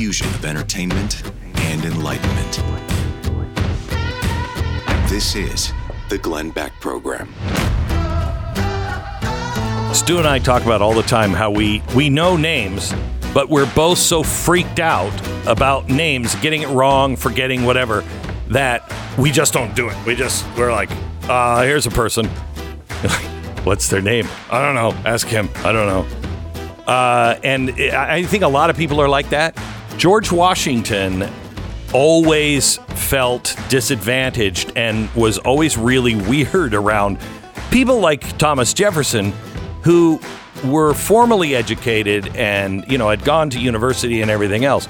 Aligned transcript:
fusion 0.00 0.26
of 0.28 0.46
entertainment 0.46 1.22
and 1.56 1.84
enlightenment. 1.84 2.62
This 5.10 5.36
is 5.36 5.74
the 6.08 6.16
Glenn 6.16 6.48
Beck 6.48 6.72
Program. 6.80 7.28
Stu 9.92 10.16
and 10.16 10.26
I 10.26 10.38
talk 10.42 10.64
about 10.64 10.80
all 10.80 10.94
the 10.94 11.02
time 11.02 11.32
how 11.32 11.50
we 11.50 11.82
we 11.94 12.08
know 12.08 12.38
names, 12.38 12.94
but 13.34 13.50
we're 13.50 13.70
both 13.74 13.98
so 13.98 14.22
freaked 14.22 14.80
out 14.80 15.12
about 15.46 15.90
names, 15.90 16.34
getting 16.36 16.62
it 16.62 16.68
wrong, 16.68 17.14
forgetting 17.14 17.64
whatever, 17.64 18.02
that 18.48 18.90
we 19.18 19.30
just 19.30 19.52
don't 19.52 19.76
do 19.76 19.90
it. 19.90 20.06
We 20.06 20.14
just 20.14 20.46
we're 20.56 20.72
like, 20.72 20.88
uh, 21.28 21.62
here's 21.62 21.86
a 21.86 21.90
person. 21.90 22.24
What's 23.64 23.88
their 23.90 24.00
name? 24.00 24.26
I 24.50 24.62
don't 24.62 24.74
know. 24.74 24.92
Ask 25.04 25.26
him. 25.26 25.50
I 25.56 25.72
don't 25.72 25.88
know. 25.88 26.86
Uh, 26.90 27.38
and 27.44 27.72
I 27.72 28.14
I 28.14 28.22
think 28.22 28.44
a 28.44 28.48
lot 28.48 28.70
of 28.70 28.78
people 28.78 28.98
are 28.98 29.08
like 29.08 29.28
that. 29.28 29.58
George 30.00 30.32
Washington 30.32 31.28
always 31.92 32.78
felt 32.78 33.54
disadvantaged 33.68 34.72
and 34.74 35.10
was 35.14 35.36
always 35.36 35.76
really 35.76 36.14
weird 36.14 36.72
around 36.72 37.18
people 37.70 38.00
like 38.00 38.38
Thomas 38.38 38.72
Jefferson, 38.72 39.32
who 39.82 40.18
were 40.64 40.94
formally 40.94 41.54
educated 41.54 42.34
and 42.34 42.90
you 42.90 42.96
know 42.96 43.10
had 43.10 43.22
gone 43.26 43.50
to 43.50 43.60
university 43.60 44.22
and 44.22 44.30
everything 44.30 44.64
else. 44.64 44.88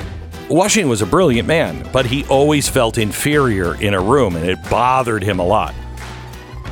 Washington 0.48 0.89
was 0.89 1.02
a 1.02 1.06
brilliant 1.06 1.48
man, 1.48 1.84
but 1.92 2.06
he 2.06 2.24
always 2.27 2.69
felt 2.69 2.97
inferior 2.97 3.74
in 3.83 3.95
a 3.95 4.00
room, 4.00 4.36
and 4.36 4.48
it 4.48 4.58
bothered 4.70 5.24
him 5.24 5.41
a 5.41 5.45
lot. 5.45 5.74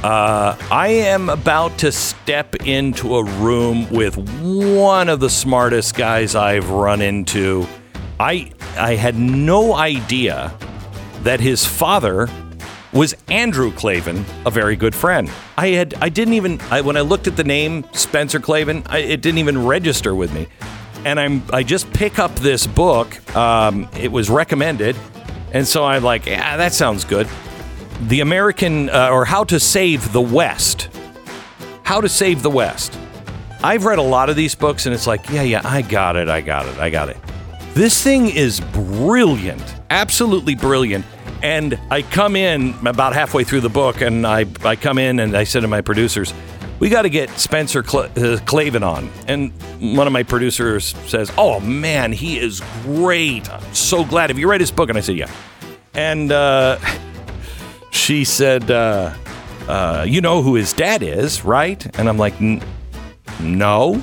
Uh, 0.04 0.56
I 0.70 0.90
am 0.90 1.28
about 1.28 1.76
to 1.78 1.90
step 1.90 2.54
into 2.64 3.16
a 3.16 3.24
room 3.24 3.90
with 3.90 4.16
one 4.16 5.08
of 5.08 5.18
the 5.18 5.28
smartest 5.28 5.96
guys 5.96 6.36
I've 6.36 6.70
run 6.70 7.02
into. 7.02 7.66
I 8.20 8.50
I 8.76 8.94
had 8.94 9.18
no 9.18 9.74
idea 9.74 10.54
that 11.22 11.40
his 11.40 11.64
father 11.64 12.28
was 12.92 13.14
Andrew 13.28 13.70
Klavan, 13.72 14.24
a 14.46 14.50
very 14.50 14.76
good 14.76 14.94
friend. 14.94 15.30
I 15.56 15.68
had 15.68 15.94
I 16.00 16.08
didn't 16.08 16.34
even 16.34 16.60
I, 16.70 16.80
when 16.80 16.96
I 16.96 17.02
looked 17.02 17.26
at 17.26 17.36
the 17.36 17.44
name 17.44 17.84
Spencer 17.92 18.40
Klavan, 18.40 18.82
I, 18.86 18.98
it 18.98 19.20
didn't 19.20 19.38
even 19.38 19.66
register 19.66 20.14
with 20.14 20.32
me. 20.32 20.48
And 21.04 21.20
I'm 21.20 21.42
I 21.52 21.62
just 21.62 21.92
pick 21.92 22.18
up 22.18 22.34
this 22.36 22.66
book. 22.66 23.36
Um, 23.36 23.88
it 23.96 24.10
was 24.10 24.30
recommended, 24.30 24.96
and 25.52 25.66
so 25.66 25.84
I'm 25.84 26.02
like, 26.02 26.26
yeah, 26.26 26.56
that 26.56 26.72
sounds 26.72 27.04
good. 27.04 27.28
The 28.02 28.20
American 28.20 28.90
uh, 28.90 29.10
or 29.10 29.24
How 29.24 29.44
to 29.44 29.60
Save 29.60 30.12
the 30.12 30.20
West. 30.20 30.88
How 31.84 32.00
to 32.00 32.08
Save 32.08 32.42
the 32.42 32.50
West. 32.50 32.98
I've 33.62 33.84
read 33.84 33.98
a 33.98 34.02
lot 34.02 34.28
of 34.28 34.36
these 34.36 34.54
books, 34.54 34.86
and 34.86 34.94
it's 34.94 35.06
like, 35.06 35.28
yeah, 35.30 35.42
yeah, 35.42 35.62
I 35.64 35.82
got 35.82 36.16
it, 36.16 36.28
I 36.28 36.40
got 36.40 36.66
it, 36.66 36.78
I 36.78 36.90
got 36.90 37.08
it. 37.08 37.16
This 37.78 38.02
thing 38.02 38.28
is 38.28 38.58
brilliant, 38.58 39.62
absolutely 39.88 40.56
brilliant. 40.56 41.06
And 41.44 41.78
I 41.92 42.02
come 42.02 42.34
in 42.34 42.74
about 42.84 43.12
halfway 43.12 43.44
through 43.44 43.60
the 43.60 43.68
book, 43.68 44.00
and 44.00 44.26
I, 44.26 44.46
I 44.64 44.74
come 44.74 44.98
in 44.98 45.20
and 45.20 45.36
I 45.36 45.44
said 45.44 45.60
to 45.60 45.68
my 45.68 45.80
producers, 45.80 46.34
we 46.80 46.88
got 46.88 47.02
to 47.02 47.08
get 47.08 47.30
Spencer 47.38 47.84
Cl- 47.84 48.10
uh, 48.16 48.40
Klavan 48.46 48.82
on. 48.82 49.08
And 49.28 49.52
one 49.94 50.08
of 50.08 50.12
my 50.12 50.24
producers 50.24 50.86
says, 51.06 51.30
oh 51.38 51.60
man, 51.60 52.10
he 52.10 52.40
is 52.40 52.60
great. 52.82 53.48
I'm 53.48 53.72
so 53.72 54.04
glad. 54.04 54.30
Have 54.30 54.40
you 54.40 54.50
read 54.50 54.60
his 54.60 54.72
book? 54.72 54.88
And 54.88 54.98
I 54.98 55.00
said, 55.00 55.14
yeah. 55.14 55.30
And 55.94 56.32
uh, 56.32 56.80
she 57.92 58.24
said, 58.24 58.72
uh, 58.72 59.14
uh, 59.68 60.04
you 60.04 60.20
know 60.20 60.42
who 60.42 60.56
his 60.56 60.72
dad 60.72 61.04
is, 61.04 61.44
right? 61.44 61.86
And 61.96 62.08
I'm 62.08 62.18
like, 62.18 62.40
"N- 62.40 62.60
no. 63.38 64.02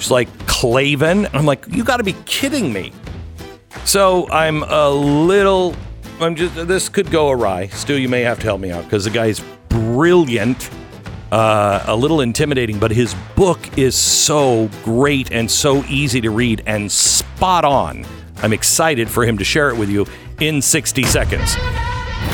She's 0.00 0.10
like, 0.10 0.28
Klavan. 0.46 1.26
I'm 1.34 1.44
like, 1.44 1.66
you 1.68 1.84
got 1.84 1.98
to 1.98 2.04
be 2.04 2.14
kidding 2.24 2.72
me. 2.72 2.92
So 3.84 4.28
I'm 4.30 4.62
a 4.62 4.88
little. 4.88 5.76
I'm 6.20 6.34
just. 6.34 6.54
This 6.66 6.88
could 6.88 7.10
go 7.10 7.30
awry. 7.30 7.66
Stu, 7.68 7.94
you 7.94 8.08
may 8.08 8.22
have 8.22 8.38
to 8.40 8.44
help 8.44 8.60
me 8.60 8.70
out 8.70 8.84
because 8.84 9.04
the 9.04 9.10
guy's 9.10 9.40
brilliant. 9.68 10.70
Uh, 11.30 11.84
a 11.86 11.94
little 11.94 12.22
intimidating, 12.22 12.78
but 12.80 12.90
his 12.90 13.14
book 13.36 13.78
is 13.78 13.94
so 13.94 14.68
great 14.82 15.30
and 15.30 15.48
so 15.48 15.84
easy 15.84 16.20
to 16.20 16.30
read 16.30 16.60
and 16.66 16.90
spot 16.90 17.64
on. 17.64 18.04
I'm 18.38 18.52
excited 18.52 19.08
for 19.08 19.24
him 19.24 19.38
to 19.38 19.44
share 19.44 19.68
it 19.70 19.76
with 19.76 19.90
you 19.90 20.06
in 20.40 20.60
60 20.60 21.04
seconds. 21.04 21.56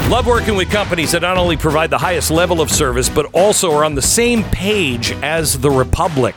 Love 0.09 0.27
working 0.27 0.56
with 0.56 0.71
companies 0.71 1.12
that 1.12 1.21
not 1.21 1.37
only 1.37 1.59
provide 1.59 1.91
the 1.91 1.98
highest 1.98 2.31
level 2.31 2.62
of 2.62 2.71
service, 2.71 3.10
but 3.10 3.27
also 3.34 3.71
are 3.72 3.84
on 3.84 3.94
the 3.94 4.00
same 4.00 4.44
page 4.44 5.12
as 5.22 5.59
the 5.59 5.71
Republic. 5.71 6.34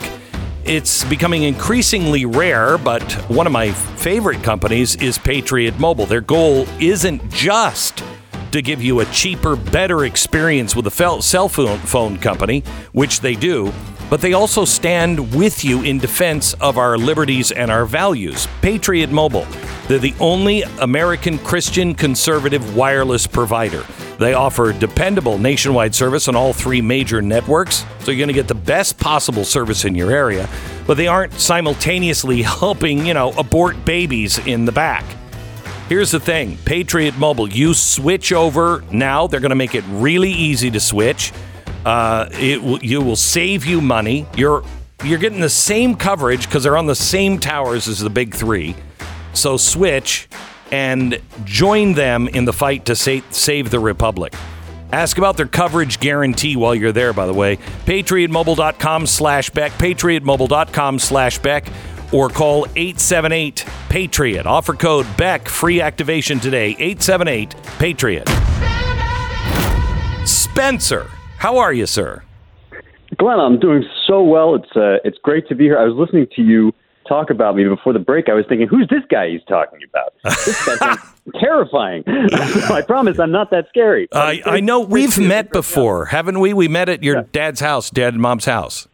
It's 0.69 1.03
becoming 1.05 1.41
increasingly 1.41 2.27
rare, 2.27 2.77
but 2.77 3.01
one 3.27 3.47
of 3.47 3.51
my 3.51 3.71
favorite 3.71 4.43
companies 4.43 4.95
is 4.97 5.17
Patriot 5.17 5.79
Mobile. 5.79 6.05
Their 6.05 6.21
goal 6.21 6.67
isn't 6.79 7.27
just 7.31 8.03
to 8.51 8.61
give 8.61 8.79
you 8.79 8.99
a 8.99 9.05
cheaper, 9.05 9.55
better 9.55 10.05
experience 10.05 10.75
with 10.75 10.85
a 10.85 10.91
cell 11.23 11.49
phone, 11.49 12.19
company, 12.19 12.63
which 12.91 13.21
they 13.21 13.33
do, 13.33 13.73
but 14.09 14.21
they 14.21 14.33
also 14.33 14.65
stand 14.65 15.33
with 15.35 15.63
you 15.63 15.83
in 15.83 15.99
defense 15.99 16.53
of 16.55 16.77
our 16.77 16.97
liberties 16.97 17.51
and 17.51 17.69
our 17.69 17.85
values. 17.85 18.47
Patriot 18.61 19.11
Mobile. 19.11 19.45
They're 19.87 19.99
the 19.99 20.15
only 20.19 20.61
American 20.81 21.39
Christian 21.39 21.95
conservative 21.95 22.75
wireless 22.75 23.25
provider. 23.25 23.83
They 24.19 24.33
offer 24.33 24.73
dependable 24.73 25.37
nationwide 25.37 25.95
service 25.95 26.27
on 26.27 26.35
all 26.35 26.53
three 26.53 26.81
major 26.81 27.21
networks, 27.21 27.85
so 27.99 28.11
you're 28.11 28.17
going 28.17 28.27
to 28.27 28.33
get 28.33 28.47
the 28.47 28.53
best 28.53 28.99
possible 28.99 29.45
service 29.45 29.85
in 29.85 29.95
your 29.95 30.11
area, 30.11 30.49
but 30.85 30.97
they 30.97 31.07
aren't 31.07 31.33
simultaneously 31.33 32.41
helping, 32.59 33.05
you 33.05 33.13
know, 33.13 33.31
abort 33.31 33.83
babies 33.85 34.37
in 34.39 34.65
the 34.65 34.71
back. 34.71 35.05
Here's 35.87 36.11
the 36.11 36.19
thing 36.19 36.57
Patriot 36.65 37.17
Mobile, 37.17 37.49
you 37.49 37.73
switch 37.73 38.31
over 38.31 38.83
now. 38.91 39.25
They're 39.25 39.39
going 39.39 39.49
to 39.49 39.55
make 39.55 39.73
it 39.73 39.83
really 39.87 40.31
easy 40.31 40.69
to 40.69 40.79
switch. 40.79 41.33
Uh, 41.85 42.29
it 42.33 42.61
will, 42.61 42.83
you 42.83 43.01
will 43.01 43.15
save 43.15 43.65
you 43.65 43.81
money. 43.81 44.25
You're 44.35 44.63
you're 45.03 45.17
getting 45.17 45.39
the 45.39 45.49
same 45.49 45.95
coverage 45.95 46.45
because 46.45 46.63
they're 46.63 46.77
on 46.77 46.87
the 46.87 46.95
same 46.95 47.39
towers 47.39 47.87
as 47.87 47.99
the 47.99 48.09
big 48.09 48.35
three. 48.35 48.75
So 49.33 49.55
switch 49.55 50.27
and 50.71 51.19
join 51.45 51.93
them 51.93 52.27
in 52.27 52.45
the 52.45 52.53
fight 52.53 52.85
to 52.85 52.95
sa- 52.95 53.21
save 53.31 53.69
the 53.69 53.79
republic. 53.79 54.33
Ask 54.91 55.17
about 55.17 55.37
their 55.37 55.47
coverage 55.47 55.99
guarantee 55.99 56.55
while 56.55 56.73
you're 56.73 56.91
there, 56.91 57.13
by 57.13 57.27
the 57.27 57.33
way. 57.33 57.57
PatriotMobile.com 57.85 59.05
slash 59.07 59.49
Beck, 59.51 59.71
PatriotMobile.com 59.73 60.99
slash 60.99 61.37
Beck, 61.39 61.67
or 62.11 62.27
call 62.29 62.65
878 62.75 63.65
Patriot. 63.89 64.45
Offer 64.47 64.73
code 64.73 65.05
Beck, 65.15 65.47
free 65.47 65.79
activation 65.79 66.39
today. 66.39 66.75
878 66.79 67.55
Patriot. 67.77 68.27
Spencer, 70.27 71.09
how 71.39 71.57
are 71.57 71.73
you, 71.73 71.85
sir? 71.85 72.23
Glenn, 73.17 73.39
I'm 73.39 73.59
doing 73.59 73.83
so 74.07 74.23
well. 74.23 74.55
It's 74.55 74.71
uh, 74.75 74.97
it's 75.03 75.17
great 75.23 75.47
to 75.49 75.55
be 75.55 75.65
here. 75.65 75.77
I 75.79 75.83
was 75.85 75.95
listening 75.95 76.27
to 76.35 76.41
you 76.41 76.73
talk 77.07 77.31
about 77.31 77.55
me 77.55 77.63
before 77.67 77.91
the 77.91 77.97
break. 77.99 78.29
I 78.29 78.33
was 78.33 78.45
thinking, 78.47 78.67
who's 78.67 78.87
this 78.89 79.01
guy 79.09 79.29
he's 79.29 79.41
talking 79.47 79.79
about? 79.89 80.13
This 80.45 80.63
guy 80.79 80.95
terrifying. 81.39 82.03
I 82.07 82.83
promise, 82.85 83.17
I'm 83.19 83.31
not 83.31 83.49
that 83.51 83.67
scary. 83.69 84.07
I 84.13 84.41
I 84.45 84.59
know 84.59 84.81
we've 84.81 85.17
met 85.17 85.51
before, 85.51 86.05
haven't 86.05 86.39
we? 86.39 86.53
We 86.53 86.67
met 86.67 86.87
at 86.87 87.03
your 87.03 87.23
dad's 87.23 87.59
house, 87.59 87.89
dad 87.89 88.13
and 88.13 88.21
mom's 88.21 88.45
house. 88.45 88.87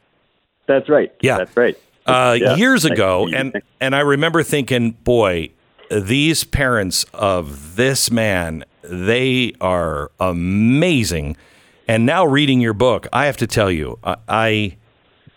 That's 0.68 0.90
right. 0.90 1.12
Yeah. 1.22 1.38
that's 1.40 1.56
right. 1.58 1.78
uh, 2.08 2.38
Yeah. 2.40 2.56
years 2.56 2.86
ago, 2.86 3.26
to 3.26 3.26
meet 3.26 3.32
you. 3.34 3.38
and 3.38 3.62
and 3.82 3.96
I 3.96 4.00
remember 4.00 4.44
thinking, 4.44 4.92
boy, 4.92 5.50
these 5.92 6.44
parents 6.46 7.06
of 7.14 7.76
this 7.76 8.10
man, 8.10 8.64
they 8.82 9.54
are 9.60 10.10
amazing. 10.20 11.36
And 11.88 12.06
now 12.06 12.26
reading 12.26 12.62
your 12.62 12.74
book, 12.74 13.08
I 13.14 13.26
have 13.26 13.38
to 13.38 13.48
tell 13.48 13.72
you, 13.72 14.00
I 14.04 14.16
I, 14.28 14.78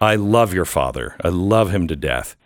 I 0.00 0.17
love 0.17 0.55
your 0.55 0.65
father. 0.65 1.17
I 1.23 1.29
love 1.29 1.71
him 1.71 1.87
to 1.89 1.97
death. 1.97 2.37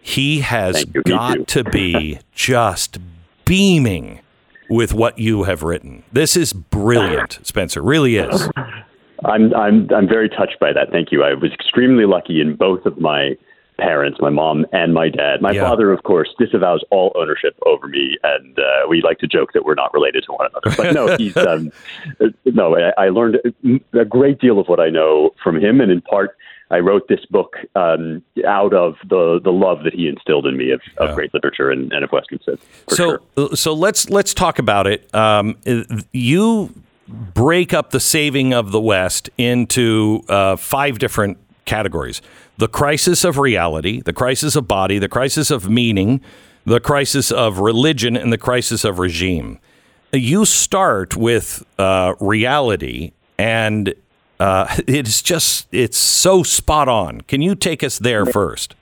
He 0.00 0.40
has 0.40 0.84
you. 0.92 1.02
Got 1.02 1.46
to 1.48 1.64
be 1.64 2.18
just 2.32 2.98
beaming 3.44 4.20
with 4.68 4.92
what 4.92 5.18
you 5.18 5.44
have 5.44 5.62
written. 5.62 6.02
This 6.12 6.36
is 6.36 6.52
brilliant, 6.52 7.38
Spencer. 7.42 7.82
Really 7.82 8.16
is. 8.16 8.48
I'm 9.24 9.54
I'm 9.54 9.88
I'm 9.94 10.08
very 10.08 10.28
touched 10.28 10.58
by 10.58 10.72
that. 10.72 10.90
Thank 10.90 11.12
you. 11.12 11.22
I 11.22 11.34
was 11.34 11.52
extremely 11.52 12.06
lucky 12.06 12.40
in 12.40 12.56
both 12.56 12.84
of 12.86 12.98
my 12.98 13.36
parents, 13.78 14.18
my 14.20 14.30
mom 14.30 14.66
and 14.72 14.92
my 14.94 15.08
dad. 15.08 15.40
My 15.42 15.52
Yeah. 15.52 15.62
father, 15.68 15.92
of 15.92 16.02
course, 16.02 16.28
disavows 16.38 16.82
all 16.90 17.12
ownership 17.16 17.58
over 17.66 17.88
me, 17.88 18.18
and 18.22 18.58
uh, 18.58 18.62
we 18.88 19.00
like 19.02 19.18
to 19.18 19.26
joke 19.26 19.52
that 19.54 19.64
we're 19.64 19.74
not 19.74 19.92
related 19.94 20.24
to 20.26 20.32
one 20.32 20.48
another. 20.50 20.76
But 20.76 20.94
no, 20.94 21.16
he's 21.18 21.36
um, 21.36 21.72
no. 22.44 22.76
I, 22.76 23.06
I 23.06 23.08
learned 23.08 23.38
a 23.94 24.04
great 24.04 24.38
deal 24.40 24.58
of 24.58 24.66
what 24.68 24.80
I 24.80 24.88
know 24.90 25.30
from 25.42 25.56
him, 25.60 25.80
and 25.80 25.90
in 25.90 26.00
part. 26.00 26.36
I 26.70 26.78
wrote 26.78 27.06
this 27.06 27.22
book 27.26 27.56
um, 27.74 28.22
out 28.46 28.72
of 28.72 28.94
the, 29.06 29.38
the 29.44 29.52
love 29.52 29.84
that 29.84 29.92
he 29.92 30.08
instilled 30.08 30.46
in 30.46 30.56
me 30.56 30.70
of, 30.70 30.80
of 30.96 31.10
Yeah. 31.10 31.14
great 31.14 31.34
literature 31.34 31.70
and, 31.70 31.92
and 31.92 32.02
of 32.02 32.10
Western 32.12 32.38
Civ. 32.42 32.64
so 32.88 33.20
sure. 33.36 33.54
so 33.54 33.74
let's 33.74 34.08
let's 34.08 34.32
talk 34.32 34.58
about 34.58 34.86
it. 34.86 35.14
Um, 35.14 35.58
you 36.12 36.72
break 37.08 37.74
up 37.74 37.90
the 37.90 38.00
saving 38.00 38.54
of 38.54 38.72
the 38.72 38.80
West 38.80 39.28
into 39.36 40.22
uh, 40.30 40.56
five 40.56 40.98
different 40.98 41.36
categories 41.64 42.20
the 42.58 42.68
crisis 42.68 43.24
of 43.24 43.38
reality, 43.38 44.00
the 44.02 44.12
crisis 44.12 44.56
of 44.56 44.68
body, 44.68 44.98
the 44.98 45.08
crisis 45.08 45.50
of 45.50 45.68
meaning, 45.68 46.20
the 46.64 46.80
crisis 46.80 47.32
of 47.32 47.58
religion, 47.58 48.16
and 48.16 48.32
the 48.32 48.38
crisis 48.38 48.84
of 48.84 48.98
regime. 48.98 49.58
You 50.12 50.44
start 50.44 51.16
with 51.16 51.64
uh, 51.78 52.14
reality, 52.20 53.12
and 53.38 53.94
uh, 54.38 54.76
it's 54.86 55.22
just, 55.22 55.66
it's 55.72 55.96
so 55.96 56.42
spot 56.42 56.88
on. 56.88 57.22
Can 57.22 57.42
you 57.42 57.54
take 57.54 57.82
us 57.82 57.98
there 57.98 58.26
first? 58.26 58.76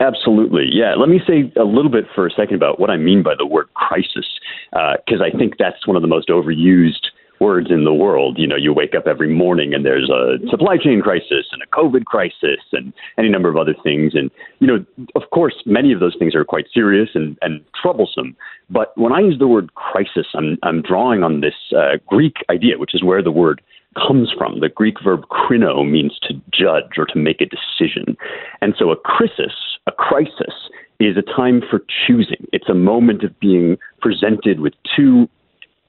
Absolutely. 0.00 0.68
Yeah. 0.72 0.94
Let 0.94 1.08
me 1.08 1.20
say 1.26 1.52
a 1.56 1.64
little 1.64 1.90
bit 1.90 2.04
for 2.14 2.26
a 2.26 2.30
second 2.30 2.56
about 2.56 2.80
what 2.80 2.90
I 2.90 2.96
mean 2.96 3.22
by 3.22 3.34
the 3.36 3.46
word 3.46 3.72
crisis, 3.74 4.26
because 4.70 5.20
uh, 5.20 5.24
I 5.24 5.30
think 5.36 5.58
that's 5.58 5.86
one 5.86 5.96
of 5.96 6.02
the 6.02 6.08
most 6.08 6.28
overused 6.28 7.06
words 7.42 7.70
in 7.70 7.84
the 7.84 7.92
world. 7.92 8.38
You 8.38 8.46
know, 8.46 8.56
you 8.56 8.72
wake 8.72 8.94
up 8.94 9.06
every 9.06 9.28
morning 9.28 9.74
and 9.74 9.84
there's 9.84 10.08
a 10.08 10.38
supply 10.48 10.76
chain 10.82 11.00
crisis 11.02 11.46
and 11.50 11.60
a 11.60 11.66
COVID 11.66 12.04
crisis 12.04 12.62
and 12.70 12.92
any 13.18 13.28
number 13.28 13.48
of 13.48 13.56
other 13.56 13.74
things. 13.82 14.12
And, 14.14 14.30
you 14.60 14.66
know, 14.68 14.84
of 15.16 15.22
course, 15.30 15.56
many 15.66 15.92
of 15.92 15.98
those 15.98 16.14
things 16.18 16.34
are 16.36 16.44
quite 16.44 16.66
serious 16.72 17.10
and, 17.14 17.36
and 17.42 17.60
troublesome. 17.80 18.36
But 18.70 18.96
when 18.96 19.12
I 19.12 19.20
use 19.20 19.38
the 19.40 19.48
word 19.48 19.74
crisis, 19.74 20.26
I'm, 20.34 20.56
I'm 20.62 20.82
drawing 20.82 21.24
on 21.24 21.40
this 21.40 21.58
uh, 21.76 21.98
Greek 22.06 22.36
idea, 22.48 22.78
which 22.78 22.94
is 22.94 23.02
where 23.02 23.22
the 23.22 23.32
word 23.32 23.60
comes 24.06 24.32
from. 24.38 24.60
The 24.60 24.68
Greek 24.68 24.96
verb 25.02 25.22
krino 25.30 25.88
means 25.88 26.18
to 26.22 26.34
judge 26.52 26.96
or 26.96 27.06
to 27.06 27.18
make 27.18 27.40
a 27.40 27.46
decision. 27.46 28.16
And 28.60 28.74
so 28.78 28.90
a 28.90 28.96
crisis, 28.96 29.54
a 29.86 29.92
crisis, 29.92 30.54
is 31.00 31.16
a 31.16 31.22
time 31.22 31.60
for 31.68 31.82
choosing. 32.06 32.46
It's 32.52 32.68
a 32.68 32.74
moment 32.74 33.24
of 33.24 33.38
being 33.40 33.76
presented 34.00 34.60
with 34.60 34.74
two 34.96 35.28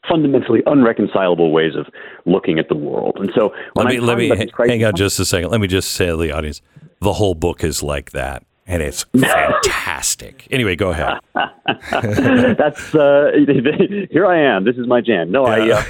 fundamentally 0.08 0.62
unreconcilable 0.66 1.52
ways 1.52 1.76
of 1.76 1.88
looking 2.26 2.60
at 2.60 2.68
the 2.70 2.76
world. 2.76 3.18
And 3.20 3.32
so 3.36 3.54
let 3.76 3.88
me 3.88 4.00
let 4.00 4.18
me 4.18 4.50
hang 4.58 4.84
on 4.84 4.96
just 4.96 5.20
a 5.20 5.26
second. 5.26 5.50
Let 5.50 5.62
me 5.62 5.68
just 5.68 5.92
say 5.92 6.08
to 6.08 6.18
the 6.18 6.32
audience, 6.32 6.62
the 7.00 7.14
whole 7.14 7.36
book 7.36 7.64
is 7.64 7.84
like 7.84 8.12
that. 8.12 8.46
And 8.66 8.82
it's 8.82 9.04
fantastic. 9.18 10.48
anyway, 10.52 10.76
go 10.76 10.92
ahead. 10.92 11.20
That's 12.58 12.96
uh, 12.96 13.32
here 14.12 14.26
I 14.26 14.40
am. 14.40 14.64
This 14.64 14.78
is 14.78 14.88
my 14.88 15.02
jam. 15.02 15.32
No, 15.32 15.46
I 15.46 15.70
uh, 15.70 15.84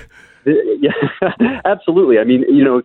yeah, 0.46 0.92
absolutely. 1.66 2.20
I 2.20 2.24
mean, 2.24 2.42
you 2.50 2.64
know, 2.64 2.82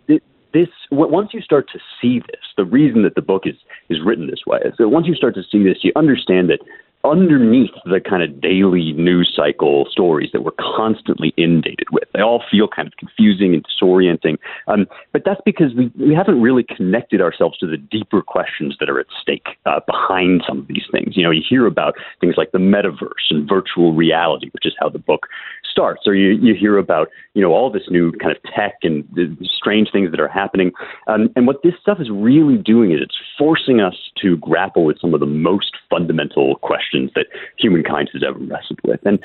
this 0.52 0.68
once 0.90 1.30
you 1.32 1.40
start 1.40 1.68
to 1.72 1.78
see 2.00 2.20
this, 2.20 2.40
the 2.56 2.64
reason 2.64 3.02
that 3.02 3.14
the 3.14 3.22
book 3.22 3.44
is 3.46 3.56
is 3.88 3.98
written 4.04 4.26
this 4.26 4.40
way 4.46 4.60
is 4.64 4.74
that 4.78 4.88
once 4.90 5.06
you 5.06 5.14
start 5.14 5.34
to 5.34 5.42
see 5.42 5.62
this, 5.64 5.78
you 5.82 5.92
understand 5.96 6.50
that 6.50 6.60
underneath 7.04 7.70
the 7.84 8.00
kind 8.00 8.22
of 8.22 8.40
daily 8.40 8.92
news 8.92 9.32
cycle 9.34 9.86
stories 9.90 10.30
that 10.32 10.42
we're 10.42 10.50
constantly 10.58 11.32
inundated 11.36 11.86
with. 11.92 12.04
They 12.12 12.20
all 12.20 12.42
feel 12.50 12.66
kind 12.66 12.88
of 12.88 12.94
confusing 12.96 13.54
and 13.54 13.64
disorienting. 13.64 14.36
Um, 14.66 14.86
but 15.12 15.22
that's 15.24 15.40
because 15.44 15.74
we, 15.76 15.92
we 15.98 16.14
haven't 16.14 16.42
really 16.42 16.64
connected 16.64 17.20
ourselves 17.20 17.56
to 17.58 17.66
the 17.66 17.76
deeper 17.76 18.20
questions 18.20 18.76
that 18.80 18.90
are 18.90 18.98
at 18.98 19.06
stake 19.22 19.46
uh, 19.64 19.80
behind 19.86 20.42
some 20.46 20.58
of 20.58 20.66
these 20.66 20.84
things. 20.90 21.16
You 21.16 21.22
know, 21.22 21.30
you 21.30 21.42
hear 21.48 21.66
about 21.66 21.94
things 22.20 22.34
like 22.36 22.50
the 22.50 22.58
metaverse 22.58 23.30
and 23.30 23.48
virtual 23.48 23.94
reality, 23.94 24.50
which 24.52 24.66
is 24.66 24.74
how 24.80 24.88
the 24.88 24.98
book 24.98 25.28
starts, 25.70 26.02
or 26.06 26.14
you, 26.16 26.30
you 26.42 26.54
hear 26.54 26.78
about, 26.78 27.08
you 27.34 27.42
know, 27.42 27.52
all 27.52 27.70
this 27.70 27.88
new 27.90 28.10
kind 28.12 28.32
of 28.32 28.42
tech 28.54 28.74
and 28.82 29.04
the 29.14 29.36
strange 29.56 29.88
things 29.92 30.10
that 30.10 30.18
are 30.18 30.28
happening. 30.28 30.72
Um, 31.06 31.28
and 31.36 31.46
what 31.46 31.62
this 31.62 31.74
stuff 31.80 31.98
is 32.00 32.08
really 32.10 32.56
doing 32.56 32.90
is 32.90 32.98
it's 33.00 33.16
forcing 33.38 33.80
us 33.80 33.94
to 34.20 34.36
grapple 34.38 34.84
with 34.84 35.00
some 35.00 35.14
of 35.14 35.20
the 35.20 35.26
most 35.26 35.76
fundamental 35.88 36.56
questions 36.56 36.87
questions 36.88 37.10
that 37.14 37.26
humankind 37.58 38.10
has 38.12 38.22
ever 38.26 38.38
wrestled 38.38 38.80
with. 38.84 39.00
And 39.04 39.18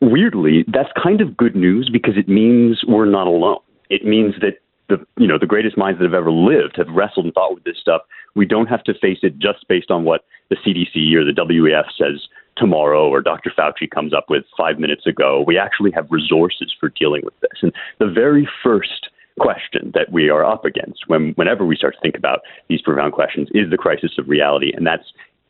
weirdly, 0.00 0.64
that's 0.68 0.90
kind 1.00 1.20
of 1.20 1.36
good 1.36 1.56
news 1.56 1.90
because 1.92 2.16
it 2.16 2.28
means 2.28 2.82
we're 2.86 3.06
not 3.06 3.26
alone. 3.26 3.58
It 3.90 4.04
means 4.04 4.34
that 4.40 4.58
the 4.88 5.04
you 5.16 5.26
know 5.26 5.38
the 5.38 5.46
greatest 5.46 5.76
minds 5.76 5.98
that 6.00 6.04
have 6.04 6.14
ever 6.14 6.32
lived 6.32 6.76
have 6.76 6.88
wrestled 6.88 7.26
and 7.26 7.34
thought 7.34 7.54
with 7.54 7.64
this 7.64 7.78
stuff. 7.80 8.02
We 8.34 8.46
don't 8.46 8.66
have 8.66 8.84
to 8.84 8.94
face 8.94 9.18
it 9.22 9.38
just 9.38 9.66
based 9.68 9.90
on 9.90 10.04
what 10.04 10.24
the 10.48 10.56
CDC 10.56 11.14
or 11.14 11.24
the 11.24 11.32
WEF 11.32 11.84
says 11.96 12.28
tomorrow 12.56 13.08
or 13.08 13.20
Dr. 13.22 13.50
Fauci 13.56 13.90
comes 13.90 14.12
up 14.12 14.26
with 14.28 14.44
five 14.56 14.78
minutes 14.78 15.06
ago. 15.06 15.44
We 15.46 15.58
actually 15.58 15.90
have 15.92 16.06
resources 16.10 16.74
for 16.78 16.90
dealing 16.90 17.22
with 17.24 17.38
this. 17.40 17.62
And 17.62 17.72
the 17.98 18.06
very 18.06 18.48
first 18.62 19.08
question 19.40 19.90
that 19.94 20.12
we 20.12 20.28
are 20.28 20.44
up 20.44 20.64
against 20.66 21.08
when, 21.08 21.32
whenever 21.36 21.64
we 21.64 21.76
start 21.76 21.94
to 21.94 22.00
think 22.00 22.16
about 22.16 22.40
these 22.68 22.82
profound 22.82 23.14
questions 23.14 23.48
is 23.52 23.70
the 23.70 23.78
crisis 23.78 24.12
of 24.18 24.28
reality. 24.28 24.72
And 24.74 24.86
that's 24.86 25.04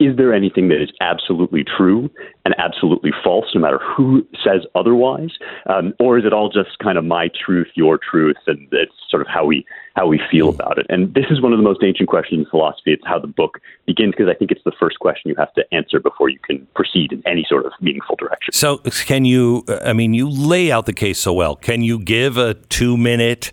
is 0.06 0.16
there 0.16 0.34
anything 0.34 0.68
that 0.68 0.82
is 0.82 0.90
absolutely 1.00 1.64
true 1.64 2.10
and 2.44 2.54
absolutely 2.58 3.12
false, 3.22 3.46
no 3.54 3.60
matter 3.60 3.78
who 3.96 4.26
says 4.44 4.66
otherwise, 4.74 5.30
um, 5.66 5.94
or 6.00 6.18
is 6.18 6.24
it 6.24 6.32
all 6.32 6.48
just 6.48 6.78
kind 6.78 6.98
of 6.98 7.04
my 7.04 7.28
truth, 7.44 7.68
your 7.74 7.98
truth, 7.98 8.36
and 8.46 8.68
it's 8.72 8.92
sort 9.08 9.20
of 9.20 9.28
how 9.28 9.44
we 9.44 9.64
how 9.94 10.06
we 10.06 10.20
feel 10.30 10.48
about 10.48 10.78
it? 10.78 10.86
And 10.88 11.14
this 11.14 11.26
is 11.30 11.40
one 11.40 11.52
of 11.52 11.58
the 11.58 11.62
most 11.62 11.82
ancient 11.84 12.08
questions 12.08 12.44
in 12.44 12.50
philosophy. 12.50 12.92
It's 12.92 13.06
how 13.06 13.18
the 13.18 13.28
book 13.28 13.60
begins 13.86 14.12
because 14.16 14.28
I 14.28 14.34
think 14.34 14.50
it's 14.50 14.64
the 14.64 14.72
first 14.80 14.98
question 14.98 15.28
you 15.30 15.36
have 15.38 15.52
to 15.54 15.64
answer 15.72 16.00
before 16.00 16.28
you 16.28 16.38
can 16.40 16.66
proceed 16.74 17.12
in 17.12 17.22
any 17.26 17.46
sort 17.48 17.64
of 17.64 17.72
meaningful 17.80 18.16
direction. 18.16 18.52
So, 18.52 18.78
can 19.06 19.24
you? 19.24 19.64
I 19.84 19.92
mean, 19.92 20.14
you 20.14 20.28
lay 20.28 20.72
out 20.72 20.86
the 20.86 20.92
case 20.92 21.18
so 21.18 21.32
well. 21.32 21.54
Can 21.54 21.82
you 21.82 21.98
give 21.98 22.36
a 22.36 22.54
two 22.54 22.96
minute 22.96 23.52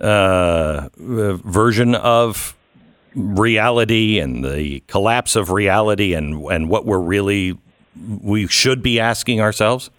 uh, 0.00 0.88
version 0.96 1.94
of 1.94 2.56
reality 3.14 4.18
and 4.18 4.44
the 4.44 4.80
collapse 4.86 5.36
of 5.36 5.50
reality 5.50 6.14
and 6.14 6.44
and 6.46 6.68
what 6.68 6.86
we're 6.86 7.00
really 7.00 7.58
we 8.22 8.46
should 8.46 8.82
be 8.82 8.98
asking 8.98 9.40
ourselves? 9.40 9.90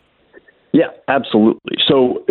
Yeah, 0.72 0.90
absolutely. 1.08 1.78
So 1.88 2.24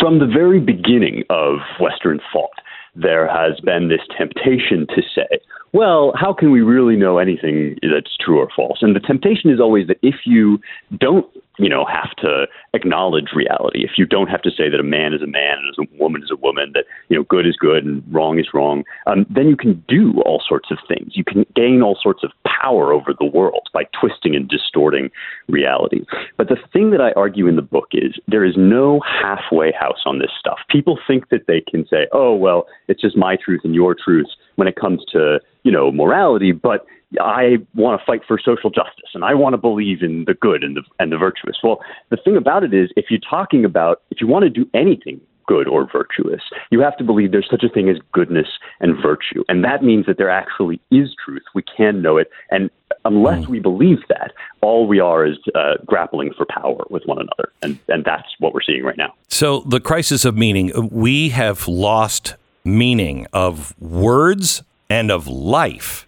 from 0.00 0.18
the 0.18 0.26
very 0.26 0.58
beginning 0.58 1.22
of 1.30 1.58
Western 1.80 2.20
thought, 2.32 2.50
there 2.96 3.28
has 3.28 3.60
been 3.60 3.88
this 3.88 4.00
temptation 4.18 4.86
to 4.88 5.02
say, 5.14 5.38
well, 5.72 6.12
how 6.16 6.32
can 6.32 6.50
we 6.50 6.60
really 6.60 6.96
know 6.96 7.18
anything 7.18 7.76
that's 7.82 8.16
true 8.20 8.38
or 8.38 8.48
false? 8.54 8.78
And 8.82 8.94
the 8.94 9.00
temptation 9.00 9.50
is 9.50 9.60
always 9.60 9.86
that 9.86 9.98
if 10.02 10.16
you 10.24 10.58
don't 10.98 11.26
you 11.60 11.68
know, 11.68 11.84
have 11.84 12.10
to 12.16 12.46
acknowledge 12.72 13.32
reality. 13.34 13.84
If 13.84 13.92
you 13.98 14.06
don't 14.06 14.28
have 14.28 14.40
to 14.42 14.50
say 14.50 14.70
that 14.70 14.80
a 14.80 14.84
man 14.84 15.12
is 15.12 15.20
a 15.20 15.26
man 15.26 15.58
and 15.58 15.86
a 15.86 16.02
woman 16.02 16.22
is 16.22 16.30
a 16.30 16.36
woman, 16.36 16.72
that 16.74 16.84
you 17.08 17.16
know, 17.16 17.24
good 17.24 17.46
is 17.46 17.54
good 17.54 17.84
and 17.84 18.02
wrong 18.12 18.38
is 18.38 18.48
wrong, 18.54 18.82
um, 19.06 19.26
then 19.28 19.48
you 19.48 19.56
can 19.56 19.84
do 19.86 20.22
all 20.24 20.42
sorts 20.46 20.70
of 20.70 20.78
things. 20.88 21.12
You 21.14 21.24
can 21.24 21.44
gain 21.54 21.82
all 21.82 21.98
sorts 22.00 22.24
of 22.24 22.30
power 22.46 22.94
over 22.94 23.12
the 23.18 23.26
world 23.26 23.68
by 23.74 23.84
twisting 24.00 24.34
and 24.34 24.48
distorting 24.48 25.10
reality. 25.48 26.00
But 26.38 26.48
the 26.48 26.56
thing 26.72 26.92
that 26.92 27.02
I 27.02 27.12
argue 27.12 27.46
in 27.46 27.56
the 27.56 27.62
book 27.62 27.88
is 27.92 28.14
there 28.26 28.44
is 28.44 28.54
no 28.56 29.00
halfway 29.00 29.72
house 29.72 30.02
on 30.06 30.18
this 30.18 30.30
stuff. 30.38 30.58
People 30.70 30.98
think 31.06 31.28
that 31.28 31.46
they 31.46 31.60
can 31.60 31.86
say, 31.86 32.06
"Oh, 32.12 32.34
well, 32.34 32.66
it's 32.88 33.02
just 33.02 33.16
my 33.16 33.36
truth 33.36 33.60
and 33.64 33.74
your 33.74 33.94
truth" 33.94 34.28
when 34.60 34.68
it 34.68 34.76
comes 34.76 35.02
to 35.10 35.40
you 35.64 35.72
know 35.72 35.90
morality, 35.90 36.52
but 36.52 36.84
I 37.18 37.56
want 37.74 37.98
to 37.98 38.04
fight 38.04 38.20
for 38.28 38.38
social 38.38 38.68
justice 38.68 39.10
and 39.14 39.24
I 39.24 39.32
want 39.32 39.54
to 39.54 39.56
believe 39.56 40.02
in 40.02 40.26
the 40.26 40.34
good 40.34 40.62
and 40.62 40.76
the 40.76 40.82
and 40.98 41.10
the 41.10 41.16
virtuous. 41.16 41.56
Well, 41.64 41.80
the 42.10 42.18
thing 42.18 42.36
about 42.36 42.62
it 42.62 42.74
is 42.74 42.90
if 42.94 43.06
you're 43.08 43.18
talking 43.18 43.64
about 43.64 44.02
if 44.10 44.20
you 44.20 44.26
want 44.26 44.44
to 44.44 44.50
do 44.50 44.68
anything 44.74 45.18
good 45.46 45.66
or 45.66 45.88
virtuous, 45.90 46.42
you 46.70 46.80
have 46.80 46.96
to 46.98 47.02
believe 47.02 47.32
there's 47.32 47.48
such 47.50 47.64
a 47.64 47.68
thing 47.70 47.88
as 47.88 47.96
goodness 48.12 48.46
and 48.80 48.94
virtue. 49.02 49.42
And 49.48 49.64
that 49.64 49.82
means 49.82 50.04
that 50.06 50.18
there 50.18 50.30
actually 50.30 50.80
is 50.92 51.08
truth. 51.24 51.42
We 51.54 51.62
can 51.62 52.02
know 52.02 52.18
it. 52.18 52.30
And 52.50 52.70
unless 53.04 53.46
hmm. 53.46 53.50
we 53.50 53.58
believe 53.60 53.98
that, 54.10 54.32
all 54.60 54.86
we 54.86 55.00
are 55.00 55.26
is 55.26 55.38
uh, 55.56 55.78
grappling 55.86 56.34
for 56.36 56.46
power 56.46 56.84
with 56.90 57.02
one 57.06 57.18
another. 57.18 57.50
And, 57.62 57.80
and 57.88 58.04
that's 58.04 58.28
what 58.38 58.54
we're 58.54 58.62
seeing 58.62 58.84
right 58.84 58.96
now. 58.96 59.12
So, 59.26 59.60
the 59.60 59.80
crisis 59.80 60.24
of 60.24 60.36
meaning, 60.36 60.70
we 60.92 61.30
have 61.30 61.66
lost 61.66 62.36
meaning 62.64 63.26
of 63.32 63.74
words 63.80 64.62
and 64.88 65.10
of 65.10 65.26
life 65.26 66.06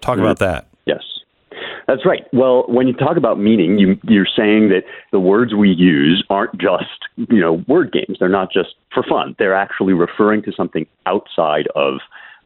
Talk 0.00 0.16
mm-hmm. 0.16 0.24
about 0.24 0.38
that. 0.38 0.66
Yes. 0.86 1.02
That's 1.86 2.06
right. 2.06 2.24
Well, 2.32 2.64
when 2.68 2.86
you 2.86 2.94
talk 2.94 3.16
about 3.16 3.38
meaning, 3.38 3.78
you, 3.78 3.98
you're 4.04 4.26
saying 4.26 4.68
that 4.68 4.82
the 5.12 5.20
words 5.20 5.54
we 5.54 5.70
use 5.70 6.24
aren't 6.30 6.58
just, 6.58 6.86
you 7.16 7.40
know, 7.40 7.64
word 7.68 7.92
games. 7.92 8.18
They're 8.18 8.28
not 8.28 8.52
just 8.52 8.70
for 8.92 9.02
fun. 9.02 9.34
They're 9.38 9.54
actually 9.54 9.92
referring 9.92 10.42
to 10.42 10.52
something 10.52 10.86
outside 11.06 11.68
of 11.74 11.98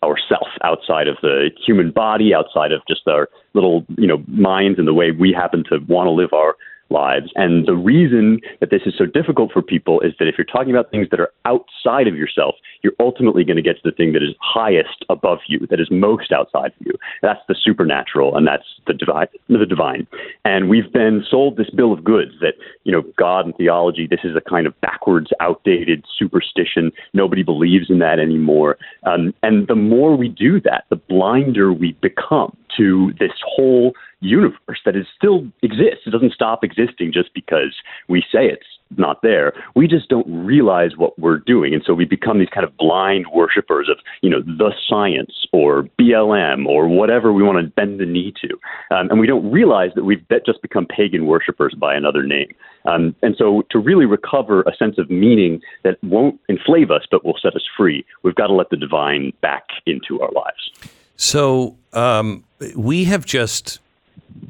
ourself, 0.02 0.48
outside 0.62 1.08
of 1.08 1.16
the 1.22 1.50
human 1.64 1.90
body, 1.90 2.34
outside 2.34 2.72
of 2.72 2.82
just 2.88 3.06
our 3.06 3.28
little, 3.54 3.86
you 3.96 4.06
know, 4.06 4.22
minds 4.26 4.78
and 4.78 4.88
the 4.88 4.94
way 4.94 5.10
we 5.10 5.32
happen 5.32 5.64
to 5.70 5.78
want 5.88 6.06
to 6.06 6.10
live 6.10 6.32
our 6.32 6.56
lives. 6.90 7.30
And 7.34 7.66
the 7.66 7.74
reason 7.74 8.40
that 8.60 8.70
this 8.70 8.82
is 8.86 8.94
so 8.96 9.06
difficult 9.06 9.52
for 9.52 9.62
people 9.62 10.00
is 10.00 10.12
that 10.18 10.28
if 10.28 10.36
you're 10.38 10.44
talking 10.44 10.70
about 10.70 10.90
things 10.90 11.08
that 11.10 11.20
are 11.20 11.32
outside 11.44 12.06
of 12.06 12.16
yourself, 12.16 12.54
you're 12.82 12.94
ultimately 13.00 13.44
going 13.44 13.56
to 13.56 13.62
get 13.62 13.76
to 13.76 13.82
the 13.84 13.92
thing 13.92 14.12
that 14.12 14.22
is 14.22 14.34
highest 14.40 15.04
above 15.08 15.38
you, 15.48 15.66
that 15.70 15.80
is 15.80 15.88
most 15.90 16.32
outside 16.32 16.72
of 16.78 16.86
you. 16.86 16.92
That's 17.22 17.40
the 17.48 17.54
supernatural, 17.60 18.36
and 18.36 18.46
that's 18.46 18.64
the 18.86 18.94
divine. 18.94 19.26
The 19.48 19.66
divine. 19.66 20.06
And 20.44 20.68
we've 20.68 20.92
been 20.92 21.24
sold 21.28 21.56
this 21.56 21.70
bill 21.70 21.92
of 21.92 22.04
goods 22.04 22.32
that 22.40 22.54
you 22.84 22.92
know 22.92 23.02
God 23.16 23.46
and 23.46 23.56
theology. 23.56 24.06
This 24.06 24.20
is 24.24 24.36
a 24.36 24.40
kind 24.40 24.66
of 24.66 24.78
backwards, 24.80 25.30
outdated 25.40 26.04
superstition. 26.18 26.92
Nobody 27.12 27.42
believes 27.42 27.88
in 27.88 27.98
that 28.00 28.18
anymore. 28.18 28.76
Um, 29.04 29.34
and 29.42 29.66
the 29.66 29.74
more 29.74 30.16
we 30.16 30.28
do 30.28 30.60
that, 30.60 30.84
the 30.90 30.96
blinder 30.96 31.72
we 31.72 31.92
become 32.02 32.56
to 32.76 33.12
this 33.18 33.32
whole 33.44 33.92
universe 34.24 34.80
that 34.84 34.96
is 34.96 35.06
still 35.16 35.46
exists. 35.62 36.06
It 36.06 36.10
doesn't 36.10 36.32
stop 36.32 36.64
existing 36.64 37.12
just 37.12 37.32
because 37.34 37.74
we 38.08 38.20
say 38.32 38.46
it's 38.46 38.66
not 38.96 39.22
there. 39.22 39.52
We 39.74 39.88
just 39.88 40.08
don't 40.08 40.26
realize 40.28 40.96
what 40.96 41.18
we're 41.18 41.38
doing. 41.38 41.74
And 41.74 41.82
so 41.84 41.94
we 41.94 42.04
become 42.04 42.38
these 42.38 42.48
kind 42.48 42.64
of 42.64 42.76
blind 42.76 43.26
worshippers 43.32 43.88
of, 43.88 43.98
you 44.20 44.30
know, 44.30 44.40
the 44.40 44.72
science 44.88 45.46
or 45.52 45.84
BLM 45.98 46.66
or 46.66 46.88
whatever 46.88 47.32
we 47.32 47.42
want 47.42 47.64
to 47.64 47.70
bend 47.70 48.00
the 48.00 48.06
knee 48.06 48.32
to. 48.42 48.94
Um, 48.94 49.10
and 49.10 49.20
we 49.20 49.26
don't 49.26 49.50
realize 49.50 49.90
that 49.94 50.04
we've 50.04 50.24
just 50.46 50.62
become 50.62 50.86
pagan 50.86 51.26
worshippers 51.26 51.74
by 51.74 51.94
another 51.94 52.22
name. 52.22 52.52
Um, 52.84 53.14
and 53.22 53.34
so 53.36 53.62
to 53.70 53.78
really 53.78 54.04
recover 54.04 54.62
a 54.62 54.76
sense 54.76 54.98
of 54.98 55.10
meaning 55.10 55.60
that 55.82 56.02
won't 56.02 56.38
enslave 56.48 56.90
us 56.90 57.02
but 57.10 57.24
will 57.24 57.38
set 57.40 57.54
us 57.54 57.62
free, 57.76 58.04
we've 58.22 58.34
got 58.34 58.48
to 58.48 58.54
let 58.54 58.70
the 58.70 58.76
divine 58.76 59.32
back 59.40 59.64
into 59.86 60.20
our 60.20 60.30
lives. 60.32 60.90
So 61.16 61.76
um, 61.92 62.44
we 62.76 63.04
have 63.04 63.24
just, 63.24 63.80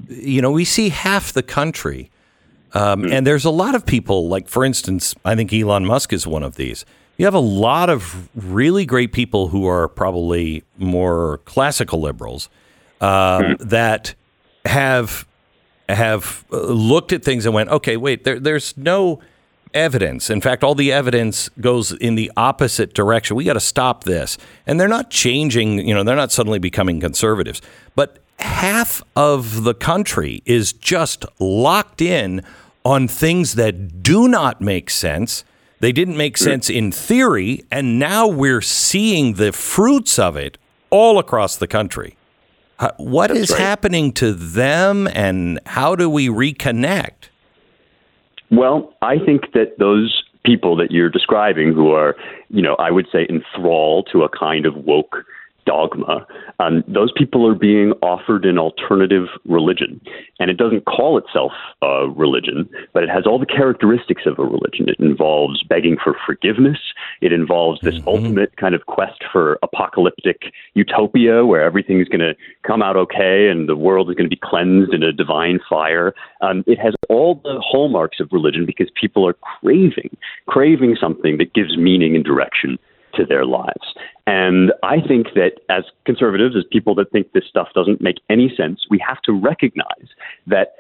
you 0.09 0.43
know, 0.43 0.51
we 0.51 0.65
see 0.65 0.89
half 0.89 1.33
the 1.33 1.43
country 1.43 2.11
um, 2.75 3.03
mm-hmm. 3.03 3.13
And 3.13 3.27
there's 3.27 3.45
a 3.45 3.51
lot 3.51 3.75
of 3.75 3.87
people, 3.87 4.29
like 4.29 4.49
for 4.49 4.65
instance, 4.65 5.15
I 5.25 5.37
think 5.37 5.53
Elon 5.53 5.87
Musk 5.87 6.13
is 6.13 6.27
one 6.27 6.43
of 6.43 6.57
these. 6.57 6.85
You 7.17 7.25
have 7.27 7.35
a 7.35 7.39
lot 7.39 7.89
of 7.89 8.29
really 8.35 8.85
great 8.85 9.13
people 9.13 9.49
who 9.49 9.67
are 9.67 9.87
probably 9.87 10.65
more 10.77 11.39
classical 11.45 12.01
liberals 12.01 12.49
um, 13.01 13.09
mm-hmm. 13.09 13.69
that 13.69 14.15
have 14.65 15.27
have 15.89 16.45
uh, 16.51 16.57
looked 16.61 17.13
at 17.13 17.23
things 17.23 17.47
and 17.47 17.55
went, 17.55 17.69
okay, 17.69 17.97
wait, 17.97 18.25
there, 18.25 18.41
there's 18.41 18.77
no 18.77 19.21
evidence. 19.75 20.31
In 20.31 20.41
fact, 20.41 20.65
all 20.65 20.75
the 20.75 20.91
evidence 20.91 21.51
goes 21.61 21.93
in 21.93 22.15
the 22.15 22.33
opposite 22.37 22.95
direction. 22.95 23.37
We 23.37 23.45
got 23.45 23.53
to 23.53 23.61
stop 23.61 24.05
this. 24.05 24.39
And 24.67 24.81
they're 24.81 24.89
not 24.89 25.11
changing, 25.11 25.87
you 25.87 25.95
know, 25.95 26.03
they're 26.03 26.17
not 26.17 26.33
suddenly 26.33 26.59
becoming 26.59 27.01
conservatives. 27.01 27.61
But 27.95 28.24
half 28.45 29.03
of 29.17 29.65
the 29.65 29.75
country 29.75 30.43
is 30.45 30.73
just 30.73 31.25
locked 31.41 32.01
in 32.03 32.43
on 32.85 33.09
things 33.09 33.55
that 33.55 34.03
do 34.03 34.29
not 34.29 34.61
make 34.61 34.91
sense. 34.91 35.45
They 35.81 35.93
didn't 35.93 36.17
make 36.17 36.37
uh. 36.37 36.45
sense 36.45 36.71
in 36.71 36.93
theory, 36.93 37.65
and 37.71 37.99
now 37.99 38.29
we're 38.29 38.61
seeing 38.61 39.35
the 39.35 39.53
fruits 39.53 40.19
of 40.19 40.37
it 40.37 40.59
all 40.91 41.19
across 41.19 41.57
the 41.57 41.67
country. 41.67 42.17
What 42.99 43.29
That's 43.29 43.41
is 43.41 43.51
right. 43.51 43.61
happening 43.61 44.13
to 44.15 44.33
them, 44.33 45.09
and 45.09 45.59
how 45.65 45.97
do 45.97 46.11
we 46.11 46.29
reconnect? 46.29 47.31
Well, 48.51 48.95
I 49.01 49.19
think 49.19 49.53
that 49.55 49.79
those 49.79 50.23
people 50.45 50.77
that 50.77 50.91
you're 50.91 51.09
describing 51.09 51.73
who 51.73 51.93
are, 51.93 52.15
you 52.51 52.61
know, 52.61 52.75
I 52.75 52.91
would 52.91 53.07
say 53.11 53.27
enthralled 53.29 54.09
to 54.13 54.23
a 54.23 54.29
kind 54.29 54.67
of 54.67 54.77
woke 54.77 55.25
dogma. 55.67 56.27
Um, 56.61 56.85
those 56.87 57.13
people 57.17 57.47
are 57.47 57.55
being 57.55 57.93
offered 58.03 58.45
an 58.45 58.59
alternative 58.59 59.29
religion. 59.45 60.01
And 60.39 60.51
it 60.51 60.57
doesn't 60.57 60.85
call 60.85 61.19
itself 61.19 61.53
a 61.83 62.09
religion, 62.09 62.69
but 62.93 63.03
it 63.03 63.09
has 63.09 63.27
all 63.27 63.39
the 63.39 63.47
characteristics 63.47 64.23
of 64.27 64.39
a 64.39 64.45
religion. 64.45 64.89
It 64.89 64.99
involves 64.99 65.63
begging 65.63 65.97
for 66.03 66.17
forgiveness, 66.27 66.79
it 67.21 67.33
involves 67.33 67.81
this 67.81 67.97
mm-hmm. 67.97 68.09
ultimate 68.09 68.57
kind 68.57 68.75
of 68.75 68.87
quest 68.87 69.23
for 69.33 69.59
apocalyptic 69.63 70.53
utopia 70.75 71.45
where 71.45 71.63
everything's 71.63 72.09
going 72.09 72.21
to 72.21 72.35
come 72.63 72.83
out 72.83 72.97
okay 72.97 73.49
and 73.49 73.69
the 73.69 73.77
world 73.77 74.09
is 74.11 74.17
going 74.17 74.29
to 74.29 74.35
be 74.35 74.41
cleansed 74.43 74.93
in 74.93 75.03
a 75.03 75.13
divine 75.13 75.59
fire. 75.69 76.15
Um, 76.41 76.65
it 76.67 76.79
has 76.79 76.95
all 77.09 77.37
the 77.43 77.61
hallmarks 77.61 78.21
of 78.21 78.29
religion 78.33 78.67
because 78.67 78.89
people 79.01 79.27
are 79.27 79.35
craving, 79.61 80.17
craving 80.47 80.97
something 81.01 81.39
that 81.39 81.55
gives 81.55 81.77
meaning 81.77 82.15
and 82.15 82.25
direction 82.25 82.79
to 83.17 83.25
their 83.25 83.45
lives. 83.45 83.95
And 84.27 84.73
I 84.83 85.01
think 85.01 85.29
that 85.35 85.61
as 85.69 85.85
conservatives, 86.07 86.57
as 86.57 86.65
people 86.71 86.95
that 86.97 87.11
think 87.11 87.33
this 87.33 87.45
stuff 87.49 87.69
doesn't 87.75 88.01
make 88.01 88.17
any 88.31 88.53
sense, 88.57 88.87
we 88.91 89.03
have 89.07 89.21
to 89.23 89.33
recognize 89.33 90.09
that 90.47 90.75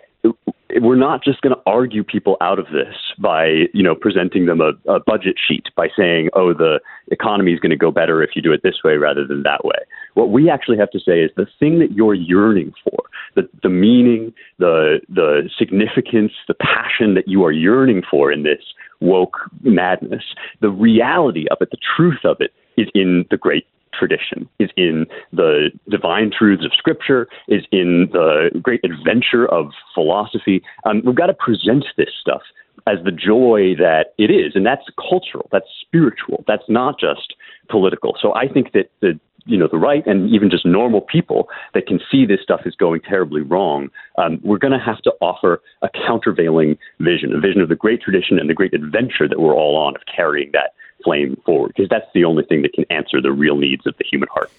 we're 0.80 0.96
not 0.96 1.22
just 1.22 1.40
going 1.42 1.54
to 1.54 1.60
argue 1.66 2.02
people 2.02 2.36
out 2.40 2.58
of 2.58 2.66
this 2.66 2.96
by 3.18 3.66
you 3.72 3.82
know 3.82 3.94
presenting 3.94 4.46
them 4.46 4.60
a, 4.60 4.72
a 4.90 5.00
budget 5.00 5.36
sheet 5.46 5.66
by 5.76 5.88
saying 5.96 6.30
oh 6.34 6.52
the 6.52 6.80
economy 7.10 7.52
is 7.52 7.60
going 7.60 7.70
to 7.70 7.76
go 7.76 7.90
better 7.90 8.22
if 8.22 8.30
you 8.34 8.42
do 8.42 8.52
it 8.52 8.62
this 8.62 8.82
way 8.82 8.96
rather 8.96 9.26
than 9.26 9.42
that 9.42 9.64
way 9.64 9.76
what 10.14 10.30
we 10.30 10.48
actually 10.48 10.78
have 10.78 10.90
to 10.90 10.98
say 10.98 11.20
is 11.20 11.30
the 11.36 11.46
thing 11.58 11.78
that 11.80 11.92
you're 11.92 12.14
yearning 12.14 12.72
for 12.82 13.04
the 13.34 13.48
the 13.62 13.68
meaning 13.68 14.32
the 14.58 15.00
the 15.08 15.48
significance 15.58 16.32
the 16.48 16.54
passion 16.54 17.14
that 17.14 17.28
you 17.28 17.44
are 17.44 17.52
yearning 17.52 18.02
for 18.08 18.32
in 18.32 18.42
this 18.42 18.62
woke 19.00 19.38
madness. 19.62 20.24
The 20.60 20.70
reality 20.70 21.46
of 21.50 21.58
it, 21.60 21.70
the 21.70 21.78
truth 21.96 22.24
of 22.24 22.38
it, 22.40 22.52
is 22.76 22.88
in 22.94 23.26
the 23.30 23.36
great 23.36 23.66
tradition, 23.92 24.48
is 24.58 24.70
in 24.76 25.06
the 25.32 25.70
divine 25.88 26.32
truths 26.36 26.64
of 26.64 26.72
Scripture, 26.76 27.28
is 27.48 27.64
in 27.70 28.08
the 28.12 28.50
great 28.60 28.80
adventure 28.84 29.46
of 29.46 29.70
philosophy. 29.94 30.62
Um, 30.84 31.02
we've 31.04 31.14
got 31.14 31.26
to 31.26 31.34
present 31.34 31.84
this 31.96 32.08
stuff 32.20 32.42
as 32.86 32.98
the 33.04 33.12
joy 33.12 33.74
that 33.78 34.14
it 34.18 34.30
is, 34.30 34.52
and 34.54 34.66
that's 34.66 34.82
cultural, 34.98 35.48
that's 35.52 35.68
spiritual, 35.80 36.44
that's 36.46 36.68
not 36.68 36.98
just 36.98 37.34
political. 37.70 38.16
So 38.20 38.34
I 38.34 38.48
think 38.48 38.72
that 38.72 38.90
the 39.00 39.18
you 39.46 39.56
know 39.56 39.68
the 39.70 39.78
right 39.78 40.06
and 40.06 40.30
even 40.30 40.50
just 40.50 40.64
normal 40.66 41.00
people 41.00 41.48
that 41.74 41.86
can 41.86 42.00
see 42.10 42.24
this 42.26 42.40
stuff 42.42 42.62
is 42.64 42.74
going 42.74 43.00
terribly 43.00 43.42
wrong, 43.42 43.90
um, 44.18 44.40
we're 44.42 44.58
going 44.58 44.72
to 44.72 44.84
have 44.84 45.00
to 45.02 45.12
offer 45.20 45.60
a 45.82 45.88
countervailing 46.06 46.78
vision, 47.00 47.34
a 47.34 47.40
vision 47.40 47.60
of 47.60 47.68
the 47.68 47.76
great 47.76 48.00
tradition 48.00 48.38
and 48.38 48.48
the 48.48 48.54
great 48.54 48.74
adventure 48.74 49.28
that 49.28 49.40
we're 49.40 49.54
all 49.54 49.76
on 49.76 49.94
of 49.94 50.02
carrying 50.14 50.50
that 50.52 50.74
flame 51.02 51.40
forward, 51.44 51.72
because 51.76 51.88
that's 51.88 52.06
the 52.14 52.24
only 52.24 52.44
thing 52.44 52.62
that 52.62 52.72
can 52.72 52.84
answer 52.90 53.20
the 53.20 53.32
real 53.32 53.56
needs 53.56 53.86
of 53.86 53.94
the 53.98 54.04
human 54.10 54.28
heart. 54.32 54.50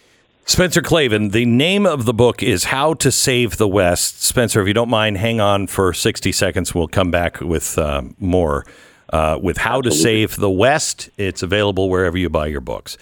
Spencer 0.48 0.84
Klavan, 0.84 1.30
the 1.30 1.46
name 1.46 1.88
of 1.88 2.06
the 2.06 2.14
book 2.14 2.44
is 2.44 2.66
How 2.66 2.94
to 2.96 3.12
Save 3.12 3.58
the 3.58 3.68
West. 3.68 4.22
Spencer, 4.22 4.62
if 4.62 4.68
you 4.68 4.76
don't 4.76 4.90
mind, 4.90 5.18
hang 5.18 5.42
on 5.42 5.66
for 5.66 5.92
60 5.92 6.32
seconds. 6.32 6.76
We'll 6.76 6.88
come 6.88 7.10
back 7.10 7.42
with 7.42 7.80
uh, 7.80 8.04
more 8.20 8.64
uh, 9.12 9.40
with 9.42 9.58
How 9.58 9.80
Absolutely. 9.80 9.90
to 9.90 10.04
Save 10.04 10.36
the 10.36 10.52
West. 10.52 11.10
It's 11.18 11.42
available 11.42 11.90
wherever 11.90 12.16
you 12.16 12.30
buy 12.30 12.46
your 12.46 12.62
books. 12.62 12.96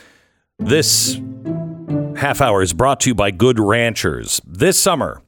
This 0.58 1.20
half 2.16 2.42
hour 2.42 2.62
is 2.62 2.74
brought 2.74 3.00
to 3.02 3.10
you 3.10 3.16
by 3.16 3.32
Good 3.32 3.60
Ranchers. 3.60 4.42
This 4.46 4.80
summer, 4.80 5.22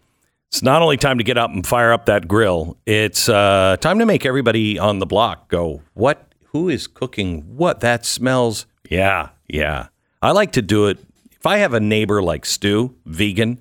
it's 0.50 0.62
not 0.62 0.82
only 0.82 0.98
time 0.98 1.18
to 1.18 1.24
get 1.24 1.38
up 1.38 1.52
and 1.52 1.66
fire 1.66 1.92
up 1.92 2.06
that 2.06 2.28
grill, 2.28 2.78
it's 2.86 3.30
uh, 3.30 3.78
time 3.82 4.00
to 4.00 4.06
make 4.06 4.26
everybody 4.26 4.80
on 4.80 5.00
the 5.00 5.06
block 5.06 5.50
go, 5.50 5.82
What? 5.94 6.34
Who 6.52 6.70
is 6.70 6.88
cooking 6.88 7.42
what? 7.58 7.82
That 7.82 8.06
smells. 8.06 8.66
Yeah, 8.90 9.30
yeah. 9.48 9.88
I 10.22 10.32
like 10.32 10.54
to 10.54 10.62
do 10.62 10.88
it. 10.88 11.00
If 11.32 11.46
I 11.46 11.58
have 11.58 11.74
a 11.74 11.82
neighbor 11.82 12.24
like 12.24 12.46
Stu, 12.46 12.96
vegan, 13.06 13.60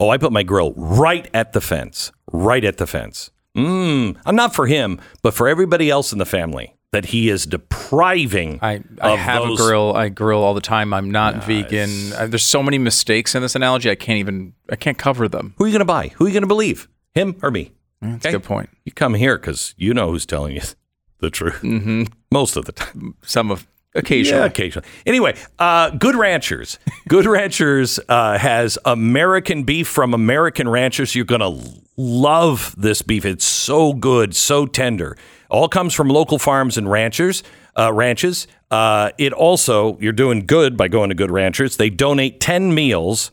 oh, 0.00 0.10
I 0.10 0.18
put 0.18 0.32
my 0.32 0.42
grill 0.42 0.72
right 0.76 1.30
at 1.32 1.52
the 1.52 1.60
fence, 1.60 2.10
right 2.32 2.64
at 2.64 2.78
the 2.78 2.86
fence. 2.86 3.30
Mmm. 3.56 4.16
I'm 4.26 4.36
not 4.36 4.54
for 4.54 4.66
him, 4.66 5.00
but 5.22 5.34
for 5.34 5.46
everybody 5.48 5.88
else 5.88 6.12
in 6.12 6.18
the 6.18 6.26
family 6.26 6.75
that 6.92 7.06
he 7.06 7.28
is 7.28 7.46
depriving. 7.46 8.58
I, 8.62 8.82
I 9.00 9.16
have 9.16 9.42
those. 9.42 9.60
a 9.60 9.62
grill. 9.62 9.94
I 9.94 10.08
grill 10.08 10.42
all 10.42 10.54
the 10.54 10.60
time. 10.60 10.92
I'm 10.94 11.10
not 11.10 11.36
nice. 11.36 11.46
vegan. 11.46 12.12
I, 12.14 12.26
there's 12.26 12.44
so 12.44 12.62
many 12.62 12.78
mistakes 12.78 13.34
in 13.34 13.42
this 13.42 13.54
analogy. 13.54 13.90
I 13.90 13.94
can't 13.94 14.18
even. 14.18 14.54
I 14.70 14.76
can't 14.76 14.98
cover 14.98 15.28
them. 15.28 15.54
Who 15.58 15.64
are 15.64 15.66
you 15.66 15.72
going 15.72 15.80
to 15.80 15.84
buy? 15.84 16.08
Who 16.16 16.24
are 16.24 16.28
you 16.28 16.34
going 16.34 16.42
to 16.42 16.48
believe? 16.48 16.88
Him 17.14 17.36
or 17.42 17.50
me? 17.50 17.72
That's 18.00 18.26
okay? 18.26 18.34
a 18.34 18.38
good 18.38 18.46
point. 18.46 18.70
You 18.84 18.92
come 18.92 19.14
here 19.14 19.38
because 19.38 19.74
you 19.76 19.94
know 19.94 20.10
who's 20.10 20.26
telling 20.26 20.54
you 20.54 20.62
the 21.20 21.30
truth. 21.30 21.60
Mm-hmm. 21.62 22.04
Most 22.30 22.56
of 22.56 22.66
the 22.66 22.72
time. 22.72 23.14
Some 23.22 23.50
of 23.50 23.66
occasionally. 23.94 24.40
Yeah, 24.40 24.46
occasionally. 24.46 24.88
Anyway, 25.06 25.36
uh, 25.58 25.90
Good 25.90 26.14
Ranchers. 26.14 26.78
Good 27.08 27.26
Ranchers 27.26 27.98
uh, 28.08 28.38
has 28.38 28.78
American 28.84 29.64
beef 29.64 29.88
from 29.88 30.14
American 30.14 30.68
ranchers. 30.68 31.14
You're 31.14 31.24
going 31.24 31.40
to 31.40 31.82
love 31.96 32.74
this 32.76 33.02
beef. 33.02 33.24
It's 33.24 33.44
so 33.44 33.92
good, 33.92 34.36
so 34.36 34.66
tender. 34.66 35.16
All 35.50 35.68
comes 35.68 35.94
from 35.94 36.08
local 36.08 36.38
farms 36.38 36.76
and 36.76 36.90
ranchers, 36.90 37.42
uh, 37.78 37.92
ranches. 37.92 38.46
Uh, 38.70 39.10
it 39.18 39.32
also, 39.32 39.98
you're 39.98 40.12
doing 40.12 40.46
good 40.46 40.76
by 40.76 40.88
going 40.88 41.08
to 41.10 41.14
Good 41.14 41.30
Ranchers. 41.30 41.76
They 41.76 41.90
donate 41.90 42.40
10 42.40 42.74
meals 42.74 43.30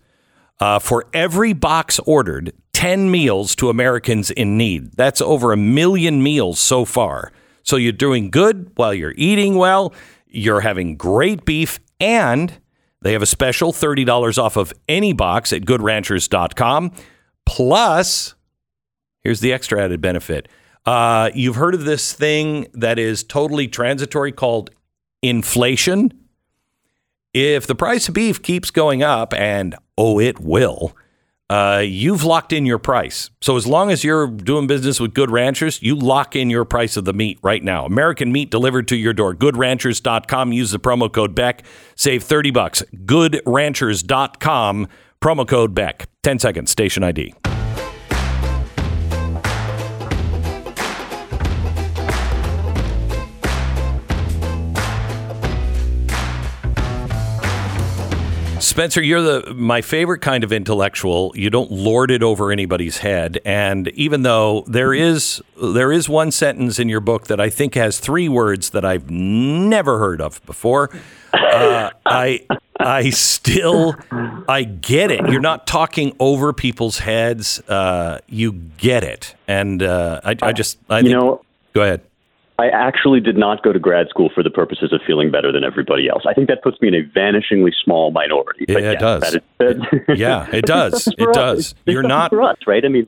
uh, 0.59 0.79
for 0.79 1.05
every 1.13 1.53
box 1.53 1.99
ordered, 1.99 2.53
10 2.73 3.09
meals 3.09 3.55
to 3.55 3.69
Americans 3.69 4.29
in 4.31 4.57
need. 4.57 4.93
That's 4.93 5.21
over 5.21 5.51
a 5.51 5.57
million 5.57 6.21
meals 6.21 6.59
so 6.59 6.85
far. 6.85 7.31
So 7.63 7.77
you're 7.77 7.91
doing 7.91 8.29
good 8.29 8.71
while 8.75 8.93
you're 8.93 9.13
eating 9.15 9.55
well. 9.55 9.93
You're 10.27 10.61
having 10.61 10.97
great 10.97 11.45
beef, 11.45 11.79
and 11.99 12.53
they 13.01 13.13
have 13.13 13.21
a 13.21 13.27
special 13.27 13.71
$30 13.71 14.37
off 14.37 14.57
of 14.57 14.73
any 14.87 15.13
box 15.13 15.53
at 15.53 15.63
goodranchers.com. 15.63 16.91
Plus, 17.45 18.35
here's 19.21 19.39
the 19.39 19.53
extra 19.53 19.81
added 19.83 20.01
benefit 20.01 20.47
uh, 20.85 21.29
you've 21.33 21.55
heard 21.55 21.75
of 21.75 21.85
this 21.85 22.13
thing 22.13 22.67
that 22.73 22.99
is 22.99 23.23
totally 23.23 23.67
transitory 23.67 24.31
called 24.31 24.69
inflation. 25.21 26.11
If 27.33 27.65
the 27.65 27.75
price 27.75 28.07
of 28.07 28.13
beef 28.13 28.41
keeps 28.41 28.69
going 28.69 29.01
up, 29.01 29.33
and 29.33 29.75
oh, 29.97 30.19
it 30.19 30.39
will, 30.39 30.95
uh, 31.49 31.83
you've 31.85 32.23
locked 32.23 32.53
in 32.53 32.65
your 32.65 32.79
price. 32.79 33.29
So 33.41 33.55
as 33.57 33.65
long 33.67 33.91
as 33.91 34.03
you're 34.03 34.27
doing 34.27 34.67
business 34.67 34.99
with 34.99 35.13
Good 35.13 35.31
Ranchers, 35.31 35.81
you 35.81 35.95
lock 35.95 36.35
in 36.35 36.49
your 36.49 36.65
price 36.65 36.97
of 36.97 37.05
the 37.05 37.13
meat 37.13 37.39
right 37.41 37.63
now. 37.63 37.85
American 37.85 38.31
meat 38.31 38.49
delivered 38.49 38.87
to 38.89 38.95
your 38.95 39.13
door. 39.13 39.33
GoodRanchers.com. 39.35 40.51
Use 40.51 40.71
the 40.71 40.79
promo 40.79 41.11
code 41.11 41.35
Beck. 41.35 41.63
Save 41.95 42.23
30 42.23 42.51
bucks. 42.51 42.83
GoodRanchers.com. 43.05 44.87
Promo 45.21 45.47
code 45.47 45.75
Beck. 45.75 46.09
10 46.23 46.39
seconds. 46.39 46.71
Station 46.71 47.03
ID. 47.03 47.33
Spencer, 58.63 59.01
you're 59.01 59.21
the 59.21 59.53
my 59.53 59.81
favorite 59.81 60.19
kind 60.19 60.43
of 60.43 60.53
intellectual. 60.53 61.33
You 61.35 61.49
don't 61.49 61.69
lord 61.69 62.11
it 62.11 62.23
over 62.23 62.51
anybody's 62.51 62.99
head, 62.99 63.39
and 63.43 63.89
even 63.89 64.23
though 64.23 64.63
there 64.67 64.93
is 64.93 65.43
there 65.61 65.91
is 65.91 66.07
one 66.07 66.31
sentence 66.31 66.79
in 66.79 66.87
your 66.87 67.01
book 67.01 67.27
that 67.27 67.41
I 67.41 67.49
think 67.49 67.75
has 67.75 67.99
three 67.99 68.29
words 68.29 68.69
that 68.69 68.85
I've 68.85 69.11
never 69.11 69.99
heard 69.99 70.21
of 70.21 70.43
before, 70.45 70.89
uh, 71.33 71.89
I 72.05 72.47
I 72.79 73.09
still 73.09 73.95
I 74.47 74.63
get 74.63 75.11
it. 75.11 75.29
You're 75.29 75.41
not 75.41 75.67
talking 75.67 76.15
over 76.19 76.53
people's 76.53 76.99
heads. 76.99 77.59
Uh, 77.67 78.19
you 78.27 78.53
get 78.53 79.03
it, 79.03 79.35
and 79.45 79.83
uh, 79.83 80.21
I, 80.23 80.37
I 80.41 80.53
just 80.53 80.77
I 80.89 80.99
you 80.99 81.03
think, 81.03 81.19
know, 81.19 81.41
go 81.73 81.81
ahead. 81.81 82.01
I 82.59 82.67
actually 82.69 83.19
did 83.19 83.35
not 83.37 83.63
go 83.63 83.73
to 83.73 83.79
grad 83.79 84.09
school 84.09 84.29
for 84.33 84.43
the 84.43 84.49
purposes 84.51 84.93
of 84.93 85.01
feeling 85.07 85.31
better 85.31 85.51
than 85.51 85.63
everybody 85.63 86.07
else. 86.07 86.23
I 86.27 86.33
think 86.33 86.47
that 86.49 86.61
puts 86.61 86.79
me 86.81 86.87
in 86.89 86.93
a 86.93 87.03
vanishingly 87.03 87.71
small 87.83 88.11
minority. 88.11 88.65
Yeah, 88.67 88.75
But 88.75 88.83
it 88.83 88.99
does. 88.99 89.21
that 89.21 89.33
is- 89.35 89.41
that- 90.07 90.17
Yeah, 90.17 90.47
it 90.53 90.65
does. 90.67 91.07
It 91.07 91.33
does. 91.33 91.73
You're 91.85 92.03
not- 92.03 92.29
for 92.29 92.43
us, 92.43 92.57
right? 92.67 92.85
I 92.85 92.89
mean, 92.89 93.07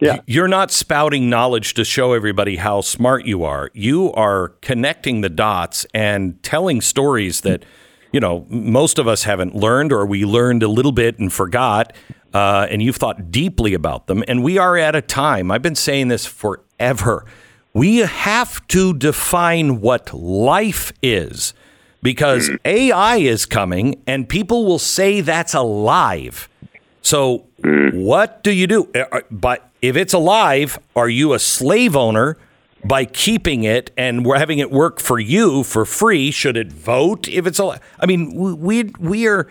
yeah. 0.00 0.20
You're 0.26 0.48
not 0.48 0.70
spouting 0.70 1.30
knowledge 1.30 1.72
to 1.74 1.84
show 1.84 2.12
everybody 2.12 2.56
how 2.56 2.80
smart 2.82 3.24
you 3.24 3.44
are. 3.44 3.70
You 3.72 4.12
are 4.12 4.48
connecting 4.60 5.22
the 5.22 5.30
dots 5.30 5.86
and 5.94 6.42
telling 6.42 6.80
stories 6.82 7.40
that, 7.42 7.64
you 8.12 8.20
know, 8.20 8.44
most 8.50 8.98
of 8.98 9.08
us 9.08 9.22
haven't 9.24 9.54
learned 9.54 9.92
or 9.92 10.04
we 10.04 10.24
learned 10.26 10.62
a 10.62 10.68
little 10.68 10.92
bit 10.92 11.18
and 11.18 11.32
forgot. 11.32 11.94
Uh, 12.34 12.66
and 12.70 12.82
you've 12.82 12.96
thought 12.96 13.30
deeply 13.30 13.72
about 13.72 14.06
them. 14.06 14.22
And 14.28 14.42
we 14.44 14.58
are 14.58 14.76
at 14.76 14.94
a 14.94 15.00
time, 15.00 15.50
I've 15.50 15.62
been 15.62 15.74
saying 15.74 16.08
this 16.08 16.26
forever. 16.26 17.24
We 17.76 17.98
have 17.98 18.66
to 18.68 18.94
define 18.94 19.82
what 19.82 20.14
life 20.14 20.94
is 21.02 21.52
because 22.02 22.48
mm. 22.48 22.58
AI 22.64 23.16
is 23.16 23.44
coming 23.44 24.02
and 24.06 24.26
people 24.26 24.64
will 24.64 24.78
say 24.78 25.20
that's 25.20 25.52
alive. 25.52 26.48
So, 27.02 27.44
mm. 27.60 27.92
what 27.92 28.42
do 28.42 28.50
you 28.50 28.66
do? 28.66 28.88
Uh, 28.94 29.04
uh, 29.12 29.20
But 29.30 29.68
if 29.82 29.94
it's 29.94 30.14
alive, 30.14 30.78
are 30.96 31.10
you 31.10 31.34
a 31.34 31.38
slave 31.38 31.94
owner 31.94 32.38
by 32.82 33.04
keeping 33.04 33.64
it 33.64 33.90
and 33.94 34.24
we're 34.24 34.38
having 34.38 34.58
it 34.58 34.70
work 34.70 34.98
for 34.98 35.18
you 35.18 35.62
for 35.62 35.84
free? 35.84 36.30
Should 36.30 36.56
it 36.56 36.72
vote 36.72 37.28
if 37.28 37.46
it's 37.46 37.58
alive? 37.58 37.80
I 38.00 38.06
mean, 38.06 38.32
we 38.34 38.84
we- 38.84 38.92
we 38.98 39.26
are 39.26 39.48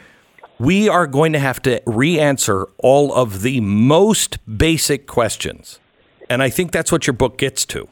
we 0.57 0.89
are 0.89 1.05
going 1.05 1.31
to 1.33 1.39
have 1.39 1.61
to 1.61 1.79
re-answer 1.85 2.65
all 2.79 3.13
of 3.13 3.43
the 3.43 3.59
most 3.61 4.39
basic 4.57 5.05
questions, 5.05 5.79
and 6.27 6.41
I 6.41 6.49
think 6.49 6.71
that's 6.71 6.91
what 6.91 7.05
your 7.05 7.13
book 7.13 7.37
gets 7.37 7.65
to. 7.67 7.87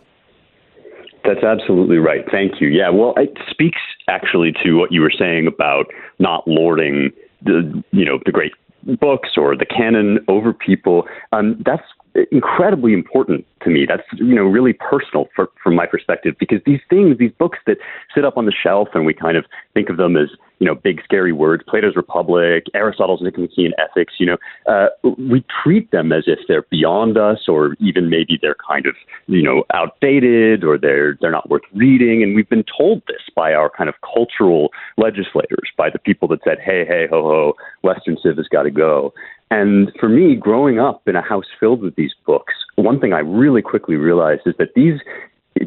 That's 1.24 1.44
absolutely 1.44 1.98
right. 1.98 2.26
Thank 2.30 2.60
you. 2.60 2.68
Yeah, 2.68 2.90
well, 2.90 3.14
it 3.18 3.38
speaks 3.50 3.80
actually 4.10 4.54
to 4.64 4.74
what 4.74 4.92
you 4.92 5.02
were 5.02 5.14
saying 5.18 5.48
about 5.48 5.86
not 6.20 6.48
lording 6.48 7.12
the 7.42 7.84
you 7.92 8.06
know 8.06 8.20
the 8.26 8.32
great 8.32 8.54
books 9.00 9.30
or 9.38 9.56
the 9.56 9.66
canon 9.66 10.20
over 10.28 10.54
people. 10.54 11.08
Um, 11.32 11.62
that's 11.66 11.84
incredibly 12.32 12.94
important 12.94 13.46
to 13.64 13.70
me. 13.70 13.86
That's 13.88 14.04
you 14.14 14.36
know 14.36 14.44
really 14.44 14.74
personal 14.74 15.28
for, 15.36 15.50
from 15.62 15.76
my 15.76 15.86
perspective 15.86 16.36
because 16.40 16.60
these 16.66 16.82
things, 16.90 17.18
these 17.18 17.32
books 17.38 17.60
that 17.66 17.78
sit 18.14 18.26
up 18.26 18.38
on 18.38 18.46
the 18.46 18.52
shelf 18.52 18.90
and 18.94 19.06
we 19.06 19.14
kind 19.14 19.38
of 19.38 19.46
think 19.74 19.90
of 19.90 19.98
them 19.98 20.16
as 20.16 20.30
you 20.60 20.68
know 20.68 20.76
big 20.76 21.02
scary 21.04 21.32
words, 21.32 21.64
Plato's 21.68 21.96
Republic, 21.96 22.66
Aristotle's 22.74 23.22
Nicomachean 23.22 23.74
Ethics. 23.78 24.14
You 24.20 24.28
know, 24.28 24.38
uh, 24.68 24.88
we 25.18 25.44
treat 25.64 25.92
them 25.92 26.12
as 26.12 26.24
if 26.28 26.40
they're 26.48 26.66
beyond 26.70 27.18
us, 27.18 27.48
or 27.48 27.76
even 27.80 28.10
maybe 28.10 28.38
they're 28.42 28.58
kind 28.66 28.86
of 28.86 28.96
you 29.28 29.42
know 29.42 29.64
outdated, 29.74 30.64
or 30.64 30.78
they're 30.78 31.18
they're 31.20 31.32
not 31.32 31.50
worth 31.50 31.64
reading. 31.74 32.22
And 32.22 32.36
we've 32.36 32.50
been 32.50 32.66
told 32.78 33.02
this 33.08 33.22
by 33.36 33.54
our 33.54 33.70
kind 33.70 33.90
of 33.90 33.96
cultural 34.14 34.70
legislators, 34.98 35.70
by 35.78 35.90
the 35.90 36.00
people 36.00 36.28
that 36.30 36.40
said, 36.44 36.60
"Hey, 36.64 36.86
hey, 36.86 37.08
ho, 37.10 37.24
ho, 37.24 37.54
Western 37.82 38.18
Civ 38.22 38.38
has 38.38 38.48
got 38.48 38.64
to 38.64 38.72
go." 38.72 39.14
And 39.54 39.92
for 40.00 40.10
me, 40.10 40.36
growing 40.36 40.80
up 40.80 41.08
in 41.08 41.16
a 41.16 41.22
house 41.22 41.46
filled 41.60 41.84
with 41.84 41.96
these 41.96 42.14
books, 42.26 42.54
one 42.76 43.00
thing 43.00 43.14
I 43.14 43.20
really 43.20 43.62
quickly 43.62 43.98
realized 43.98 44.42
is 44.48 44.56
that 44.58 44.74
these 44.76 45.00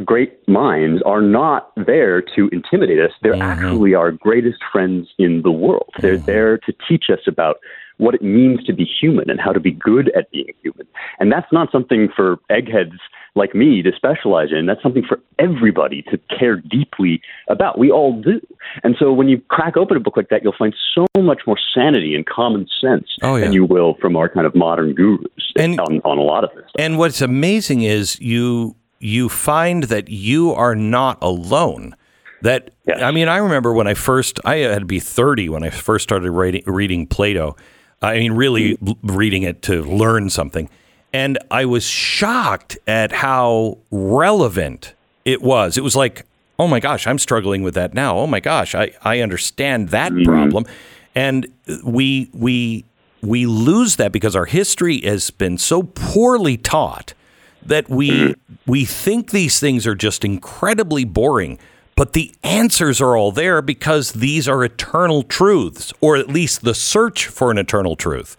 great 0.04 0.36
minds 0.48 1.02
are 1.06 1.20
not 1.20 1.70
there 1.86 2.20
to 2.20 2.48
intimidate 2.50 2.98
us. 2.98 3.12
They're 3.22 3.34
mm-hmm. 3.34 3.42
actually 3.42 3.94
our 3.94 4.10
greatest 4.10 4.58
friends 4.72 5.08
in 5.18 5.42
the 5.42 5.52
world. 5.52 5.90
They're 6.00 6.16
mm-hmm. 6.16 6.26
there 6.26 6.58
to 6.58 6.74
teach 6.88 7.04
us 7.10 7.20
about 7.28 7.58
what 7.98 8.14
it 8.14 8.22
means 8.22 8.62
to 8.64 8.72
be 8.72 8.84
human 8.84 9.30
and 9.30 9.40
how 9.40 9.52
to 9.52 9.60
be 9.60 9.70
good 9.72 10.10
at 10.16 10.30
being 10.30 10.52
human. 10.62 10.86
And 11.18 11.32
that's 11.32 11.50
not 11.52 11.72
something 11.72 12.08
for 12.14 12.36
eggheads 12.50 12.98
like 13.34 13.54
me 13.54 13.82
to 13.82 13.90
specialize 13.94 14.48
in. 14.50 14.66
That's 14.66 14.82
something 14.82 15.02
for 15.06 15.20
everybody 15.38 16.02
to 16.10 16.18
care 16.38 16.56
deeply 16.56 17.20
about. 17.48 17.78
We 17.78 17.90
all 17.90 18.20
do. 18.20 18.40
And 18.82 18.96
so 18.98 19.12
when 19.12 19.28
you 19.28 19.40
crack 19.48 19.76
open 19.76 19.96
a 19.96 20.00
book 20.00 20.16
like 20.16 20.28
that, 20.30 20.42
you'll 20.42 20.54
find 20.58 20.74
so 20.94 21.06
much 21.18 21.42
more 21.46 21.58
sanity 21.74 22.14
and 22.14 22.24
common 22.26 22.66
sense 22.80 23.06
Oh, 23.22 23.36
yeah. 23.36 23.44
than 23.44 23.52
you 23.52 23.64
will 23.64 23.94
from 24.00 24.16
our 24.16 24.28
kind 24.28 24.46
of 24.46 24.54
modern 24.54 24.94
gurus 24.94 25.52
And- 25.58 25.78
on, 25.80 26.00
on 26.04 26.18
a 26.18 26.22
lot 26.22 26.44
of 26.44 26.50
this 26.50 26.64
stuff. 26.68 26.76
And 26.78 26.98
what's 26.98 27.20
amazing 27.20 27.82
is 27.82 28.18
you 28.20 28.76
you 28.98 29.28
find 29.28 29.84
that 29.84 30.08
you 30.08 30.52
are 30.54 30.74
not 30.74 31.18
alone. 31.20 31.94
That 32.42 32.70
Yes. 32.88 33.02
I 33.02 33.10
mean, 33.10 33.28
I 33.28 33.36
remember 33.38 33.72
when 33.74 33.86
I 33.86 33.92
first 33.94 34.40
I 34.44 34.56
had 34.56 34.78
to 34.80 34.84
be 34.86 35.00
thirty 35.00 35.48
when 35.50 35.62
I 35.64 35.70
first 35.70 36.02
started 36.04 36.30
reading, 36.30 36.62
reading 36.66 37.06
Plato. 37.06 37.56
I 38.02 38.18
mean, 38.18 38.32
really 38.32 38.78
reading 39.02 39.42
it 39.42 39.62
to 39.62 39.82
learn 39.82 40.30
something, 40.30 40.68
and 41.12 41.38
I 41.50 41.64
was 41.64 41.84
shocked 41.84 42.78
at 42.86 43.12
how 43.12 43.78
relevant 43.90 44.94
it 45.24 45.42
was. 45.42 45.78
It 45.78 45.84
was 45.84 45.96
like, 45.96 46.26
oh 46.58 46.68
my 46.68 46.80
gosh, 46.80 47.06
I'm 47.06 47.18
struggling 47.18 47.62
with 47.62 47.74
that 47.74 47.94
now. 47.94 48.18
Oh 48.18 48.26
my 48.26 48.40
gosh, 48.40 48.74
I 48.74 48.92
I 49.02 49.20
understand 49.20 49.90
that 49.90 50.12
mm-hmm. 50.12 50.24
problem, 50.24 50.66
and 51.14 51.46
we 51.84 52.30
we 52.32 52.84
we 53.22 53.46
lose 53.46 53.96
that 53.96 54.12
because 54.12 54.36
our 54.36 54.46
history 54.46 55.00
has 55.02 55.30
been 55.30 55.58
so 55.58 55.82
poorly 55.82 56.56
taught 56.56 57.14
that 57.62 57.88
we 57.88 58.10
mm-hmm. 58.10 58.54
we 58.66 58.84
think 58.84 59.30
these 59.30 59.58
things 59.58 59.86
are 59.86 59.94
just 59.94 60.24
incredibly 60.24 61.04
boring 61.04 61.58
but 61.96 62.12
the 62.12 62.32
answers 62.42 63.00
are 63.00 63.16
all 63.16 63.32
there 63.32 63.60
because 63.62 64.12
these 64.12 64.46
are 64.46 64.62
eternal 64.62 65.22
truths 65.22 65.92
or 66.00 66.16
at 66.16 66.28
least 66.28 66.62
the 66.62 66.74
search 66.74 67.26
for 67.26 67.50
an 67.50 67.58
eternal 67.58 67.96
truth. 67.96 68.36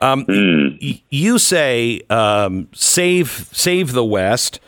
Um, 0.00 0.24
y- 0.28 1.00
you 1.10 1.38
say 1.38 2.02
um, 2.10 2.68
save 2.74 3.48
save 3.52 3.92
the 3.92 4.04
west 4.04 4.58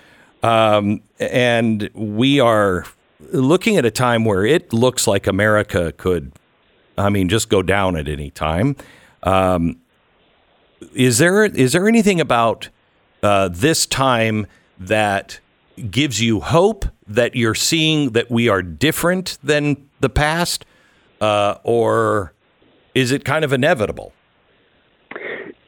um, 0.43 1.03
and 1.19 1.91
we 1.95 2.39
are 2.41 2.85
looking 3.33 3.77
at 3.77 3.85
a 3.85 3.91
time 3.91 4.25
where 4.25 4.45
it 4.45 4.73
looks 4.73 5.07
like 5.07 5.27
america 5.27 5.93
could 5.93 6.33
i 6.99 7.09
mean 7.09 7.29
just 7.29 7.49
go 7.49 7.63
down 7.63 7.97
at 7.97 8.09
any 8.09 8.31
time. 8.31 8.77
Um, 9.23 9.79
is 10.95 11.19
there 11.19 11.45
is 11.45 11.73
there 11.73 11.89
anything 11.89 12.21
about 12.21 12.69
uh, 13.23 13.49
this 13.49 13.87
time 13.87 14.47
that 14.79 15.39
gives 15.91 16.21
you 16.21 16.41
hope 16.41 16.85
that 17.15 17.35
you're 17.35 17.55
seeing 17.55 18.11
that 18.11 18.31
we 18.31 18.49
are 18.49 18.63
different 18.63 19.39
than 19.43 19.89
the 20.01 20.09
past, 20.09 20.65
uh, 21.21 21.57
or 21.65 22.33
is 22.95 23.13
it 23.13 23.25
kind 23.25 23.45
of 23.45 23.53
inevitable? 23.53 24.13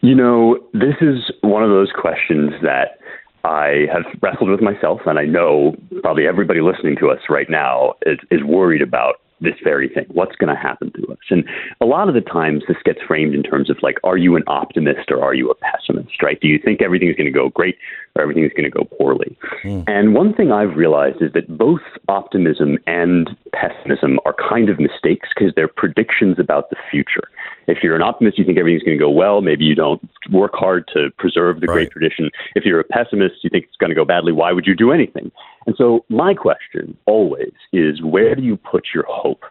You 0.00 0.14
know, 0.14 0.58
this 0.72 0.96
is 1.00 1.32
one 1.40 1.62
of 1.62 1.70
those 1.70 1.90
questions 1.98 2.52
that 2.62 2.98
I 3.44 3.86
have 3.92 4.04
wrestled 4.22 4.50
with 4.50 4.60
myself, 4.60 5.00
and 5.06 5.18
I 5.18 5.24
know 5.24 5.76
probably 6.02 6.26
everybody 6.26 6.60
listening 6.60 6.96
to 7.00 7.10
us 7.10 7.20
right 7.28 7.48
now 7.48 7.94
is, 8.06 8.18
is 8.30 8.42
worried 8.42 8.82
about 8.82 9.16
this 9.40 9.54
very 9.62 9.88
thing. 9.88 10.06
What's 10.08 10.36
going 10.36 10.54
to 10.54 10.60
happen 10.60 10.92
to 10.92 11.12
us? 11.12 11.18
And 11.30 11.44
a 11.80 11.86
lot 11.86 12.08
of 12.08 12.14
the 12.14 12.20
times 12.20 12.62
this 12.68 12.76
gets 12.84 13.00
framed 13.06 13.34
in 13.34 13.42
terms 13.42 13.70
of 13.70 13.76
like, 13.82 13.98
are 14.04 14.16
you 14.16 14.36
an 14.36 14.42
optimist 14.46 15.10
or 15.10 15.22
are 15.22 15.34
you 15.34 15.50
a 15.50 15.54
pessimist, 15.54 16.22
right? 16.22 16.40
Do 16.40 16.48
you 16.48 16.58
think 16.58 16.82
everything 16.82 17.08
is 17.08 17.16
going 17.16 17.26
to 17.26 17.32
go 17.32 17.48
great 17.50 17.76
or 18.14 18.22
everything 18.22 18.44
is 18.44 18.52
going 18.56 18.64
to 18.64 18.70
go 18.70 18.84
poorly? 18.96 19.36
Hmm. 19.62 19.82
And 19.86 20.14
one 20.14 20.34
thing 20.34 20.52
I've 20.52 20.76
realized 20.76 21.20
is 21.20 21.32
that 21.34 21.58
both 21.58 21.82
optimism 22.08 22.78
and 22.86 23.30
pessimism 23.52 24.18
are 24.24 24.34
kind 24.34 24.68
of 24.68 24.78
mistakes 24.78 25.28
because 25.36 25.52
they're 25.54 25.68
predictions 25.68 26.38
about 26.38 26.70
the 26.70 26.76
future. 26.90 27.28
If 27.66 27.78
you're 27.82 27.96
an 27.96 28.02
optimist, 28.02 28.38
you 28.38 28.44
think 28.44 28.58
everything's 28.58 28.82
going 28.82 28.98
to 28.98 29.02
go 29.02 29.10
well. 29.10 29.40
Maybe 29.40 29.64
you 29.64 29.74
don't 29.74 30.00
work 30.30 30.52
hard 30.54 30.88
to 30.94 31.10
preserve 31.18 31.60
the 31.60 31.66
Right. 31.66 31.74
great 31.74 31.90
tradition. 31.90 32.30
If 32.54 32.64
you're 32.64 32.80
a 32.80 32.84
pessimist, 32.84 33.36
you 33.42 33.50
think 33.50 33.64
it's 33.64 33.76
going 33.76 33.90
to 33.90 33.94
go 33.94 34.04
badly. 34.04 34.32
Why 34.32 34.52
would 34.52 34.66
you 34.66 34.74
do 34.74 34.92
anything? 34.92 35.30
And 35.66 35.74
so, 35.76 36.04
my 36.08 36.34
question 36.34 36.96
always 37.06 37.52
is 37.72 38.02
where 38.02 38.34
do 38.34 38.42
you 38.42 38.56
put 38.56 38.88
your 38.94 39.06
hope? 39.08 39.44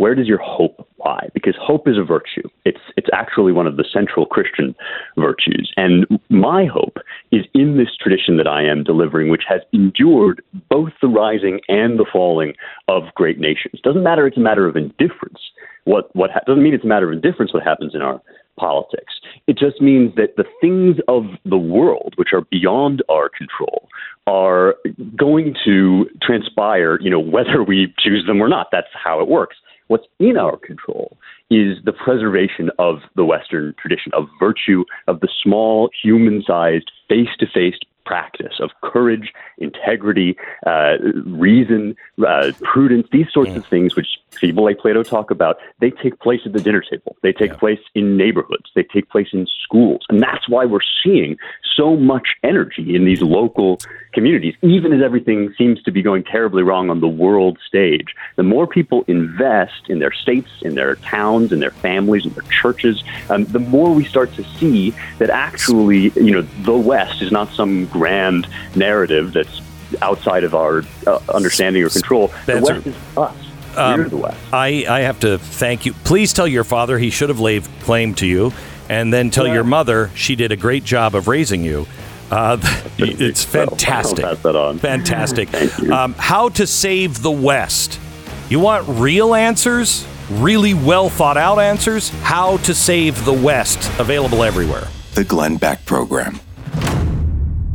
Where 0.00 0.14
does 0.14 0.26
your 0.26 0.38
hope 0.38 0.88
lie? 1.04 1.28
Because 1.34 1.54
hope 1.60 1.86
is 1.86 1.98
a 1.98 2.02
virtue. 2.02 2.48
It's 2.64 2.80
it's 2.96 3.10
actually 3.12 3.52
one 3.52 3.66
of 3.66 3.76
the 3.76 3.84
central 3.92 4.24
Christian 4.24 4.74
virtues. 5.18 5.70
And 5.76 6.06
my 6.30 6.64
hope 6.64 6.96
is 7.32 7.44
in 7.52 7.76
this 7.76 7.94
tradition 8.00 8.38
that 8.38 8.46
I 8.46 8.64
am 8.64 8.82
delivering, 8.82 9.28
which 9.28 9.42
has 9.46 9.60
endured 9.74 10.42
both 10.70 10.92
the 11.02 11.08
rising 11.08 11.60
and 11.68 11.98
the 11.98 12.06
falling 12.10 12.54
of 12.88 13.02
great 13.14 13.38
nations. 13.38 13.78
Doesn't 13.84 14.02
matter. 14.02 14.26
It's 14.26 14.38
a 14.38 14.40
matter 14.40 14.66
of 14.66 14.74
indifference. 14.74 15.38
What 15.84 16.08
what 16.16 16.30
ha- 16.30 16.40
doesn't 16.46 16.62
mean 16.62 16.72
it's 16.72 16.84
a 16.84 16.86
matter 16.86 17.08
of 17.08 17.12
indifference. 17.12 17.52
What 17.52 17.62
happens 17.62 17.94
in 17.94 18.00
our 18.00 18.22
politics? 18.58 19.12
It 19.48 19.58
just 19.58 19.82
means 19.82 20.14
that 20.14 20.36
the 20.38 20.46
things 20.62 20.96
of 21.08 21.24
the 21.44 21.58
world, 21.58 22.14
which 22.16 22.30
are 22.32 22.46
beyond 22.50 23.02
our 23.10 23.28
control, 23.28 23.86
are 24.26 24.76
going 25.14 25.54
to 25.66 26.06
transpire. 26.22 26.98
You 27.02 27.10
know, 27.10 27.20
whether 27.20 27.62
we 27.62 27.92
choose 27.98 28.24
them 28.26 28.40
or 28.40 28.48
not. 28.48 28.68
That's 28.72 28.88
how 28.94 29.20
it 29.20 29.28
works 29.28 29.56
What's 29.90 30.06
in 30.20 30.36
our 30.36 30.56
control 30.56 31.16
is 31.50 31.78
the 31.84 31.92
preservation 31.92 32.70
of 32.78 33.00
the 33.16 33.24
Western 33.24 33.74
tradition 33.76 34.12
of 34.14 34.28
virtue, 34.38 34.84
of 35.08 35.18
the 35.18 35.28
small, 35.42 35.90
human 36.00 36.44
sized, 36.46 36.92
face 37.08 37.30
to 37.40 37.46
face 37.52 37.74
practice 38.06 38.60
of 38.60 38.70
courage, 38.84 39.32
integrity, 39.58 40.36
uh, 40.64 40.98
reason, 41.26 41.96
uh, 42.24 42.52
prudence, 42.62 43.08
these 43.10 43.26
sorts 43.32 43.56
of 43.56 43.66
things, 43.66 43.96
which 43.96 44.06
people 44.36 44.64
like 44.64 44.78
Plato 44.78 45.02
talk 45.02 45.30
about, 45.30 45.58
they 45.80 45.90
take 45.90 46.18
place 46.20 46.40
at 46.44 46.52
the 46.52 46.60
dinner 46.60 46.82
table. 46.82 47.16
They 47.22 47.32
take 47.32 47.52
Yeah. 47.52 47.58
place 47.58 47.80
in 47.94 48.16
neighborhoods. 48.16 48.70
They 48.74 48.82
take 48.82 49.08
place 49.08 49.28
in 49.32 49.46
schools. 49.46 50.02
And 50.08 50.20
that's 50.22 50.48
why 50.48 50.64
we're 50.64 50.80
seeing 51.02 51.36
so 51.76 51.96
much 51.96 52.36
energy 52.42 52.94
in 52.94 53.04
these 53.04 53.22
local 53.22 53.80
communities, 54.12 54.54
even 54.62 54.92
as 54.92 55.02
everything 55.02 55.52
seems 55.56 55.82
to 55.82 55.90
be 55.90 56.02
going 56.02 56.24
terribly 56.24 56.62
wrong 56.62 56.90
on 56.90 57.00
the 57.00 57.08
world 57.08 57.58
stage. 57.66 58.14
The 58.36 58.42
more 58.42 58.66
people 58.66 59.04
invest 59.06 59.88
in 59.88 59.98
their 59.98 60.12
states, 60.12 60.50
in 60.62 60.74
their 60.74 60.96
towns, 60.96 61.52
in 61.52 61.60
their 61.60 61.70
families, 61.70 62.26
in 62.26 62.32
their 62.32 62.44
churches, 62.50 63.02
um, 63.30 63.44
the 63.46 63.58
more 63.58 63.94
we 63.94 64.04
start 64.04 64.32
to 64.34 64.44
see 64.58 64.92
that 65.18 65.30
actually, 65.30 66.10
you 66.16 66.32
know, 66.32 66.42
the 66.62 66.76
West 66.76 67.22
is 67.22 67.30
not 67.30 67.50
some 67.52 67.86
grand 67.86 68.46
narrative 68.74 69.32
that's 69.32 69.60
outside 70.02 70.44
of 70.44 70.54
our 70.54 70.82
uh, 71.06 71.18
understanding 71.32 71.82
or 71.82 71.88
control. 71.88 72.32
The 72.46 72.60
West 72.60 72.86
is 72.86 72.96
us. 73.16 73.49
Um, 73.76 74.00
We're 74.00 74.08
the 74.08 74.16
West. 74.16 74.38
I, 74.52 74.84
I 74.88 75.00
have 75.00 75.20
to 75.20 75.38
thank 75.38 75.86
you. 75.86 75.92
Please 76.04 76.32
tell 76.32 76.46
your 76.48 76.64
father 76.64 76.98
he 76.98 77.10
should 77.10 77.28
have 77.28 77.40
laid 77.40 77.64
claim 77.80 78.14
to 78.14 78.26
you, 78.26 78.52
and 78.88 79.12
then 79.12 79.30
tell 79.30 79.46
your 79.46 79.64
mother 79.64 80.10
she 80.14 80.34
did 80.36 80.52
a 80.52 80.56
great 80.56 80.84
job 80.84 81.14
of 81.14 81.28
raising 81.28 81.62
you. 81.62 81.86
Uh, 82.30 82.58
it's 82.98 83.40
So, 83.46 83.60
I'll 83.60 83.66
fantastic. 83.68 84.24
pass 84.24 84.38
that 84.40 84.56
on. 84.56 84.78
Fantastic. 84.78 85.48
Thank 85.48 85.78
you. 85.78 85.92
Um, 85.92 86.14
how 86.18 86.48
to 86.50 86.66
save 86.66 87.22
the 87.22 87.30
West. 87.30 87.98
You 88.48 88.60
want 88.60 88.86
real 88.88 89.34
answers? 89.34 90.06
Really 90.30 90.74
well 90.74 91.08
thought 91.08 91.36
out 91.36 91.58
answers? 91.58 92.10
How 92.22 92.56
to 92.58 92.74
save 92.74 93.24
the 93.24 93.32
West. 93.32 93.90
Available 93.98 94.44
everywhere. 94.44 94.86
The 95.14 95.24
Glenn 95.24 95.56
Beck 95.56 95.84
Program. 95.86 96.38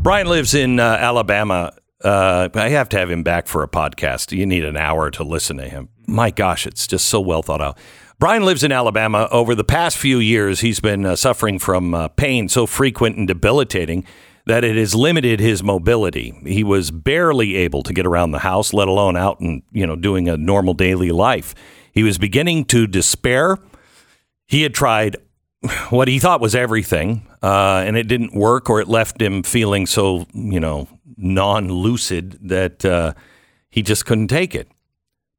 Brian 0.02 0.28
lives 0.28 0.54
in 0.54 0.80
uh, 0.80 0.84
Alabama. 0.84 1.74
Uh, 2.06 2.50
I 2.54 2.70
have 2.70 2.88
to 2.90 3.00
have 3.00 3.10
him 3.10 3.24
back 3.24 3.48
for 3.48 3.64
a 3.64 3.68
podcast. 3.68 4.32
You 4.32 4.46
need 4.46 4.64
an 4.64 4.78
hour 4.78 5.10
to 5.10 5.24
listen 5.24 5.58
to 5.58 5.68
him. 5.68 5.90
My 6.06 6.30
gosh, 6.30 6.68
it's 6.68 6.86
just 6.86 7.08
so 7.08 7.20
well 7.20 7.42
thought 7.42 7.62
out. 7.62 7.80
Brian 8.20 8.46
lives 8.46 8.64
in 8.64 8.72
Alabama. 8.72 9.28
Over 9.32 9.56
the 9.56 9.64
past 9.64 9.98
few 9.98 10.20
years, 10.20 10.60
he's 10.60 10.80
been 10.80 11.04
uh, 11.04 11.16
suffering 11.16 11.58
from 11.58 11.96
uh, 11.96 12.10
pain 12.10 12.48
so 12.48 12.68
frequent 12.68 13.18
and 13.18 13.28
debilitating 13.28 14.06
that 14.46 14.64
it 14.64 14.76
has 14.76 14.94
limited 14.94 15.40
his 15.40 15.64
mobility. 15.64 16.40
He 16.46 16.64
was 16.64 16.92
barely 16.92 17.56
able 17.56 17.82
to 17.82 17.92
get 17.92 18.06
around 18.06 18.32
the 18.32 18.40
house, 18.40 18.72
let 18.72 18.88
alone 18.88 19.18
out 19.18 19.40
and 19.40 19.64
you 19.72 19.88
know 19.88 19.96
doing 19.96 20.30
a 20.30 20.38
normal 20.38 20.76
daily 20.76 21.10
life. 21.10 21.56
He 21.92 22.04
was 22.04 22.20
beginning 22.20 22.66
to 22.66 22.86
despair. 22.86 23.58
He 24.48 24.62
had 24.62 24.76
tried 24.76 25.18
what 25.90 26.08
he 26.08 26.20
thought 26.20 26.40
was 26.40 26.54
everything, 26.54 27.28
uh, 27.42 27.84
and 27.86 27.98
it 27.98 28.08
didn't 28.08 28.36
work, 28.36 28.70
or 28.70 28.80
it 28.80 28.88
left 28.88 29.20
him 29.20 29.42
feeling 29.42 29.88
so, 29.88 30.28
you 30.36 30.60
know, 30.60 30.88
non 31.18 31.70
lucid 31.70 32.38
that 32.42 32.84
uh, 32.86 33.14
he 33.70 33.82
just 33.82 34.06
couldn't 34.06 34.28
take 34.28 34.56
it. 34.56 34.70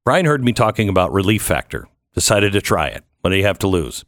Brian 0.05 0.27
heard 0.27 0.45
me 0.45 0.53
talking 0.53 0.89
about 0.89 1.13
Relief 1.13 1.43
Factor, 1.43 1.89
decided 2.15 2.53
to 2.53 2.61
try 2.61 2.89
it. 2.89 3.05
What 3.21 3.31
did 3.31 3.37
he 3.37 3.43
have 3.43 3.59
to 3.59 3.67
lose? 3.67 4.05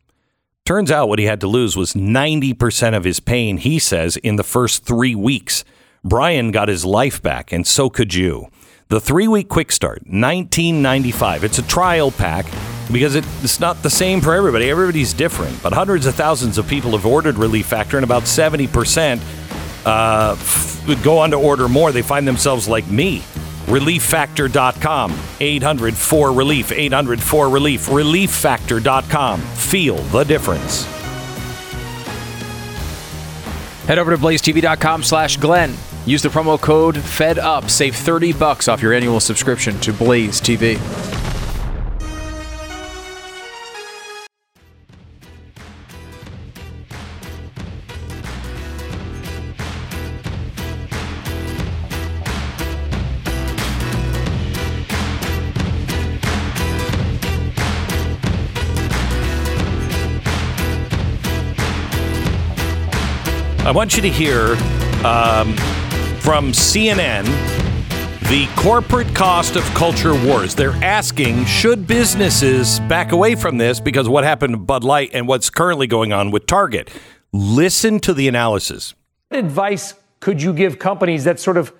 Turns 0.64 0.90
out 0.90 1.08
what 1.08 1.18
he 1.18 1.24
had 1.24 1.40
to 1.40 1.46
lose 1.46 1.76
was 1.76 1.94
90% 1.94 2.94
of 2.94 3.04
his 3.04 3.20
pain, 3.20 3.56
he 3.56 3.78
says, 3.78 4.16
in 4.18 4.36
the 4.36 4.44
first 4.44 4.84
three 4.84 5.14
weeks. 5.14 5.64
Brian 6.04 6.50
got 6.50 6.68
his 6.68 6.84
life 6.84 7.22
back, 7.22 7.52
and 7.52 7.66
so 7.66 7.88
could 7.90 8.14
you. 8.14 8.48
The 8.88 9.00
three 9.00 9.28
week 9.28 9.48
quick 9.48 9.72
start, 9.72 10.02
1995. 10.06 11.44
It's 11.44 11.58
a 11.58 11.66
trial 11.66 12.10
pack 12.10 12.46
because 12.92 13.14
it, 13.14 13.24
it's 13.42 13.60
not 13.60 13.82
the 13.82 13.90
same 13.90 14.20
for 14.20 14.34
everybody. 14.34 14.70
Everybody's 14.70 15.12
different. 15.12 15.62
But 15.62 15.72
hundreds 15.72 16.06
of 16.06 16.14
thousands 16.14 16.58
of 16.58 16.68
people 16.68 16.92
have 16.92 17.04
ordered 17.04 17.36
Relief 17.36 17.66
Factor, 17.66 17.96
and 17.96 18.04
about 18.04 18.22
70% 18.22 19.20
uh, 19.88 20.36
f- 20.38 21.02
go 21.02 21.18
on 21.18 21.30
to 21.30 21.36
order 21.36 21.68
more. 21.68 21.92
They 21.92 22.02
find 22.02 22.26
themselves 22.28 22.68
like 22.68 22.86
me. 22.88 23.20
ReliefFactor.com. 23.66 25.18
800 25.40 25.94
4 25.96 26.32
Relief. 26.32 26.72
800 26.72 27.22
4 27.22 27.48
Relief. 27.48 27.86
ReliefFactor.com. 27.86 29.40
Feel 29.40 29.96
the 29.96 30.24
difference. 30.24 30.84
Head 33.86 33.98
over 33.98 34.10
to 34.14 34.18
blazetv.com 34.22 35.02
slash 35.02 35.36
Glenn. 35.38 35.74
Use 36.04 36.22
the 36.22 36.28
promo 36.28 36.60
code 36.60 36.96
FEDUP. 36.96 37.68
Save 37.70 37.96
30 37.96 38.32
bucks 38.34 38.68
off 38.68 38.82
your 38.82 38.92
annual 38.92 39.20
subscription 39.20 39.78
to 39.80 39.92
Blaze 39.92 40.40
TV. 40.40 40.78
Want 63.78 63.94
you 63.94 64.02
to 64.02 64.10
hear 64.10 64.56
um, 65.06 65.54
from 66.18 66.50
CNN 66.50 67.24
the 68.28 68.48
corporate 68.56 69.14
cost 69.14 69.54
of 69.54 69.62
culture 69.66 70.20
wars. 70.26 70.52
They're 70.56 70.72
asking 70.82 71.44
should 71.44 71.86
businesses 71.86 72.80
back 72.80 73.12
away 73.12 73.36
from 73.36 73.56
this 73.56 73.78
because 73.78 74.08
of 74.08 74.12
what 74.12 74.24
happened 74.24 74.54
to 74.54 74.58
Bud 74.58 74.82
Light 74.82 75.10
and 75.14 75.28
what's 75.28 75.48
currently 75.48 75.86
going 75.86 76.12
on 76.12 76.32
with 76.32 76.44
Target. 76.46 76.90
Listen 77.30 78.00
to 78.00 78.12
the 78.12 78.26
analysis. 78.26 78.96
What 79.28 79.38
advice 79.38 79.94
could 80.18 80.42
you 80.42 80.52
give 80.52 80.80
companies 80.80 81.22
that 81.22 81.38
sort 81.38 81.56
of 81.56 81.72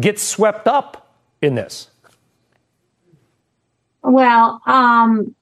get 0.00 0.18
swept 0.18 0.66
up 0.66 1.14
in 1.40 1.54
this? 1.54 1.88
Well, 4.02 4.60
um, 4.66 5.36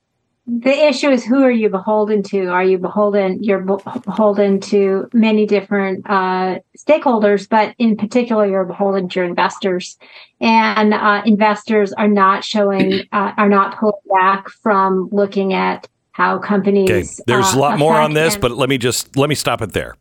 the 0.46 0.86
issue 0.88 1.08
is 1.08 1.24
who 1.24 1.42
are 1.42 1.50
you 1.50 1.68
beholden 1.68 2.22
to? 2.24 2.46
Are 2.46 2.64
you 2.64 2.76
beholden? 2.76 3.42
You're 3.44 3.60
beholden 3.60 4.60
to 4.60 5.08
many 5.12 5.46
different 5.46 6.04
uh, 6.08 6.58
stakeholders, 6.76 7.48
but 7.48 7.76
in 7.78 7.96
particular, 7.96 8.46
you're 8.46 8.64
beholden 8.64 9.08
to 9.10 9.20
your 9.20 9.28
investors, 9.28 9.96
and 10.40 10.94
uh, 10.94 11.22
investors 11.24 11.92
are 11.92 12.08
not 12.08 12.42
showing, 12.42 13.02
uh, 13.12 13.32
are 13.36 13.48
not 13.48 13.78
pulling 13.78 13.94
back 14.10 14.48
from 14.48 15.08
looking 15.12 15.52
at 15.52 15.88
how 16.10 16.38
companies. 16.38 16.90
Okay, 16.90 17.22
there's 17.26 17.54
a 17.54 17.56
uh, 17.56 17.60
lot 17.60 17.78
more 17.78 17.94
on 17.94 18.12
this, 18.14 18.36
but 18.36 18.50
let 18.50 18.68
me 18.68 18.78
just 18.78 19.16
let 19.16 19.28
me 19.28 19.36
stop 19.36 19.62
it 19.62 19.72
there. 19.72 19.94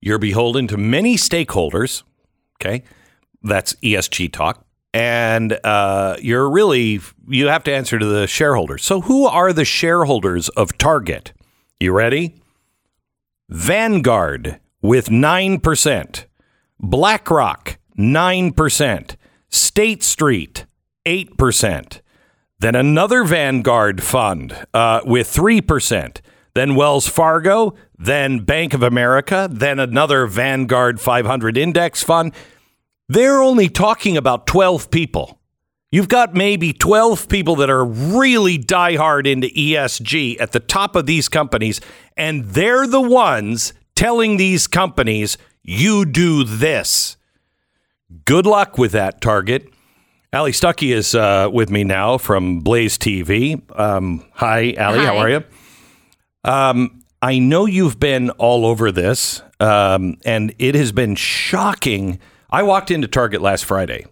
You're 0.00 0.18
beholden 0.18 0.66
to 0.68 0.76
many 0.76 1.14
stakeholders. 1.14 2.02
Okay, 2.60 2.82
that's 3.44 3.74
ESG 3.74 4.32
talk, 4.32 4.65
and 4.92 5.58
uh, 5.64 6.16
you're 6.20 6.50
really 6.50 7.00
you 7.28 7.48
have 7.48 7.64
to 7.64 7.74
answer 7.74 7.98
to 7.98 8.06
the 8.06 8.26
shareholders. 8.26 8.84
So, 8.84 9.02
who 9.02 9.26
are 9.26 9.52
the 9.52 9.64
shareholders 9.64 10.48
of 10.50 10.76
Target? 10.78 11.32
You 11.78 11.92
ready? 11.92 12.40
Vanguard 13.48 14.60
with 14.82 15.10
nine 15.10 15.60
percent, 15.60 16.26
BlackRock 16.80 17.78
nine 17.96 18.52
percent, 18.52 19.16
State 19.48 20.02
Street 20.02 20.66
eight 21.04 21.36
percent. 21.36 22.02
Then 22.58 22.74
another 22.74 23.24
Vanguard 23.24 24.02
fund 24.02 24.66
uh, 24.72 25.00
with 25.04 25.28
3%. 25.28 26.20
Then 26.54 26.74
Wells 26.74 27.06
Fargo. 27.06 27.74
Then 27.98 28.40
Bank 28.40 28.72
of 28.72 28.82
America. 28.82 29.48
Then 29.50 29.78
another 29.78 30.26
Vanguard 30.26 31.00
500 31.00 31.58
index 31.58 32.02
fund. 32.02 32.32
They're 33.08 33.42
only 33.42 33.68
talking 33.68 34.16
about 34.16 34.46
12 34.46 34.90
people. 34.90 35.40
You've 35.92 36.08
got 36.08 36.34
maybe 36.34 36.72
12 36.72 37.28
people 37.28 37.56
that 37.56 37.70
are 37.70 37.84
really 37.84 38.58
diehard 38.58 39.26
into 39.26 39.46
ESG 39.48 40.40
at 40.40 40.52
the 40.52 40.60
top 40.60 40.96
of 40.96 41.06
these 41.06 41.28
companies, 41.28 41.80
and 42.16 42.44
they're 42.44 42.86
the 42.86 43.00
ones 43.00 43.72
telling 43.94 44.36
these 44.36 44.66
companies, 44.66 45.38
you 45.62 46.04
do 46.04 46.44
this. 46.44 47.16
Good 48.24 48.46
luck 48.46 48.78
with 48.78 48.92
that, 48.92 49.20
Target. 49.20 49.68
Allie 50.32 50.52
Stuckey 50.52 50.94
is 50.94 51.14
uh, 51.14 51.48
with 51.52 51.70
me 51.70 51.82
now 51.82 52.18
from 52.18 52.60
Blaze 52.60 52.98
TV. 52.98 53.62
Um, 53.78 54.24
hi, 54.34 54.74
Allie. 54.76 55.04
How 55.04 55.16
are 55.18 55.30
you? 55.30 55.44
Um, 56.44 57.04
I 57.22 57.38
know 57.38 57.66
you've 57.66 57.98
been 57.98 58.30
all 58.30 58.66
over 58.66 58.92
this, 58.92 59.40
um, 59.60 60.18
and 60.24 60.54
it 60.58 60.74
has 60.74 60.92
been 60.92 61.14
shocking. 61.14 62.20
I 62.56 62.62
walked 62.62 62.90
into 62.90 63.06
Target 63.06 63.42
last 63.42 63.66
Friday, 63.66 64.06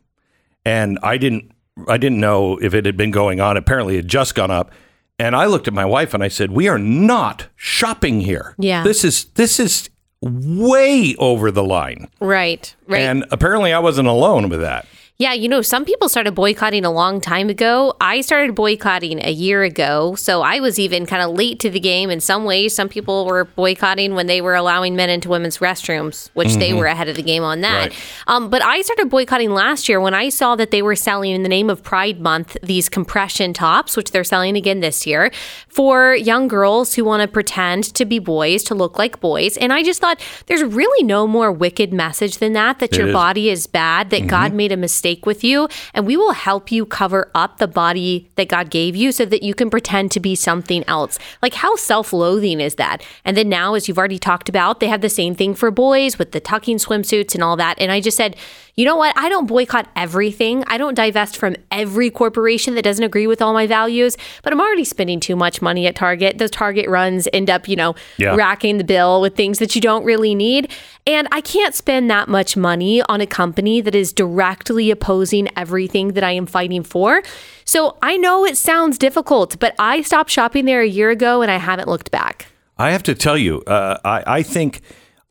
and 0.67 0.99
I 1.03 1.17
didn't, 1.17 1.51
I 1.89 1.97
didn't 1.97 2.21
know 2.21 2.59
if 2.59 2.75
it 2.75 2.85
had 2.85 2.95
been 2.95 3.11
going 3.11 3.41
on. 3.41 3.57
Apparently, 3.57 3.95
it 3.95 4.01
had 4.01 4.09
just 4.09 4.35
gone 4.35 4.51
up. 4.51 4.71
And 5.19 5.35
I 5.35 5.47
looked 5.47 5.67
at 5.67 5.73
my 5.73 5.87
wife 5.87 6.13
and 6.13 6.23
I 6.23 6.29
said, 6.29 6.51
"We 6.51 6.69
are 6.69 6.79
not 6.79 7.47
shopping 7.57 8.21
here. 8.21 8.55
Yeah. 8.59 8.85
this 8.85 9.03
is 9.03 9.25
this 9.37 9.59
is 9.59 9.89
way 10.21 11.15
over 11.19 11.51
the 11.51 11.65
line." 11.65 12.09
Right, 12.21 12.75
right. 12.87 13.01
And 13.01 13.25
apparently, 13.31 13.73
I 13.73 13.79
wasn't 13.79 14.09
alone 14.09 14.51
with 14.51 14.61
that. 14.61 14.87
Yeah, 15.17 15.33
you 15.33 15.49
know, 15.49 15.63
some 15.63 15.85
people 15.85 16.09
started 16.09 16.35
boycotting 16.35 16.85
a 16.85 16.91
long 16.91 17.21
time 17.21 17.49
ago. 17.49 17.95
I 18.01 18.21
started 18.21 18.57
boycotting 18.57 19.25
a 19.25 19.31
year 19.31 19.63
ago. 19.63 20.17
So 20.17 20.43
I 20.43 20.59
was 20.59 20.81
even 20.81 21.07
kind 21.07 21.23
of 21.23 21.37
late 21.37 21.61
to 21.61 21.71
the 21.71 21.79
game 21.79 22.11
in 22.11 22.21
some 22.21 22.45
ways. 22.45 22.75
Some 22.75 22.89
people 22.89 23.25
were 23.25 23.45
boycotting 23.45 24.17
when 24.17 24.27
they 24.27 24.41
were 24.41 24.57
allowing 24.57 24.97
men 24.97 25.11
into 25.11 25.29
women's 25.29 25.59
restrooms, 25.59 26.31
which 26.35 26.57
they 26.57 26.75
were 26.75 26.87
ahead 26.87 27.09
of 27.09 27.15
the 27.15 27.23
game 27.23 27.45
on 27.45 27.61
that. 27.61 27.91
Right. 27.91 27.97
Um, 28.27 28.51
but 28.51 28.61
I 28.65 28.83
started 28.83 29.09
boycotting 29.09 29.51
last 29.51 29.89
year 29.89 30.01
when 30.01 30.15
I 30.15 30.31
saw 30.31 30.57
that 30.57 30.73
they 30.73 30.83
were 30.83 30.97
selling, 30.97 31.31
in 31.31 31.45
the 31.45 31.49
name 31.49 31.71
of 31.71 31.85
Pride 31.85 32.21
Month, 32.21 32.57
these 32.65 32.89
compression 32.89 33.53
tops, 33.53 33.97
which 33.97 34.11
they're 34.11 34.25
selling 34.25 34.57
again 34.57 34.81
this 34.81 35.07
year, 35.07 35.31
for 35.69 36.17
young 36.17 36.49
girls 36.49 36.95
who 36.95 37.05
want 37.05 37.23
to 37.23 37.29
pretend 37.29 37.85
to 37.95 38.05
be 38.05 38.19
boys, 38.19 38.65
to 38.65 38.75
look 38.75 38.99
like 38.99 39.21
boys. 39.21 39.57
And 39.59 39.73
I 39.73 39.85
just 39.85 40.01
thought 40.01 40.21
there's 40.47 40.65
really 40.65 41.05
no 41.05 41.29
more 41.29 41.53
wicked 41.53 41.93
message 41.93 42.39
than 42.39 42.53
that, 42.55 42.81
that 42.81 42.93
It 42.93 42.99
your 42.99 43.09
is. 43.09 43.13
body 43.13 43.49
is 43.49 43.69
bad, 43.69 44.11
that 44.11 44.27
God 44.27 44.53
made 44.53 44.73
a 44.73 44.77
mistake 44.77 45.04
with 45.27 45.45
you, 45.45 45.69
and 45.93 46.07
we 46.07 46.17
will 46.17 46.33
help 46.33 46.73
you 46.73 46.87
cover 46.87 47.31
up 47.35 47.59
the 47.59 47.69
body 47.69 48.31
that 48.37 48.49
God 48.49 48.71
gave 48.71 48.97
you 48.97 49.13
so 49.13 49.25
that 49.27 49.43
you 49.43 49.55
can 49.55 49.71
pretend 49.71 50.11
to 50.13 50.21
be 50.21 50.35
something 50.35 50.83
else. 50.89 51.19
Like, 51.43 51.55
how 51.55 51.77
self 51.77 52.13
loathing 52.13 52.61
is 52.61 52.77
that? 52.77 53.03
And 53.25 53.37
then 53.37 53.49
now, 53.49 53.75
as 53.75 53.87
you've 53.87 53.99
already 53.99 54.19
talked 54.19 54.49
about, 54.49 54.81
they 54.81 54.89
have 54.89 55.01
the 55.01 55.09
same 55.09 55.35
thing 55.35 55.55
for 55.55 55.71
boys 55.71 56.19
with 56.19 56.33
the 56.33 56.41
tucking 56.41 56.79
swimsuits 56.79 57.35
and 57.35 57.45
all 57.45 57.57
that. 57.57 57.79
And 57.79 57.93
I 57.93 58.01
just 58.01 58.17
said, 58.17 58.37
you 58.77 58.85
know 58.85 58.97
what? 58.97 59.17
I 59.17 59.29
don't 59.29 59.47
boycott 59.47 59.89
everything. 59.95 60.65
I 60.67 60.79
don't 60.79 60.95
divest 60.95 61.37
from 61.37 61.55
every 61.71 62.11
corporation 62.11 62.75
that 62.75 62.83
doesn't 62.83 63.05
agree 63.05 63.27
with 63.27 63.41
all 63.41 63.53
my 63.53 63.67
values, 63.67 64.17
but 64.43 64.53
I'm 64.53 64.61
already 64.61 64.85
spending 64.85 65.21
too 65.21 65.37
much 65.37 65.63
money 65.63 65.87
at 65.87 65.95
Target. 65.95 66.39
Those 66.39 66.51
Target 66.51 66.89
runs 66.89 67.29
end 67.33 67.51
up, 67.51 67.69
you 67.69 67.77
know, 67.77 67.95
Yeah. 68.17 68.35
racking 68.35 68.79
the 68.79 68.85
bill 68.85 69.21
with 69.21 69.37
things 69.37 69.59
that 69.61 69.75
you 69.75 69.81
don't 69.81 70.05
really 70.05 70.35
need. 70.35 70.73
And 71.07 71.29
I 71.31 71.41
can't 71.41 71.75
spend 71.75 72.11
that 72.11 72.29
much 72.29 72.57
money 72.57 73.01
on 73.03 73.21
a 73.21 73.27
company 73.27 73.81
that 73.81 73.95
is 73.95 74.13
directly 74.13 74.91
opposing 74.91 75.49
everything 75.57 76.09
that 76.15 76.25
I 76.25 76.33
am 76.33 76.47
fighting 76.47 76.83
for. 76.83 77.23
So 77.65 77.97
I 78.03 78.17
know 78.17 78.45
it 78.45 78.57
sounds 78.57 78.99
difficult, 78.99 79.59
but 79.61 79.75
I 79.79 80.03
stopped 80.03 80.31
shopping 80.31 80.65
there 80.65 80.81
a 80.83 80.89
year 80.89 81.11
ago 81.11 81.43
and 81.43 81.51
I 81.51 81.59
haven't 81.59 81.89
looked 81.89 82.11
back. 82.11 82.47
I 82.77 82.91
have 82.91 83.05
to 83.05 83.15
tell 83.15 83.39
you, 83.39 83.63
uh, 83.69 83.99
I, 84.05 84.39
I 84.39 84.43
think, 84.43 84.81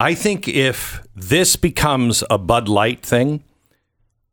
I 0.03 0.15
think 0.15 0.49
if 0.49 1.01
this 1.15 1.55
becomes 1.55 2.25
a 2.29 2.37
Bud 2.37 2.67
Light 2.67 3.01
thing, 3.01 3.41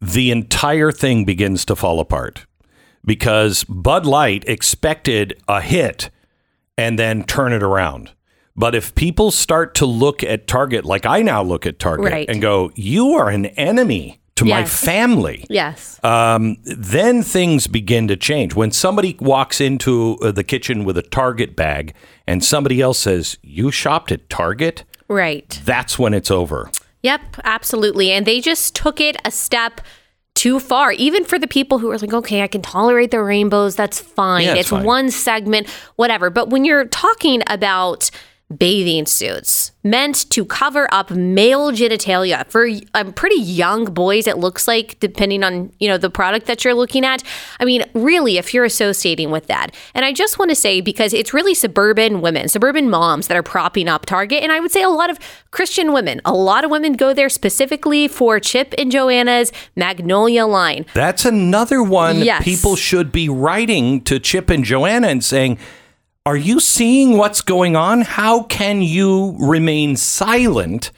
the 0.01 0.33
entire 0.33 0.91
thing 0.91 1.25
begins 1.25 1.65
to 1.67 1.77
fall 1.77 2.01
apart 2.01 2.45
because 3.05 3.63
Bud 3.63 4.05
Light 4.05 4.43
expected 4.49 5.41
a 5.47 5.61
hit 5.61 6.11
and 6.77 6.99
then 6.99 7.23
turn 7.23 7.53
it 7.53 7.63
around. 7.63 8.11
But 8.57 8.75
if 8.75 8.97
people 8.97 9.31
start 9.31 9.77
to 9.77 9.87
look 9.87 10.25
at 10.25 10.49
Target 10.49 10.85
like 10.85 11.07
I 11.07 11.23
now 11.23 11.41
look 11.41 11.65
at 11.67 11.79
Target 11.79 12.13
Right. 12.13 12.29
and 12.29 12.43
go, 12.43 12.73
"You 12.75 13.13
are 13.13 13.31
an 13.31 13.47
enemy 13.47 14.21
to 14.35 14.45
my 14.45 14.65
family," 14.65 15.47
Yes. 15.49 16.01
um, 16.03 16.57
then 16.65 17.23
things 17.23 17.69
begin 17.69 18.09
to 18.09 18.17
change. 18.17 18.57
When 18.57 18.73
somebody 18.73 19.17
walks 19.21 19.61
into 19.61 20.19
uh, 20.21 20.33
the 20.33 20.43
kitchen 20.43 20.85
with 20.85 20.99
a 20.99 21.03
Target 21.03 21.55
bag 21.55 21.95
and 22.27 22.45
somebody 22.45 22.81
else 22.81 22.99
says, 22.99 23.39
You 23.45 23.71
shopped 23.71 24.11
at 24.11 24.29
Target? 24.29 24.83
Right. 25.11 25.61
That's 25.65 25.99
when 25.99 26.15
it's 26.15 26.31
over. 26.31 26.71
Yep, 27.03 27.21
absolutely. 27.45 28.11
And 28.13 28.27
they 28.27 28.41
just 28.41 28.75
took 28.75 29.01
it 29.01 29.17
a 29.25 29.31
step 29.31 29.81
too 30.35 30.61
far. 30.61 30.93
Even 30.93 31.25
for 31.25 31.39
the 31.39 31.47
people 31.47 31.79
who 31.79 31.91
are 31.91 31.99
like, 31.99 32.13
okay, 32.13 32.43
I 32.43 32.47
can 32.47 32.63
tolerate 32.63 33.11
the 33.11 33.23
rainbows, 33.23 33.77
that's 33.77 34.01
fine. 34.01 34.45
Yeah, 34.45 34.53
it's 34.53 34.61
it's 34.61 34.71
fine. 34.71 34.85
one 34.85 35.11
segment, 35.11 35.69
whatever. 35.97 36.31
But 36.31 36.51
when 36.51 36.65
you're 36.65 36.87
talking 36.87 37.43
about 37.47 38.11
bathing 38.57 39.07
suits 39.07 39.71
meant 39.85 40.29
to 40.31 40.45
cover 40.45 40.93
up 40.93 41.11
male 41.11 41.71
genitalia 41.71 42.45
for 42.51 42.69
um, 42.95 43.13
pretty 43.13 43.41
young 43.41 43.85
boys 43.85 44.27
it 44.27 44.39
looks 44.39 44.67
like 44.67 44.99
depending 45.01 45.43
on 45.45 45.73
you 45.79 45.89
know 45.89 45.97
the 45.97 46.11
product 46.11 46.47
that 46.47 46.65
you're 46.65 46.75
looking 46.75 47.05
at. 47.05 47.23
I 47.61 47.65
mean 47.65 47.85
really 47.95 48.37
if 48.39 48.53
you're 48.53 48.65
associating 48.65 49.31
with 49.31 49.47
that. 49.47 49.75
And 49.95 50.05
i 50.05 50.13
just 50.13 50.39
want 50.39 50.51
to 50.51 50.55
say 50.55 50.81
because 50.81 51.13
it's 51.15 51.33
really 51.33 51.55
suburban 51.55 52.21
women 52.21 52.49
suburban 52.49 52.91
moms 52.91 53.29
that 53.29 53.37
are 53.37 53.43
propping 53.43 53.89
up 53.89 54.05
target 54.05 54.43
and 54.43 54.51
i 54.53 54.59
would 54.61 54.71
say 54.73 54.83
a 54.83 54.89
lot 54.91 55.11
of 55.11 55.19
christian 55.51 55.93
women. 55.93 56.21
A 56.25 56.33
lot 56.35 56.65
of 56.65 56.71
women 56.71 56.95
go 56.95 57.15
there 57.15 57.29
specifically 57.29 58.09
for 58.09 58.41
chip 58.41 58.75
and 58.79 58.91
joanna's 58.91 59.53
magnolia 59.77 60.45
line. 60.47 60.87
That's 60.95 61.25
another 61.25 61.83
one 61.83 62.19
Yes. 62.19 62.43
people 62.45 62.75
should 62.77 63.13
be 63.13 63.29
writing 63.29 64.03
to 64.03 64.19
Chip 64.19 64.51
and 64.51 64.65
Joanna 64.65 65.09
and 65.09 65.25
saying, 65.25 65.59
Are 66.31 66.37
you 66.37 66.61
seeing 66.61 67.17
what's 67.17 67.41
going 67.41 67.75
on? 67.75 68.03
How 68.03 68.45
can 68.45 68.83
you 68.83 69.35
remain 69.41 69.97
silent 69.97 70.93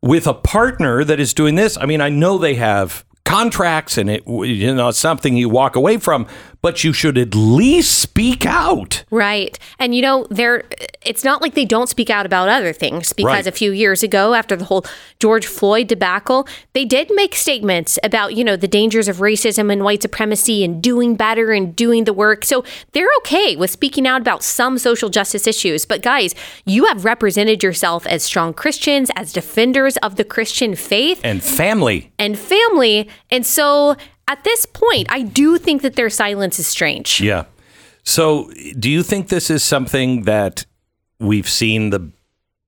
with 0.00 0.28
a 0.28 0.32
partner 0.32 1.02
that 1.02 1.18
is 1.18 1.34
doing 1.34 1.56
this? 1.56 1.76
I 1.76 1.86
mean, 1.86 2.00
I 2.00 2.08
know 2.08 2.38
they 2.38 2.54
have 2.54 3.04
contracts 3.24 3.96
and 3.98 4.10
it 4.10 4.26
you 4.26 4.74
know 4.74 4.88
it's 4.88 4.98
something 4.98 5.36
you 5.36 5.48
walk 5.48 5.76
away 5.76 5.96
from 5.96 6.26
but 6.62 6.82
you 6.84 6.92
should 6.92 7.16
at 7.16 7.34
least 7.34 7.98
speak 7.98 8.44
out 8.44 9.04
Right. 9.10 9.58
And 9.78 9.94
you 9.94 10.02
know, 10.02 10.26
they're 10.30 10.64
it's 11.04 11.24
not 11.24 11.40
like 11.42 11.54
they 11.54 11.64
don't 11.64 11.88
speak 11.88 12.10
out 12.10 12.26
about 12.26 12.48
other 12.48 12.72
things 12.72 13.12
because 13.12 13.30
Right. 13.30 13.46
a 13.46 13.52
few 13.52 13.72
years 13.72 14.02
ago 14.02 14.34
after 14.34 14.56
the 14.56 14.64
whole 14.66 14.84
George 15.18 15.46
Floyd 15.46 15.88
debacle, 15.88 16.46
they 16.74 16.84
did 16.84 17.10
make 17.14 17.34
statements 17.34 17.98
about, 18.02 18.34
you 18.34 18.44
know, 18.44 18.56
the 18.56 18.68
dangers 18.68 19.08
of 19.08 19.16
racism 19.16 19.72
and 19.72 19.82
white 19.84 20.02
supremacy 20.02 20.62
and 20.64 20.82
doing 20.82 21.16
better 21.16 21.50
and 21.50 21.74
doing 21.74 22.04
the 22.04 22.12
work. 22.12 22.44
So 22.44 22.64
they're 22.92 23.08
okay 23.18 23.56
with 23.56 23.70
speaking 23.70 24.06
out 24.06 24.20
about 24.20 24.42
some 24.42 24.78
social 24.78 25.08
justice 25.08 25.46
issues. 25.46 25.86
But 25.86 26.02
guys, 26.02 26.34
you 26.66 26.84
have 26.86 27.04
represented 27.04 27.62
yourself 27.62 28.06
as 28.06 28.22
strong 28.22 28.52
Christians, 28.52 29.10
as 29.16 29.32
defenders 29.32 29.96
of 29.98 30.16
the 30.16 30.24
Christian 30.24 30.74
faith 30.74 31.20
and 31.24 31.42
family 31.42 32.12
and 32.18 32.38
family. 32.38 33.08
And 33.30 33.44
so 33.44 33.96
at 34.28 34.44
this 34.44 34.66
point, 34.66 35.08
I 35.10 35.22
do 35.22 35.58
think 35.58 35.82
that 35.82 35.96
their 35.96 36.10
silence 36.10 36.58
is 36.58 36.66
strange. 36.66 37.20
Yeah. 37.20 37.44
So, 38.02 38.50
do 38.78 38.88
you 38.88 39.02
think 39.02 39.28
this 39.28 39.50
is 39.50 39.62
something 39.62 40.22
that 40.22 40.64
we've 41.18 41.48
seen 41.48 41.90
the 41.90 42.10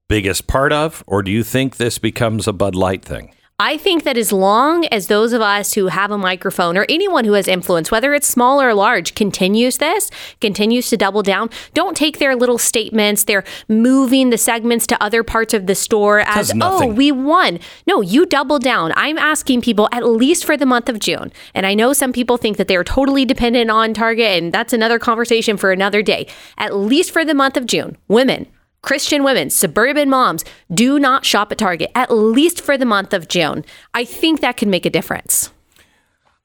biggest 0.08 0.46
part 0.46 0.72
of, 0.72 1.02
or 1.06 1.22
do 1.22 1.30
you 1.30 1.42
think 1.42 1.76
this 1.76 1.98
becomes 1.98 2.46
a 2.46 2.52
Bud 2.52 2.74
Light 2.74 3.02
thing? 3.04 3.32
I 3.64 3.78
think 3.78 4.02
that 4.02 4.18
as 4.18 4.32
long 4.32 4.86
as 4.86 5.06
those 5.06 5.32
of 5.32 5.40
us 5.40 5.74
who 5.74 5.86
have 5.86 6.10
a 6.10 6.18
microphone 6.18 6.76
or 6.76 6.84
anyone 6.88 7.24
who 7.24 7.34
has 7.34 7.46
influence, 7.46 7.92
whether 7.92 8.12
it's 8.12 8.26
small 8.26 8.60
or 8.60 8.74
large, 8.74 9.14
continues 9.14 9.78
this, 9.78 10.10
continues 10.40 10.90
to 10.90 10.96
double 10.96 11.22
down, 11.22 11.48
don't 11.72 11.96
take 11.96 12.18
their 12.18 12.34
little 12.34 12.58
statements, 12.58 13.22
they're 13.22 13.44
moving 13.68 14.30
the 14.30 14.36
segments 14.36 14.84
to 14.88 15.00
other 15.00 15.22
parts 15.22 15.54
of 15.54 15.68
the 15.68 15.76
store 15.76 16.24
as, 16.26 16.52
oh, 16.60 16.88
we 16.88 17.12
won. 17.12 17.60
No, 17.86 18.00
you 18.00 18.26
double 18.26 18.58
down. 18.58 18.92
I'm 18.96 19.16
asking 19.16 19.60
people 19.60 19.88
at 19.92 20.04
least 20.04 20.44
for 20.44 20.56
the 20.56 20.66
month 20.66 20.88
of 20.88 20.98
June. 20.98 21.32
And 21.54 21.64
I 21.64 21.74
know 21.74 21.92
some 21.92 22.12
people 22.12 22.38
think 22.38 22.56
that 22.56 22.66
they're 22.66 22.82
totally 22.82 23.24
dependent 23.24 23.70
on 23.70 23.94
Target, 23.94 24.42
and 24.42 24.52
that's 24.52 24.72
another 24.72 24.98
conversation 24.98 25.56
for 25.56 25.70
another 25.70 26.02
day. 26.02 26.26
At 26.58 26.74
least 26.74 27.12
for 27.12 27.24
the 27.24 27.32
month 27.32 27.56
of 27.56 27.66
June, 27.66 27.96
women, 28.08 28.48
Christian 28.82 29.22
women, 29.24 29.48
suburban 29.48 30.10
moms, 30.10 30.44
do 30.72 30.98
not 30.98 31.24
shop 31.24 31.52
at 31.52 31.58
Target, 31.58 31.90
at 31.94 32.10
least 32.12 32.60
for 32.60 32.76
the 32.76 32.84
month 32.84 33.14
of 33.14 33.28
June. 33.28 33.64
I 33.94 34.04
think 34.04 34.40
that 34.40 34.56
could 34.56 34.68
make 34.68 34.84
a 34.84 34.90
difference. 34.90 35.50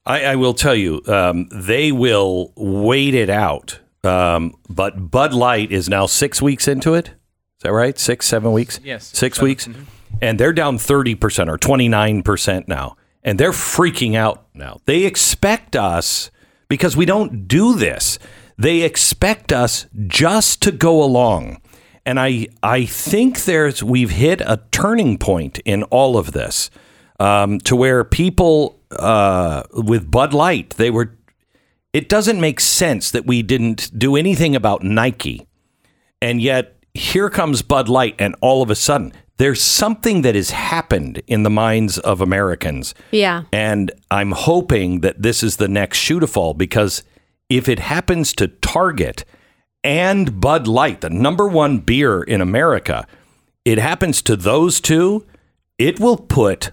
I, 0.06 0.24
I 0.24 0.36
will 0.36 0.54
tell 0.54 0.74
you, 0.74 1.02
um, 1.06 1.48
they 1.52 1.92
will 1.92 2.52
wait 2.56 3.14
it 3.14 3.28
out. 3.28 3.80
Um, 4.04 4.54
but 4.70 5.10
Bud 5.10 5.34
Light 5.34 5.72
is 5.72 5.88
now 5.88 6.06
six 6.06 6.40
weeks 6.40 6.66
into 6.68 6.94
it. 6.94 7.08
Is 7.08 7.62
that 7.64 7.72
right? 7.72 7.98
Six, 7.98 8.26
seven 8.26 8.52
weeks? 8.52 8.78
Yes, 8.84 9.06
Six 9.08 9.38
seven. 9.38 9.48
weeks. 9.48 9.68
And 10.22 10.38
they're 10.38 10.52
down 10.52 10.78
30% 10.78 11.48
or 11.48 11.58
29% 11.58 12.68
now. 12.68 12.96
And 13.24 13.38
they're 13.38 13.50
freaking 13.50 14.14
out 14.14 14.46
now. 14.54 14.80
They 14.86 15.04
expect 15.04 15.74
us, 15.76 16.30
because 16.68 16.96
we 16.96 17.04
don't 17.04 17.46
do 17.48 17.74
this, 17.74 18.18
they 18.56 18.82
expect 18.82 19.52
us 19.52 19.86
just 20.06 20.62
to 20.62 20.72
go 20.72 21.02
along. 21.02 21.60
And 22.08 22.18
I, 22.18 22.46
I 22.62 22.86
think 22.86 23.44
there's 23.44 23.82
we've 23.82 24.12
hit 24.12 24.40
a 24.40 24.62
turning 24.70 25.18
point 25.18 25.58
in 25.66 25.82
all 25.82 26.16
of 26.16 26.32
this 26.32 26.70
um, 27.20 27.58
to 27.60 27.76
where 27.76 28.02
people 28.02 28.80
uh, 28.92 29.64
with 29.74 30.10
Bud 30.10 30.32
Light, 30.32 30.70
they 30.70 30.90
were. 30.90 31.14
It 31.92 32.08
doesn't 32.08 32.40
make 32.40 32.60
sense 32.60 33.10
that 33.10 33.26
we 33.26 33.42
didn't 33.42 33.90
do 33.98 34.16
anything 34.16 34.56
about 34.56 34.82
Nike, 34.82 35.46
and 36.22 36.40
yet 36.40 36.76
here 36.94 37.28
comes 37.28 37.60
Bud 37.60 37.90
Light, 37.90 38.14
and 38.18 38.34
all 38.40 38.62
of 38.62 38.70
a 38.70 38.74
sudden 38.74 39.12
there's 39.36 39.60
something 39.60 40.22
that 40.22 40.34
has 40.34 40.50
happened 40.50 41.20
in 41.26 41.42
the 41.42 41.50
minds 41.50 41.98
of 41.98 42.22
Americans. 42.22 42.94
Yeah. 43.10 43.42
And 43.52 43.92
I'm 44.10 44.32
hoping 44.32 45.02
that 45.02 45.20
this 45.20 45.42
is 45.42 45.58
the 45.58 45.68
next 45.68 45.98
shoe 45.98 46.20
to 46.20 46.26
fall 46.26 46.54
because 46.54 47.02
if 47.50 47.68
it 47.68 47.80
happens 47.80 48.32
to 48.32 48.48
Target 48.48 49.26
and 49.88 50.38
Bud 50.38 50.68
Light, 50.68 51.00
the 51.00 51.08
number 51.08 51.48
one 51.48 51.78
beer 51.78 52.22
in 52.22 52.42
America, 52.42 53.06
it 53.64 53.78
happens 53.78 54.20
to 54.20 54.36
those 54.36 54.82
two, 54.82 55.24
it 55.78 55.98
will 55.98 56.18
put 56.18 56.72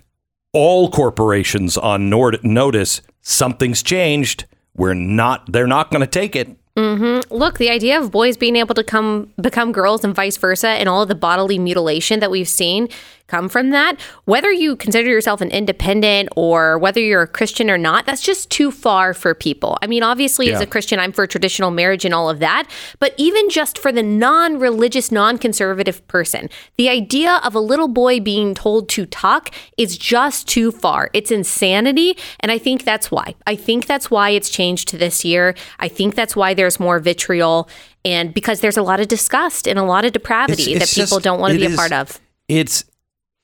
all 0.51 0.91
corporations 0.91 1.77
on 1.77 2.09
nord- 2.09 2.43
notice 2.43 3.01
something's 3.21 3.81
changed. 3.81 4.43
We're 4.75 4.95
not, 4.95 5.49
they're 5.49 5.65
not 5.65 5.91
going 5.91 6.01
to 6.01 6.07
take 6.07 6.35
it. 6.35 6.57
Mm-hmm. 6.75 7.33
Look, 7.33 7.57
the 7.57 7.69
idea 7.69 7.97
of 7.97 8.11
boys 8.11 8.35
being 8.35 8.57
able 8.57 8.75
to 8.75 8.83
come 8.83 9.31
become 9.41 9.71
girls 9.71 10.03
and 10.03 10.13
vice 10.13 10.35
versa 10.35 10.67
and 10.67 10.89
all 10.89 11.03
of 11.03 11.07
the 11.07 11.15
bodily 11.15 11.57
mutilation 11.57 12.19
that 12.19 12.29
we've 12.29 12.49
seen 12.49 12.89
come 13.27 13.49
from 13.49 13.71
that. 13.71 13.99
Whether 14.25 14.51
you 14.51 14.75
consider 14.75 15.09
yourself 15.09 15.41
an 15.41 15.49
independent 15.49 16.29
or 16.35 16.77
whether 16.77 16.99
you're 16.99 17.23
a 17.23 17.27
Christian 17.27 17.69
or 17.69 17.77
not, 17.77 18.05
that's 18.05 18.21
just 18.21 18.49
too 18.49 18.71
far 18.71 19.13
for 19.13 19.33
people. 19.33 19.77
I 19.81 19.87
mean, 19.87 20.03
obviously, 20.03 20.51
as 20.53 20.61
a 20.61 20.67
Christian, 20.67 20.99
I'm 20.99 21.11
for 21.11 21.25
traditional 21.25 21.71
marriage 21.71 22.05
and 22.05 22.13
all 22.13 22.29
of 22.29 22.39
that. 22.39 22.69
But 22.99 23.13
even 23.17 23.49
just 23.49 23.77
for 23.77 23.91
the 23.91 24.03
non 24.03 24.59
religious, 24.59 25.11
non 25.11 25.37
conservative 25.37 26.05
person, 26.07 26.49
the 26.77 26.89
idea 26.89 27.39
of 27.43 27.55
a 27.55 27.59
little 27.59 27.87
boy 27.87 28.19
being 28.19 28.53
told 28.53 28.89
to 28.89 29.05
talk 29.05 29.53
is 29.77 29.97
just 29.97 30.47
too 30.47 30.71
far. 30.71 31.09
It's 31.13 31.31
insanity. 31.31 32.17
And 32.39 32.51
I 32.51 32.57
think 32.57 32.83
that's 32.83 33.09
why. 33.11 33.35
I 33.47 33.55
think 33.55 33.87
that's 33.87 34.11
why 34.11 34.29
it's 34.31 34.49
changed 34.49 34.87
to 34.89 34.97
this 34.97 35.25
year. 35.25 35.55
I 35.79 35.87
think 35.87 36.15
that's 36.15 36.35
why 36.35 36.53
there's 36.53 36.79
more 36.79 36.99
vitriol 36.99 37.69
and 38.03 38.33
because 38.33 38.59
there's 38.61 38.77
a 38.77 38.83
lot 38.83 38.99
of 38.99 39.07
disgust 39.07 39.67
and 39.67 39.79
a 39.79 39.83
lot 39.83 40.05
of 40.05 40.13
depravity 40.13 40.73
It's- 40.73 40.79
that 40.93 41.01
people 41.01 41.17
just- 41.17 41.23
don't 41.23 41.39
want 41.39 41.53
to 41.53 41.59
be 41.59 41.65
a 41.65 41.69
is- 41.69 41.75
part 41.75 41.91
of. 41.91 42.19
It's 42.47 42.85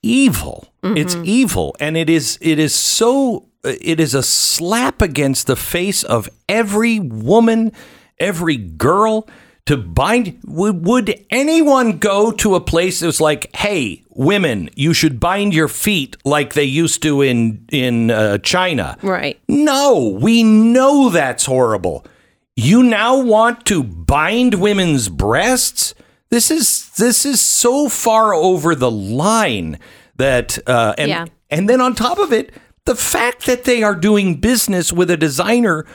evil. 0.04 0.68
It's 0.84 1.14
Mm-hmm. 1.16 1.24
evil, 1.26 1.76
and 1.80 1.96
it 1.96 2.10
is 2.10 2.38
it 2.42 2.58
is 2.58 2.74
so 2.74 3.48
it 3.64 4.00
is 4.00 4.16
a 4.16 4.24
slap 4.24 5.00
against 5.02 5.46
the 5.46 5.56
face 5.56 6.04
of 6.04 6.28
every 6.50 7.00
woman, 7.00 7.72
every 8.20 8.58
girl. 8.58 9.28
To 9.68 9.78
bind, 9.78 10.40
would, 10.44 10.88
would 10.88 11.24
anyone 11.30 12.00
go 12.00 12.32
to 12.32 12.56
a 12.56 12.60
place 12.60 13.02
that's 13.02 13.22
like, 13.22 13.56
"Hey, 13.56 14.02
women, 14.10 14.72
you 14.76 14.92
should 14.92 15.20
bind 15.20 15.54
your 15.54 15.68
feet 15.68 16.18
like 16.26 16.56
they 16.56 16.64
used 16.64 17.04
to 17.04 17.22
in 17.22 17.68
in 17.72 18.10
uh, 18.10 18.40
China"? 18.40 18.98
Right. 19.04 19.40
No, 19.48 20.18
we 20.20 20.42
know 20.42 21.10
that's 21.12 21.46
horrible. 21.46 22.04
You 22.56 22.82
now 22.82 23.22
want 23.22 23.66
to 23.68 23.84
bind 23.84 24.56
women's 24.56 25.10
breasts? 25.10 25.94
This 26.32 26.50
is 26.50 26.90
this 26.92 27.26
is 27.26 27.42
so 27.42 27.90
far 27.90 28.34
over 28.34 28.74
the 28.74 28.90
line 28.90 29.78
that 30.16 30.58
uh, 30.68 30.96
and 30.98 31.10
Yeah. 31.10 31.26
and 31.50 31.70
then 31.70 31.82
on 31.82 31.94
top 31.94 32.18
of 32.20 32.32
it, 32.32 32.54
the 32.86 32.96
fact 32.96 33.46
that 33.46 33.66
they 33.66 33.84
are 33.84 33.96
doing 33.96 34.36
business 34.36 34.92
with 34.94 35.12
a 35.12 35.18
designer 35.18 35.86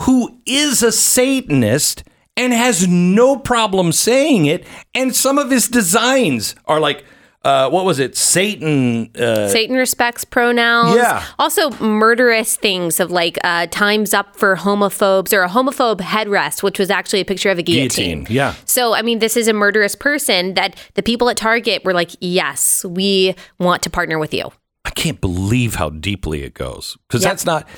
who 0.00 0.38
is 0.46 0.82
a 0.82 0.92
Satanist 0.92 2.04
and 2.36 2.52
has 2.52 2.86
no 2.86 3.36
problem 3.36 3.92
saying 3.92 4.46
it, 4.46 4.64
and 4.94 5.14
some 5.14 5.38
of 5.38 5.50
his 5.50 5.68
designs 5.68 6.54
are 6.66 6.80
like. 6.80 7.04
Uh, 7.42 7.70
what 7.70 7.86
was 7.86 7.98
it? 7.98 8.16
Satan. 8.16 9.10
Uh, 9.16 9.48
Satan 9.48 9.76
respects 9.76 10.24
pronouns. 10.26 10.96
Yeah. 10.96 11.24
Also, 11.38 11.70
murderous 11.82 12.56
things 12.56 13.00
of 13.00 13.10
like 13.10 13.38
uh, 13.42 13.66
times 13.68 14.12
up 14.12 14.36
for 14.36 14.56
homophobes 14.56 15.32
or 15.32 15.42
a 15.42 15.48
homophobe 15.48 16.00
headrest, 16.00 16.62
which 16.62 16.78
was 16.78 16.90
actually 16.90 17.20
a 17.20 17.24
picture 17.24 17.48
of 17.50 17.58
a 17.58 17.62
guillotine. 17.62 18.24
Guillotine, 18.24 18.34
yeah. 18.36 18.54
So, 18.66 18.92
I 18.94 19.00
mean, 19.00 19.20
this 19.20 19.38
is 19.38 19.48
a 19.48 19.54
murderous 19.54 19.94
person 19.94 20.52
that 20.54 20.76
the 20.94 21.02
people 21.02 21.30
at 21.30 21.38
Target 21.38 21.82
were 21.82 21.94
like, 21.94 22.10
yes, 22.20 22.84
we 22.84 23.34
want 23.58 23.82
to 23.84 23.90
partner 23.90 24.18
with 24.18 24.34
you. 24.34 24.52
I 24.84 24.90
can't 24.90 25.20
believe 25.20 25.76
how 25.76 25.88
deeply 25.90 26.42
it 26.42 26.52
goes 26.52 26.98
because 27.08 27.22
Yep. 27.22 27.30
that's 27.30 27.46
not 27.46 27.68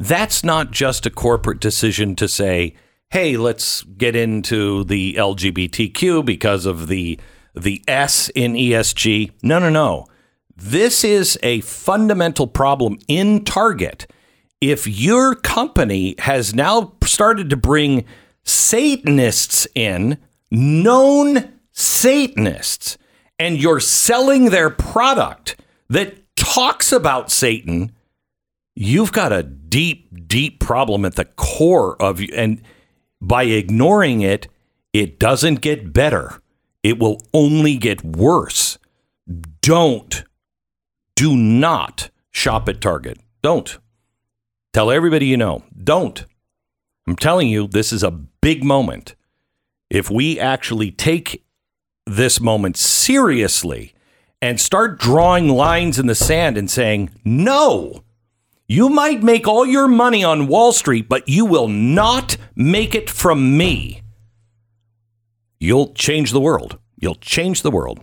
that's 0.00 0.42
not 0.42 0.72
just 0.72 1.06
a 1.06 1.10
corporate 1.10 1.60
decision 1.60 2.16
to 2.16 2.26
say, 2.26 2.74
"Hey, 3.10 3.36
let's 3.36 3.82
get 3.82 4.16
into 4.16 4.82
the 4.84 5.14
LGBTQ 5.14 6.24
because 6.24 6.66
of 6.66 6.88
the 6.88 7.20
the 7.54 7.82
S 7.88 8.30
in 8.34 8.54
ESG." 8.54 9.32
No, 9.42 9.58
no, 9.58 9.70
no. 9.70 10.06
This 10.56 11.02
is 11.02 11.38
a 11.42 11.60
fundamental 11.62 12.46
problem 12.46 12.98
in 13.08 13.44
Target. 13.44 14.06
If 14.60 14.86
your 14.86 15.34
company 15.34 16.14
has 16.18 16.54
now 16.54 16.92
started 17.04 17.50
to 17.50 17.56
bring 17.56 18.04
Satanists 18.44 19.66
in, 19.74 20.18
known 20.50 21.52
Satanists, 21.72 22.98
and 23.38 23.60
you're 23.60 23.80
selling 23.80 24.50
their 24.50 24.70
product 24.70 25.56
that 25.88 26.14
talks 26.36 26.92
about 26.92 27.30
Satan, 27.30 27.92
you've 28.74 29.12
got 29.12 29.32
a 29.32 29.42
deep, 29.42 30.28
deep 30.28 30.60
problem 30.60 31.04
at 31.04 31.16
the 31.16 31.24
core 31.24 32.00
of 32.00 32.20
you. 32.20 32.28
And 32.34 32.62
by 33.20 33.44
ignoring 33.44 34.20
it, 34.20 34.48
it 34.92 35.18
doesn't 35.18 35.60
get 35.60 35.92
better. 35.92 36.41
It 36.82 36.98
will 36.98 37.22
only 37.32 37.76
get 37.76 38.04
worse. 38.04 38.78
Don't, 39.60 40.24
do 41.14 41.36
not 41.36 42.10
shop 42.30 42.68
at 42.68 42.80
Target. 42.80 43.18
Don't. 43.42 43.78
Tell 44.72 44.90
everybody 44.90 45.26
you 45.26 45.36
know. 45.36 45.62
Don't. 45.82 46.24
I'm 47.06 47.16
telling 47.16 47.48
you, 47.48 47.66
this 47.66 47.92
is 47.92 48.02
a 48.02 48.10
big 48.10 48.64
moment. 48.64 49.14
If 49.90 50.10
we 50.10 50.40
actually 50.40 50.90
take 50.90 51.44
this 52.06 52.40
moment 52.40 52.76
seriously 52.76 53.94
and 54.40 54.60
start 54.60 54.98
drawing 54.98 55.48
lines 55.48 55.98
in 55.98 56.06
the 56.06 56.14
sand 56.14 56.56
and 56.56 56.70
saying, 56.70 57.10
no, 57.24 58.02
you 58.66 58.88
might 58.88 59.22
make 59.22 59.46
all 59.46 59.66
your 59.66 59.86
money 59.86 60.24
on 60.24 60.48
Wall 60.48 60.72
Street, 60.72 61.08
but 61.08 61.28
you 61.28 61.44
will 61.44 61.68
not 61.68 62.36
make 62.56 62.94
it 62.94 63.10
from 63.10 63.56
me. 63.56 64.01
You'll 65.62 65.92
change 65.94 66.32
the 66.32 66.40
world. 66.40 66.80
You'll 66.96 67.14
change 67.14 67.62
the 67.62 67.70
world. 67.70 68.00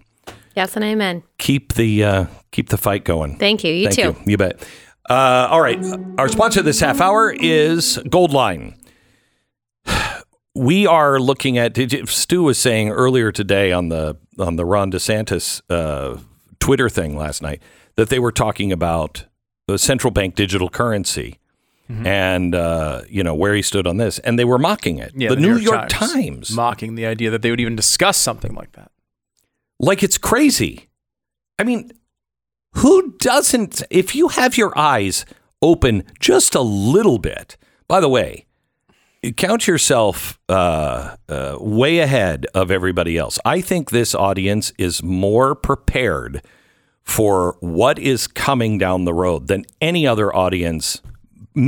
Yes 0.55 0.77
and 0.77 0.85
amen. 0.85 1.23
Keep 1.39 1.73
the 1.73 2.03
uh, 2.05 2.25
keep 2.53 2.69
the 2.69 2.77
fight 2.77 3.03
going. 3.03 3.37
Thank 3.37 3.65
you. 3.65 3.73
You 3.73 3.89
Thank 3.89 4.15
too. 4.15 4.21
you. 4.21 4.31
You 4.31 4.37
bet. 4.37 4.65
Uh, 5.09 5.49
all 5.51 5.59
right. 5.59 5.77
Our 6.17 6.29
sponsor 6.29 6.61
this 6.61 6.79
half 6.79 7.01
hour 7.01 7.31
is 7.31 7.97
Goldline. 8.05 8.75
We 10.55 10.87
are 10.87 11.19
looking 11.19 11.57
at. 11.57 11.77
Stu 12.07 12.43
was 12.43 12.57
saying 12.57 12.91
earlier 12.91 13.33
today 13.33 13.73
on 13.73 13.89
the 13.89 14.15
on 14.37 14.55
the 14.55 14.63
Ron 14.63 14.89
DeSantis 14.89 15.61
uh, 15.69 16.17
Twitter 16.59 16.87
thing 16.87 17.17
last 17.17 17.41
night 17.41 17.61
that 17.97 18.07
they 18.07 18.19
were 18.19 18.31
talking 18.31 18.71
about 18.71 19.25
the 19.67 19.77
central 19.77 20.11
bank 20.11 20.35
digital 20.35 20.69
currency. 20.69 21.38
And 21.89 22.53
uh, 22.53 23.01
you 23.09 23.23
know 23.23 23.33
where 23.33 23.55
he 23.55 23.63
stood 23.63 23.87
on 23.87 23.97
this, 23.97 24.19
and 24.19 24.37
they 24.37 24.45
were 24.45 24.59
mocking 24.59 24.99
it. 24.99 25.11
Yeah, 25.15 25.29
the, 25.29 25.37
New, 25.37 25.57
York, 25.57 25.89
Times, 25.89 26.51
mocking 26.51 26.93
the 26.93 27.07
idea 27.07 27.31
that 27.31 27.41
they 27.41 27.49
would 27.49 27.59
even 27.59 27.75
discuss 27.75 28.15
something 28.17 28.53
like 28.53 28.73
that. 28.73 28.91
like 29.79 30.03
it's 30.03 30.19
crazy. 30.19 30.89
I 31.57 31.63
mean, 31.63 31.91
who 32.73 33.13
doesn't? 33.17 33.81
If 33.89 34.15
you 34.15 34.27
have 34.27 34.55
your 34.55 34.77
eyes 34.77 35.25
open 35.61 36.03
just 36.19 36.53
a 36.53 36.61
little 36.61 37.17
bit, 37.17 37.57
by 37.87 37.99
the 37.99 38.09
way, 38.09 38.45
count 39.35 39.67
yourself 39.67 40.39
uh, 40.47 41.15
uh, 41.27 41.57
way 41.59 41.99
ahead 41.99 42.45
of 42.53 42.71
everybody 42.71 43.17
else. 43.17 43.39
I 43.43 43.61
think 43.61 43.89
this 43.89 44.15
audience 44.15 44.71
is 44.77 45.03
more 45.03 45.55
prepared 45.55 46.41
for 47.03 47.57
what 47.59 47.99
is 47.99 48.27
coming 48.27 48.77
down 48.77 49.05
the 49.05 49.13
road 49.13 49.47
than 49.47 49.65
any 49.81 50.05
other 50.05 50.33
audience, 50.33 51.01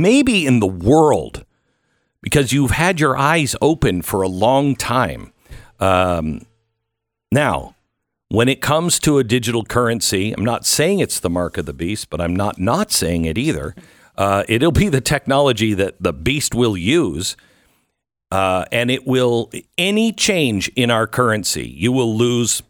maybe 0.00 0.46
in 0.46 0.60
the 0.60 0.66
world, 0.66 1.44
because 2.20 2.52
you've 2.52 2.70
had 2.70 3.00
your 3.00 3.16
eyes 3.16 3.56
open 3.60 4.02
for 4.02 4.22
a 4.22 4.28
long 4.28 4.76
time. 4.76 5.32
Um, 5.80 6.46
now, 7.30 7.74
when 8.28 8.48
it 8.48 8.60
comes 8.60 8.98
to 9.00 9.18
a 9.18 9.24
digital 9.24 9.64
currency, 9.64 10.32
I'm 10.32 10.44
not 10.44 10.64
saying 10.64 11.00
it's 11.00 11.20
the 11.20 11.28
mark 11.28 11.58
of 11.58 11.66
the 11.66 11.72
beast, 11.72 12.08
but 12.08 12.20
I'm 12.20 12.34
not 12.34 12.58
not 12.58 12.90
saying 12.90 13.24
it 13.24 13.36
either. 13.36 13.74
Uh, 14.16 14.44
it'll 14.48 14.72
be 14.72 14.88
the 14.88 15.00
technology 15.00 15.74
that 15.74 16.02
the 16.02 16.12
beast 16.12 16.54
will 16.54 16.76
use, 16.76 17.36
uh, 18.30 18.64
and 18.70 18.90
it 18.90 19.06
will 19.06 19.50
any 19.76 20.12
change 20.12 20.68
in 20.76 20.90
our 20.90 21.06
currency, 21.06 21.68
you 21.68 21.92
will 21.92 22.16
lose. 22.16 22.62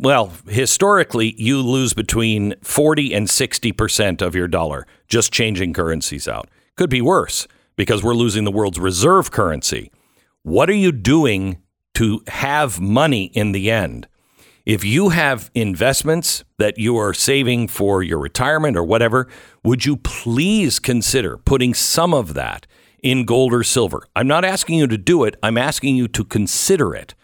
Well, 0.00 0.32
historically, 0.46 1.34
you 1.38 1.60
lose 1.60 1.92
between 1.92 2.54
40 2.62 3.12
and 3.14 3.28
60 3.28 3.72
percent 3.72 4.22
of 4.22 4.34
your 4.34 4.46
dollar 4.46 4.86
just 5.08 5.32
changing 5.32 5.72
currencies 5.72 6.28
out. 6.28 6.48
Could 6.76 6.90
be 6.90 7.00
worse 7.00 7.48
because 7.74 8.04
we're 8.04 8.14
losing 8.14 8.44
the 8.44 8.52
world's 8.52 8.78
reserve 8.78 9.32
currency. 9.32 9.90
What 10.42 10.70
are 10.70 10.74
you 10.74 10.92
doing 10.92 11.58
to 11.94 12.22
have 12.28 12.80
money 12.80 13.24
in 13.34 13.50
the 13.50 13.72
end? 13.72 14.06
If 14.64 14.84
you 14.84 15.08
have 15.08 15.50
investments 15.54 16.44
that 16.58 16.78
you 16.78 16.96
are 16.96 17.12
saving 17.12 17.68
for 17.68 18.02
your 18.02 18.18
retirement 18.18 18.76
or 18.76 18.84
whatever, 18.84 19.26
would 19.64 19.84
you 19.84 19.96
please 19.96 20.78
consider 20.78 21.38
putting 21.38 21.74
some 21.74 22.14
of 22.14 22.34
that 22.34 22.66
in 23.02 23.24
gold 23.24 23.52
or 23.52 23.64
silver? 23.64 24.06
I'm 24.14 24.28
not 24.28 24.44
asking 24.44 24.78
you 24.78 24.86
to 24.86 24.98
do 24.98 25.24
it, 25.24 25.36
I'm 25.42 25.58
asking 25.58 25.96
you 25.96 26.06
to 26.08 26.24
consider 26.24 26.94
it. 26.94 27.14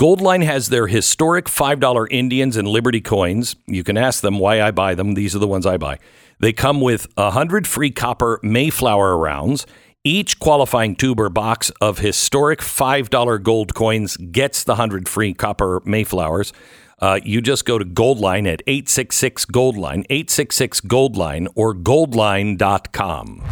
Goldline 0.00 0.42
has 0.44 0.70
their 0.70 0.86
historic 0.86 1.44
$5 1.44 2.06
Indians 2.10 2.56
and 2.56 2.66
Liberty 2.66 3.02
coins. 3.02 3.54
You 3.66 3.84
can 3.84 3.98
ask 3.98 4.22
them 4.22 4.38
why 4.38 4.62
I 4.62 4.70
buy 4.70 4.94
them. 4.94 5.12
These 5.12 5.36
are 5.36 5.38
the 5.38 5.46
ones 5.46 5.66
I 5.66 5.76
buy. 5.76 5.98
They 6.38 6.54
come 6.54 6.80
with 6.80 7.06
100 7.16 7.66
free 7.66 7.90
copper 7.90 8.40
Mayflower 8.42 9.18
rounds. 9.18 9.66
Each 10.02 10.40
qualifying 10.40 10.96
tube 10.96 11.20
or 11.20 11.28
box 11.28 11.68
of 11.82 11.98
historic 11.98 12.60
$5 12.60 13.42
gold 13.42 13.74
coins 13.74 14.16
gets 14.16 14.64
the 14.64 14.72
100 14.72 15.06
free 15.06 15.34
copper 15.34 15.82
Mayflowers. 15.84 16.54
Uh, 16.98 17.20
you 17.22 17.42
just 17.42 17.66
go 17.66 17.76
to 17.76 17.84
Goldline 17.84 18.50
at 18.50 18.62
866 18.66 19.44
Goldline, 19.44 20.06
866 20.08 20.80
Goldline, 20.80 21.46
or 21.54 21.74
goldline.com. 21.74 23.44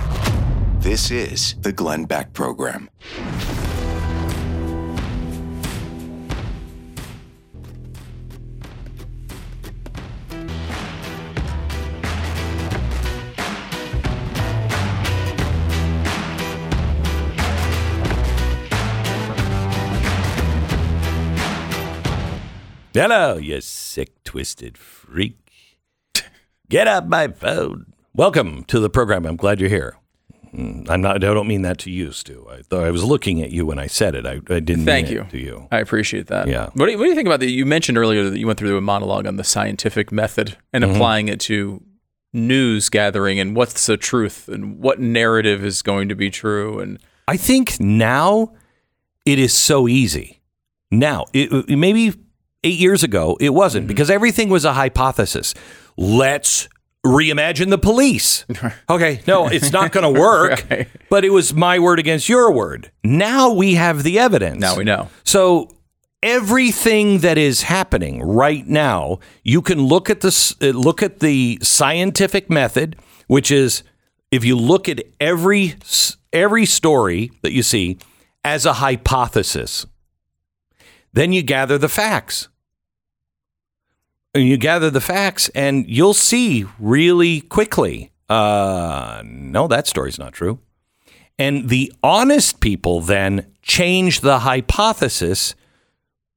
This 0.78 1.10
is 1.10 1.56
the 1.60 1.72
Glenn 1.72 2.06
Beck 2.06 2.32
Program. 2.32 2.88
Hello, 23.00 23.36
you 23.36 23.60
sick, 23.60 24.24
twisted 24.24 24.76
freak. 24.76 25.36
Get 26.68 26.88
up 26.88 27.06
my 27.06 27.28
phone. 27.28 27.92
Welcome 28.12 28.64
to 28.64 28.80
the 28.80 28.90
program. 28.90 29.24
I'm 29.24 29.36
glad 29.36 29.60
you're 29.60 29.68
here. 29.70 29.96
Mm, 30.52 30.90
I'm 30.90 31.00
not. 31.00 31.14
I 31.14 31.18
don't 31.32 31.46
mean 31.46 31.62
that 31.62 31.78
to 31.78 31.92
you, 31.92 32.10
Stu. 32.10 32.44
I 32.50 32.62
thought 32.62 32.82
I 32.82 32.90
was 32.90 33.04
looking 33.04 33.40
at 33.40 33.52
you 33.52 33.64
when 33.66 33.78
I 33.78 33.86
said 33.86 34.16
it. 34.16 34.26
I, 34.26 34.40
I 34.52 34.58
didn't. 34.58 34.84
Thank 34.84 35.06
mean 35.10 35.16
you. 35.18 35.24
to 35.30 35.38
you. 35.38 35.68
I 35.70 35.78
appreciate 35.78 36.26
that. 36.26 36.48
Yeah. 36.48 36.70
What 36.74 36.86
do, 36.86 36.90
you, 36.90 36.98
what 36.98 37.04
do 37.04 37.10
you 37.10 37.14
think 37.14 37.28
about 37.28 37.38
that? 37.38 37.48
You 37.50 37.64
mentioned 37.64 37.96
earlier 37.98 38.28
that 38.28 38.36
you 38.36 38.48
went 38.48 38.58
through 38.58 38.76
a 38.76 38.80
monologue 38.80 39.28
on 39.28 39.36
the 39.36 39.44
scientific 39.44 40.10
method 40.10 40.56
and 40.72 40.82
Mm-hmm. 40.82 40.94
applying 40.96 41.28
it 41.28 41.38
to 41.42 41.80
news 42.32 42.88
gathering 42.88 43.38
and 43.38 43.54
what's 43.54 43.86
the 43.86 43.96
truth 43.96 44.48
and 44.48 44.80
what 44.80 44.98
narrative 44.98 45.64
is 45.64 45.82
going 45.82 46.08
to 46.08 46.16
be 46.16 46.30
true. 46.30 46.80
And 46.80 46.98
I 47.28 47.36
think 47.36 47.78
now 47.78 48.54
it 49.24 49.38
is 49.38 49.54
so 49.54 49.86
easy. 49.86 50.40
Now, 50.90 51.26
it- 51.32 51.68
maybe 51.68 52.14
eight 52.64 52.78
years 52.78 53.02
ago, 53.02 53.36
it 53.40 53.50
wasn't 53.50 53.82
Mm-hmm. 53.84 53.88
because 53.88 54.10
everything 54.10 54.48
was 54.48 54.64
a 54.64 54.72
hypothesis. 54.72 55.54
Let's 55.96 56.68
reimagine 57.06 57.70
the 57.70 57.78
police. 57.78 58.44
Okay, 58.90 59.20
no, 59.26 59.46
it's 59.48 59.70
not 59.72 59.92
going 59.92 60.12
to 60.14 60.20
work. 60.20 60.64
Right. 60.70 60.88
But 61.10 61.24
it 61.24 61.30
was 61.30 61.54
my 61.54 61.78
word 61.78 61.98
against 61.98 62.28
your 62.28 62.50
word. 62.50 62.90
Now 63.04 63.52
we 63.52 63.74
have 63.74 64.02
the 64.02 64.18
evidence. 64.18 64.60
now 64.60 64.76
we 64.76 64.84
know. 64.84 65.08
So 65.24 65.68
everything 66.22 67.18
that 67.18 67.38
is 67.38 67.62
happening 67.62 68.22
right 68.22 68.66
now, 68.66 69.18
you 69.44 69.62
can 69.62 69.80
look 69.82 70.10
at 70.10 70.20
this 70.20 70.54
uh, 70.60 70.66
look 70.68 71.02
at 71.02 71.20
the 71.20 71.58
scientific 71.62 72.50
method, 72.50 72.96
which 73.28 73.50
is 73.50 73.82
if 74.30 74.44
you 74.44 74.56
look 74.56 74.88
at 74.88 75.00
every 75.20 75.74
every 76.32 76.66
story 76.66 77.30
that 77.42 77.52
you 77.52 77.62
see 77.62 77.98
as 78.44 78.66
a 78.66 78.74
hypothesis, 78.74 79.86
then 81.18 81.32
you 81.32 81.42
gather 81.42 81.78
the 81.78 81.88
facts. 81.88 82.48
And 84.34 84.44
you 84.44 84.56
gather 84.56 84.90
the 84.90 85.00
facts, 85.00 85.48
and 85.54 85.88
you'll 85.88 86.14
see 86.14 86.66
really 86.78 87.40
quickly. 87.40 88.12
Uh, 88.28 89.22
no, 89.24 89.66
that 89.68 89.86
story's 89.86 90.18
not 90.18 90.32
true. 90.32 90.60
And 91.38 91.68
the 91.68 91.92
honest 92.02 92.60
people 92.60 93.00
then 93.00 93.46
change 93.62 94.20
the 94.20 94.40
hypothesis 94.40 95.54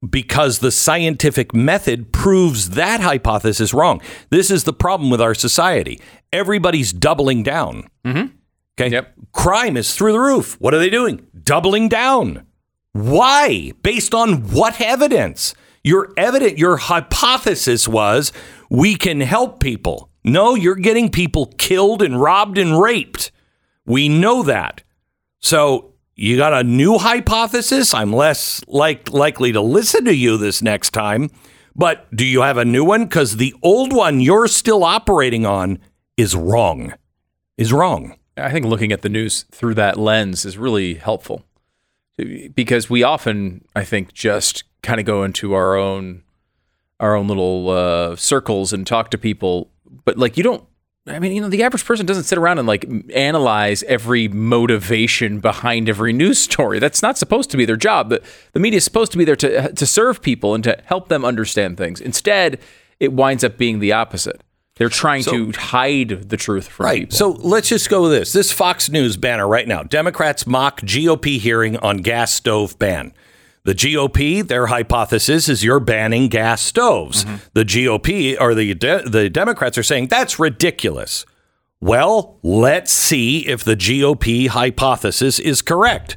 because 0.08 0.58
the 0.58 0.70
scientific 0.70 1.54
method 1.54 2.12
proves 2.12 2.70
that 2.70 3.00
hypothesis 3.00 3.72
wrong. 3.72 4.00
This 4.30 4.50
is 4.50 4.64
the 4.64 4.72
problem 4.72 5.10
with 5.10 5.20
our 5.20 5.34
society. 5.34 6.00
Everybody's 6.32 6.92
doubling 6.92 7.42
down. 7.42 7.88
Mm-hmm. 8.04 8.34
Okay. 8.78 8.90
Yep. 8.90 9.14
Crime 9.32 9.76
is 9.76 9.94
through 9.94 10.12
the 10.12 10.20
roof. 10.20 10.60
What 10.60 10.74
are 10.74 10.78
they 10.78 10.90
doing? 10.90 11.26
Doubling 11.44 11.88
down. 11.88 12.46
Why? 12.92 13.72
Based 13.82 14.14
on 14.14 14.50
what 14.50 14.80
evidence? 14.80 15.54
Your 15.82 16.12
evident 16.16 16.58
your 16.58 16.76
hypothesis 16.76 17.88
was 17.88 18.32
we 18.70 18.96
can 18.96 19.20
help 19.20 19.60
people. 19.60 20.10
No, 20.24 20.54
you're 20.54 20.76
getting 20.76 21.10
people 21.10 21.46
killed 21.58 22.02
and 22.02 22.20
robbed 22.20 22.58
and 22.58 22.80
raped. 22.80 23.32
We 23.84 24.08
know 24.08 24.42
that. 24.44 24.82
So 25.40 25.94
you 26.14 26.36
got 26.36 26.52
a 26.52 26.62
new 26.62 26.98
hypothesis. 26.98 27.94
I'm 27.94 28.12
less 28.12 28.62
like 28.68 29.10
likely 29.10 29.52
to 29.52 29.60
listen 29.60 30.04
to 30.04 30.14
you 30.14 30.36
this 30.36 30.62
next 30.62 30.90
time. 30.90 31.30
But 31.74 32.14
do 32.14 32.26
you 32.26 32.42
have 32.42 32.58
a 32.58 32.64
new 32.64 32.84
one? 32.84 33.04
Because 33.04 33.38
the 33.38 33.54
old 33.62 33.92
one 33.92 34.20
you're 34.20 34.46
still 34.46 34.84
operating 34.84 35.46
on 35.46 35.78
is 36.18 36.36
wrong. 36.36 36.92
Is 37.56 37.72
wrong. 37.72 38.16
I 38.36 38.50
think 38.52 38.66
looking 38.66 38.92
at 38.92 39.02
the 39.02 39.08
news 39.08 39.46
through 39.50 39.74
that 39.74 39.98
lens 39.98 40.44
is 40.44 40.58
really 40.58 40.94
helpful 40.94 41.44
because 42.16 42.90
we 42.90 43.02
often, 43.02 43.64
I 43.74 43.84
think, 43.84 44.12
just 44.12 44.64
kind 44.82 45.00
of 45.00 45.06
go 45.06 45.24
into 45.24 45.54
our 45.54 45.76
own 45.76 46.22
our 47.00 47.16
own 47.16 47.26
little 47.26 47.68
uh, 47.68 48.14
circles 48.14 48.72
and 48.72 48.86
talk 48.86 49.10
to 49.10 49.18
people, 49.18 49.70
but 50.04 50.16
like 50.18 50.36
you 50.36 50.42
don't. 50.42 50.64
I 51.04 51.18
mean, 51.18 51.32
you 51.32 51.40
know, 51.40 51.48
the 51.48 51.64
average 51.64 51.84
person 51.84 52.06
doesn't 52.06 52.24
sit 52.24 52.38
around 52.38 52.60
and 52.60 52.68
like 52.68 52.88
analyze 53.12 53.82
every 53.84 54.28
motivation 54.28 55.40
behind 55.40 55.88
every 55.88 56.12
news 56.12 56.38
story. 56.38 56.78
That's 56.78 57.02
not 57.02 57.18
supposed 57.18 57.50
to 57.50 57.56
be 57.56 57.64
their 57.64 57.74
job. 57.76 58.10
The, 58.10 58.22
the 58.52 58.60
media 58.60 58.76
is 58.76 58.84
supposed 58.84 59.10
to 59.10 59.18
be 59.18 59.24
there 59.24 59.34
to 59.36 59.72
to 59.72 59.86
serve 59.86 60.22
people 60.22 60.54
and 60.54 60.62
to 60.62 60.80
help 60.84 61.08
them 61.08 61.24
understand 61.24 61.76
things. 61.76 62.00
Instead, 62.00 62.60
it 63.00 63.12
winds 63.12 63.42
up 63.42 63.58
being 63.58 63.80
the 63.80 63.92
opposite. 63.92 64.42
They're 64.82 64.88
trying 64.88 65.22
to 65.24 65.52
hide 65.52 66.28
the 66.28 66.36
truth 66.36 66.66
from 66.66 66.86
Right. 66.86 67.00
people. 67.02 67.16
So 67.16 67.30
let's 67.30 67.68
just 67.68 67.88
go 67.88 68.02
with 68.02 68.10
this. 68.10 68.32
This 68.32 68.50
Fox 68.50 68.90
News 68.90 69.16
banner 69.16 69.46
right 69.46 69.68
now. 69.68 69.84
Democrats 69.84 70.44
mock 70.44 70.80
GOP 70.80 71.38
hearing 71.38 71.76
on 71.76 71.98
gas 71.98 72.32
stove 72.34 72.76
ban. 72.80 73.12
The 73.64 73.74
GOP, 73.74 74.42
their 74.42 74.66
hypothesis 74.66 75.48
is 75.48 75.62
you're 75.62 75.78
banning 75.78 76.26
gas 76.26 76.60
stoves. 76.60 77.24
Mm-hmm. 77.24 77.36
The 77.52 77.64
GOP 77.64 78.36
or 78.40 78.56
the 78.56 78.74
de- 78.74 79.08
the 79.08 79.30
Democrats 79.30 79.78
are 79.78 79.84
saying 79.84 80.08
that's 80.08 80.40
ridiculous. 80.40 81.24
Well, 81.80 82.38
let's 82.42 82.90
see 82.90 83.46
if 83.46 83.62
the 83.62 83.76
GOP 83.76 84.48
hypothesis 84.48 85.38
is 85.38 85.62
correct. 85.62 86.16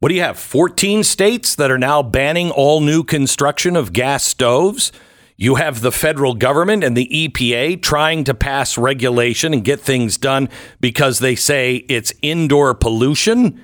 What 0.00 0.08
do 0.08 0.14
you 0.14 0.22
have? 0.22 0.38
14 0.38 1.04
states 1.04 1.54
that 1.54 1.70
are 1.70 1.78
now 1.78 2.02
banning 2.02 2.50
all 2.50 2.80
new 2.80 3.04
construction 3.04 3.76
of 3.76 3.92
gas 3.92 4.24
stoves. 4.24 4.90
You 5.36 5.56
have 5.56 5.80
the 5.80 5.90
federal 5.90 6.34
government 6.34 6.84
and 6.84 6.96
the 6.96 7.08
EPA 7.12 7.82
trying 7.82 8.24
to 8.24 8.34
pass 8.34 8.78
regulation 8.78 9.52
and 9.52 9.64
get 9.64 9.80
things 9.80 10.16
done 10.16 10.48
because 10.80 11.18
they 11.18 11.34
say 11.34 11.84
it's 11.88 12.12
indoor 12.22 12.74
pollution. 12.74 13.60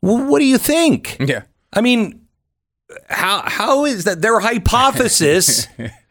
Well, 0.00 0.24
what 0.24 0.38
do 0.38 0.44
you 0.44 0.58
think? 0.58 1.16
yeah. 1.20 1.42
I 1.72 1.80
mean, 1.80 2.26
how 3.08 3.42
how 3.44 3.84
is 3.84 4.04
that 4.04 4.22
their 4.22 4.40
hypothesis 4.40 5.66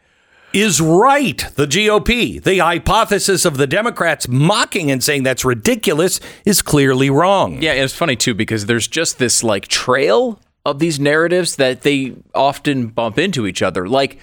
is 0.54 0.82
right? 0.82 1.38
The 1.56 1.66
GOP, 1.66 2.44
the 2.44 2.60
hypothesis 2.60 3.46
of 3.46 3.58
the 3.58 3.66
Democrats 3.68 4.28
mocking 4.28 4.92
and 4.92 5.04
saying 5.04 5.24
that's 5.24 5.46
ridiculous 5.46 6.20
is 6.46 6.62
clearly 6.62 7.10
wrong. 7.10 7.62
Yeah, 7.62 7.72
and 7.72 7.84
it's 7.84 7.96
funny 7.96 8.16
too 8.16 8.34
because 8.34 8.66
there's 8.66 8.88
just 8.88 9.20
this 9.20 9.44
like 9.44 9.68
trail 9.68 10.40
of 10.66 10.80
these 10.80 11.00
narratives 11.00 11.56
that 11.56 11.82
they 11.82 12.14
often 12.36 12.88
bump 12.88 13.18
into 13.18 13.48
each 13.48 13.62
other. 13.62 13.88
Like 13.88 14.20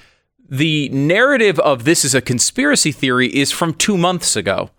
the 0.48 0.88
narrative 0.90 1.58
of 1.60 1.84
this 1.84 2.04
is 2.04 2.14
a 2.14 2.20
conspiracy 2.20 2.92
theory 2.92 3.28
is 3.28 3.50
from 3.50 3.74
two 3.74 3.96
months 3.96 4.36
ago. 4.36 4.70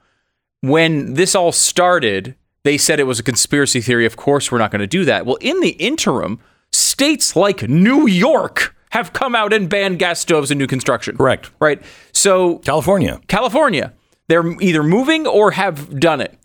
When 0.62 1.14
this 1.16 1.36
all 1.36 1.52
started, 1.52 2.36
they 2.64 2.78
said 2.78 3.00
it 3.00 3.04
was 3.04 3.20
a 3.20 3.24
conspiracy 3.24 3.82
theory. 3.82 4.06
Of 4.06 4.16
course, 4.16 4.52
we're 4.52 4.58
not 4.58 4.72
going 4.72 4.82
to 4.82 4.88
do 4.88 5.06
that. 5.06 5.26
Well, 5.26 5.38
in 5.42 5.60
the 5.60 5.72
interim, 5.72 6.40
states 6.72 7.36
like 7.36 7.68
New 7.70 8.08
York 8.08 8.76
have 8.92 9.14
come 9.14 9.36
out 9.36 9.54
and 9.54 9.70
banned 9.70 10.00
gas 10.00 10.20
stoves 10.20 10.52
in 10.52 10.58
new 10.58 10.68
construction. 10.68 11.18
Correct. 11.18 11.52
Right. 11.60 11.82
So 12.14 12.60
California. 12.60 13.20
California. 13.28 13.94
They're 14.28 14.60
either 14.62 14.84
moving 14.84 15.28
or 15.28 15.52
have 15.52 16.00
done 16.00 16.22
it. 16.22 16.40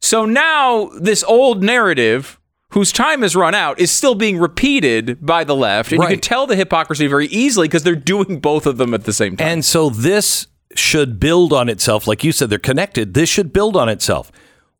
So 0.00 0.26
now 0.26 0.90
this 1.00 1.22
old 1.24 1.62
narrative, 1.62 2.38
whose 2.72 2.92
time 2.92 3.22
has 3.22 3.34
run 3.36 3.54
out, 3.54 3.78
is 3.80 3.90
still 3.90 4.14
being 4.14 4.38
repeated 4.38 5.24
by 5.24 5.44
the 5.44 5.54
left. 5.56 5.92
And 5.92 6.02
you 6.02 6.08
can 6.08 6.20
tell 6.20 6.46
the 6.46 6.56
hypocrisy 6.56 7.06
very 7.06 7.26
easily 7.26 7.68
because 7.68 7.82
they're 7.82 7.94
doing 7.94 8.40
both 8.40 8.66
of 8.66 8.76
them 8.78 8.92
at 8.94 9.04
the 9.04 9.12
same 9.12 9.36
time. 9.36 9.46
And 9.48 9.64
so 9.64 9.88
this 9.90 10.46
should 10.74 11.20
build 11.20 11.52
on 11.52 11.68
itself. 11.68 12.06
Like 12.06 12.24
you 12.24 12.32
said, 12.32 12.50
they're 12.50 12.58
connected. 12.58 13.14
This 13.14 13.28
should 13.28 13.52
build 13.52 13.76
on 13.76 13.88
itself. 13.88 14.32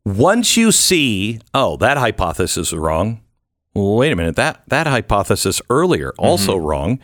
Once 0.05 0.57
you 0.57 0.71
see, 0.71 1.39
oh, 1.53 1.77
that 1.77 1.97
hypothesis 1.97 2.73
is 2.73 2.77
wrong. 2.77 3.21
Wait 3.75 4.11
a 4.11 4.15
minute. 4.15 4.35
That 4.35 4.63
that 4.67 4.85
hypothesis 4.85 5.61
earlier 5.69 6.13
also 6.17 6.55
Mm-hmm. 6.57 6.65
wrong. 6.65 6.99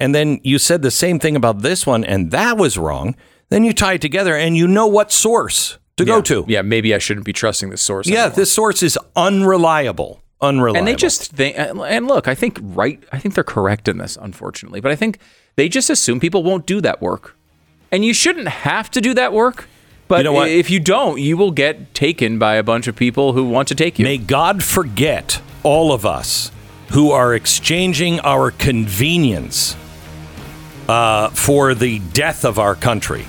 And 0.00 0.14
then 0.14 0.40
you 0.42 0.58
said 0.58 0.82
the 0.82 0.90
same 0.90 1.18
thing 1.18 1.36
about 1.36 1.62
this 1.62 1.86
one, 1.86 2.04
and 2.04 2.30
that 2.32 2.56
was 2.56 2.76
wrong. 2.78 3.14
Then 3.50 3.62
you 3.64 3.72
tie 3.72 3.94
it 3.94 4.00
together 4.00 4.34
and 4.36 4.56
you 4.56 4.66
know 4.66 4.86
what 4.86 5.12
source 5.12 5.78
to 5.96 6.04
go 6.04 6.20
to. 6.22 6.44
yeah, 6.48 6.62
maybe 6.62 6.94
I 6.94 6.98
shouldn't 6.98 7.24
be 7.26 7.32
trusting 7.32 7.70
this 7.70 7.82
source. 7.82 8.08
Yeah, 8.08 8.22
anymore. 8.24 8.36
this 8.36 8.52
source 8.52 8.82
is 8.82 8.98
unreliable. 9.14 10.20
Unreliable. 10.44 10.78
and 10.78 10.86
they 10.88 10.94
just 10.94 11.32
think, 11.32 11.56
and 11.58 12.06
look, 12.06 12.28
I 12.28 12.34
think 12.34 12.58
right, 12.62 13.02
I 13.12 13.18
think 13.18 13.34
they're 13.34 13.44
correct 13.44 13.88
in 13.88 13.98
this, 13.98 14.16
unfortunately, 14.20 14.80
but 14.80 14.92
I 14.92 14.96
think 14.96 15.18
they 15.56 15.68
just 15.68 15.90
assume 15.90 16.20
people 16.20 16.42
won't 16.42 16.66
do 16.66 16.80
that 16.80 17.00
work, 17.00 17.36
and 17.90 18.04
you 18.04 18.12
shouldn't 18.14 18.48
have 18.48 18.90
to 18.92 19.00
do 19.00 19.14
that 19.14 19.32
work. 19.32 19.68
But 20.06 20.18
You 20.18 20.24
know 20.24 20.32
what? 20.32 20.48
if 20.50 20.70
you 20.70 20.80
don't, 20.80 21.18
you 21.18 21.36
will 21.36 21.50
get 21.50 21.94
taken 21.94 22.38
by 22.38 22.56
a 22.56 22.62
bunch 22.62 22.86
of 22.88 22.94
people 22.94 23.32
who 23.32 23.44
want 23.44 23.68
to 23.68 23.74
take 23.74 23.98
you. 23.98 24.04
May 24.04 24.18
God 24.18 24.62
forget 24.62 25.40
all 25.62 25.92
of 25.92 26.04
us 26.04 26.50
who 26.92 27.10
are 27.10 27.34
exchanging 27.34 28.20
our 28.20 28.50
convenience 28.50 29.76
uh, 30.88 31.30
for 31.30 31.74
the 31.74 32.00
death 32.12 32.44
of 32.44 32.58
our 32.58 32.74
country. 32.74 33.24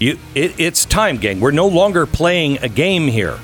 You, 0.00 0.18
it, 0.34 0.58
it's 0.58 0.84
time, 0.84 1.18
gang. 1.18 1.38
We're 1.38 1.52
no 1.52 1.68
longer 1.68 2.06
playing 2.06 2.58
a 2.58 2.68
game 2.68 3.06
here. 3.06 3.38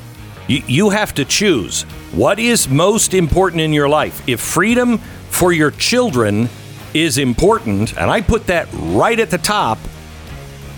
You, 0.48 0.62
you 0.66 0.90
have 0.90 1.14
to 1.14 1.24
choose 1.24 1.86
what 2.12 2.38
is 2.38 2.68
most 2.68 3.14
important 3.14 3.60
in 3.60 3.72
your 3.72 3.88
life. 3.88 4.26
If 4.28 4.40
freedom 4.40 4.98
for 5.28 5.52
your 5.52 5.70
children 5.70 6.48
is 6.92 7.18
important, 7.18 7.96
and 7.96 8.10
I 8.10 8.20
put 8.20 8.46
that 8.48 8.68
right 8.72 9.18
at 9.18 9.30
the 9.30 9.38
top, 9.38 9.78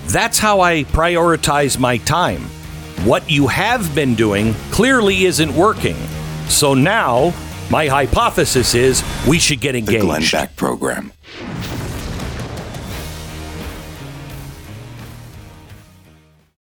that's 0.06 0.38
how 0.38 0.60
I 0.60 0.84
prioritize 0.84 1.78
my 1.78 1.96
time. 1.98 2.42
What 3.04 3.30
you 3.30 3.46
have 3.46 3.94
been 3.94 4.14
doing 4.14 4.54
clearly 4.70 5.24
isn't 5.24 5.54
working. 5.54 5.96
So 6.48 6.74
now, 6.74 7.32
my 7.70 7.86
hypothesis 7.86 8.74
is 8.74 9.02
we 9.26 9.38
should 9.38 9.60
get 9.60 9.74
engaged. 9.74 10.02
The 10.02 10.06
Glenn. 10.06 10.22
Beck 10.30 10.56
Program. 10.56 11.11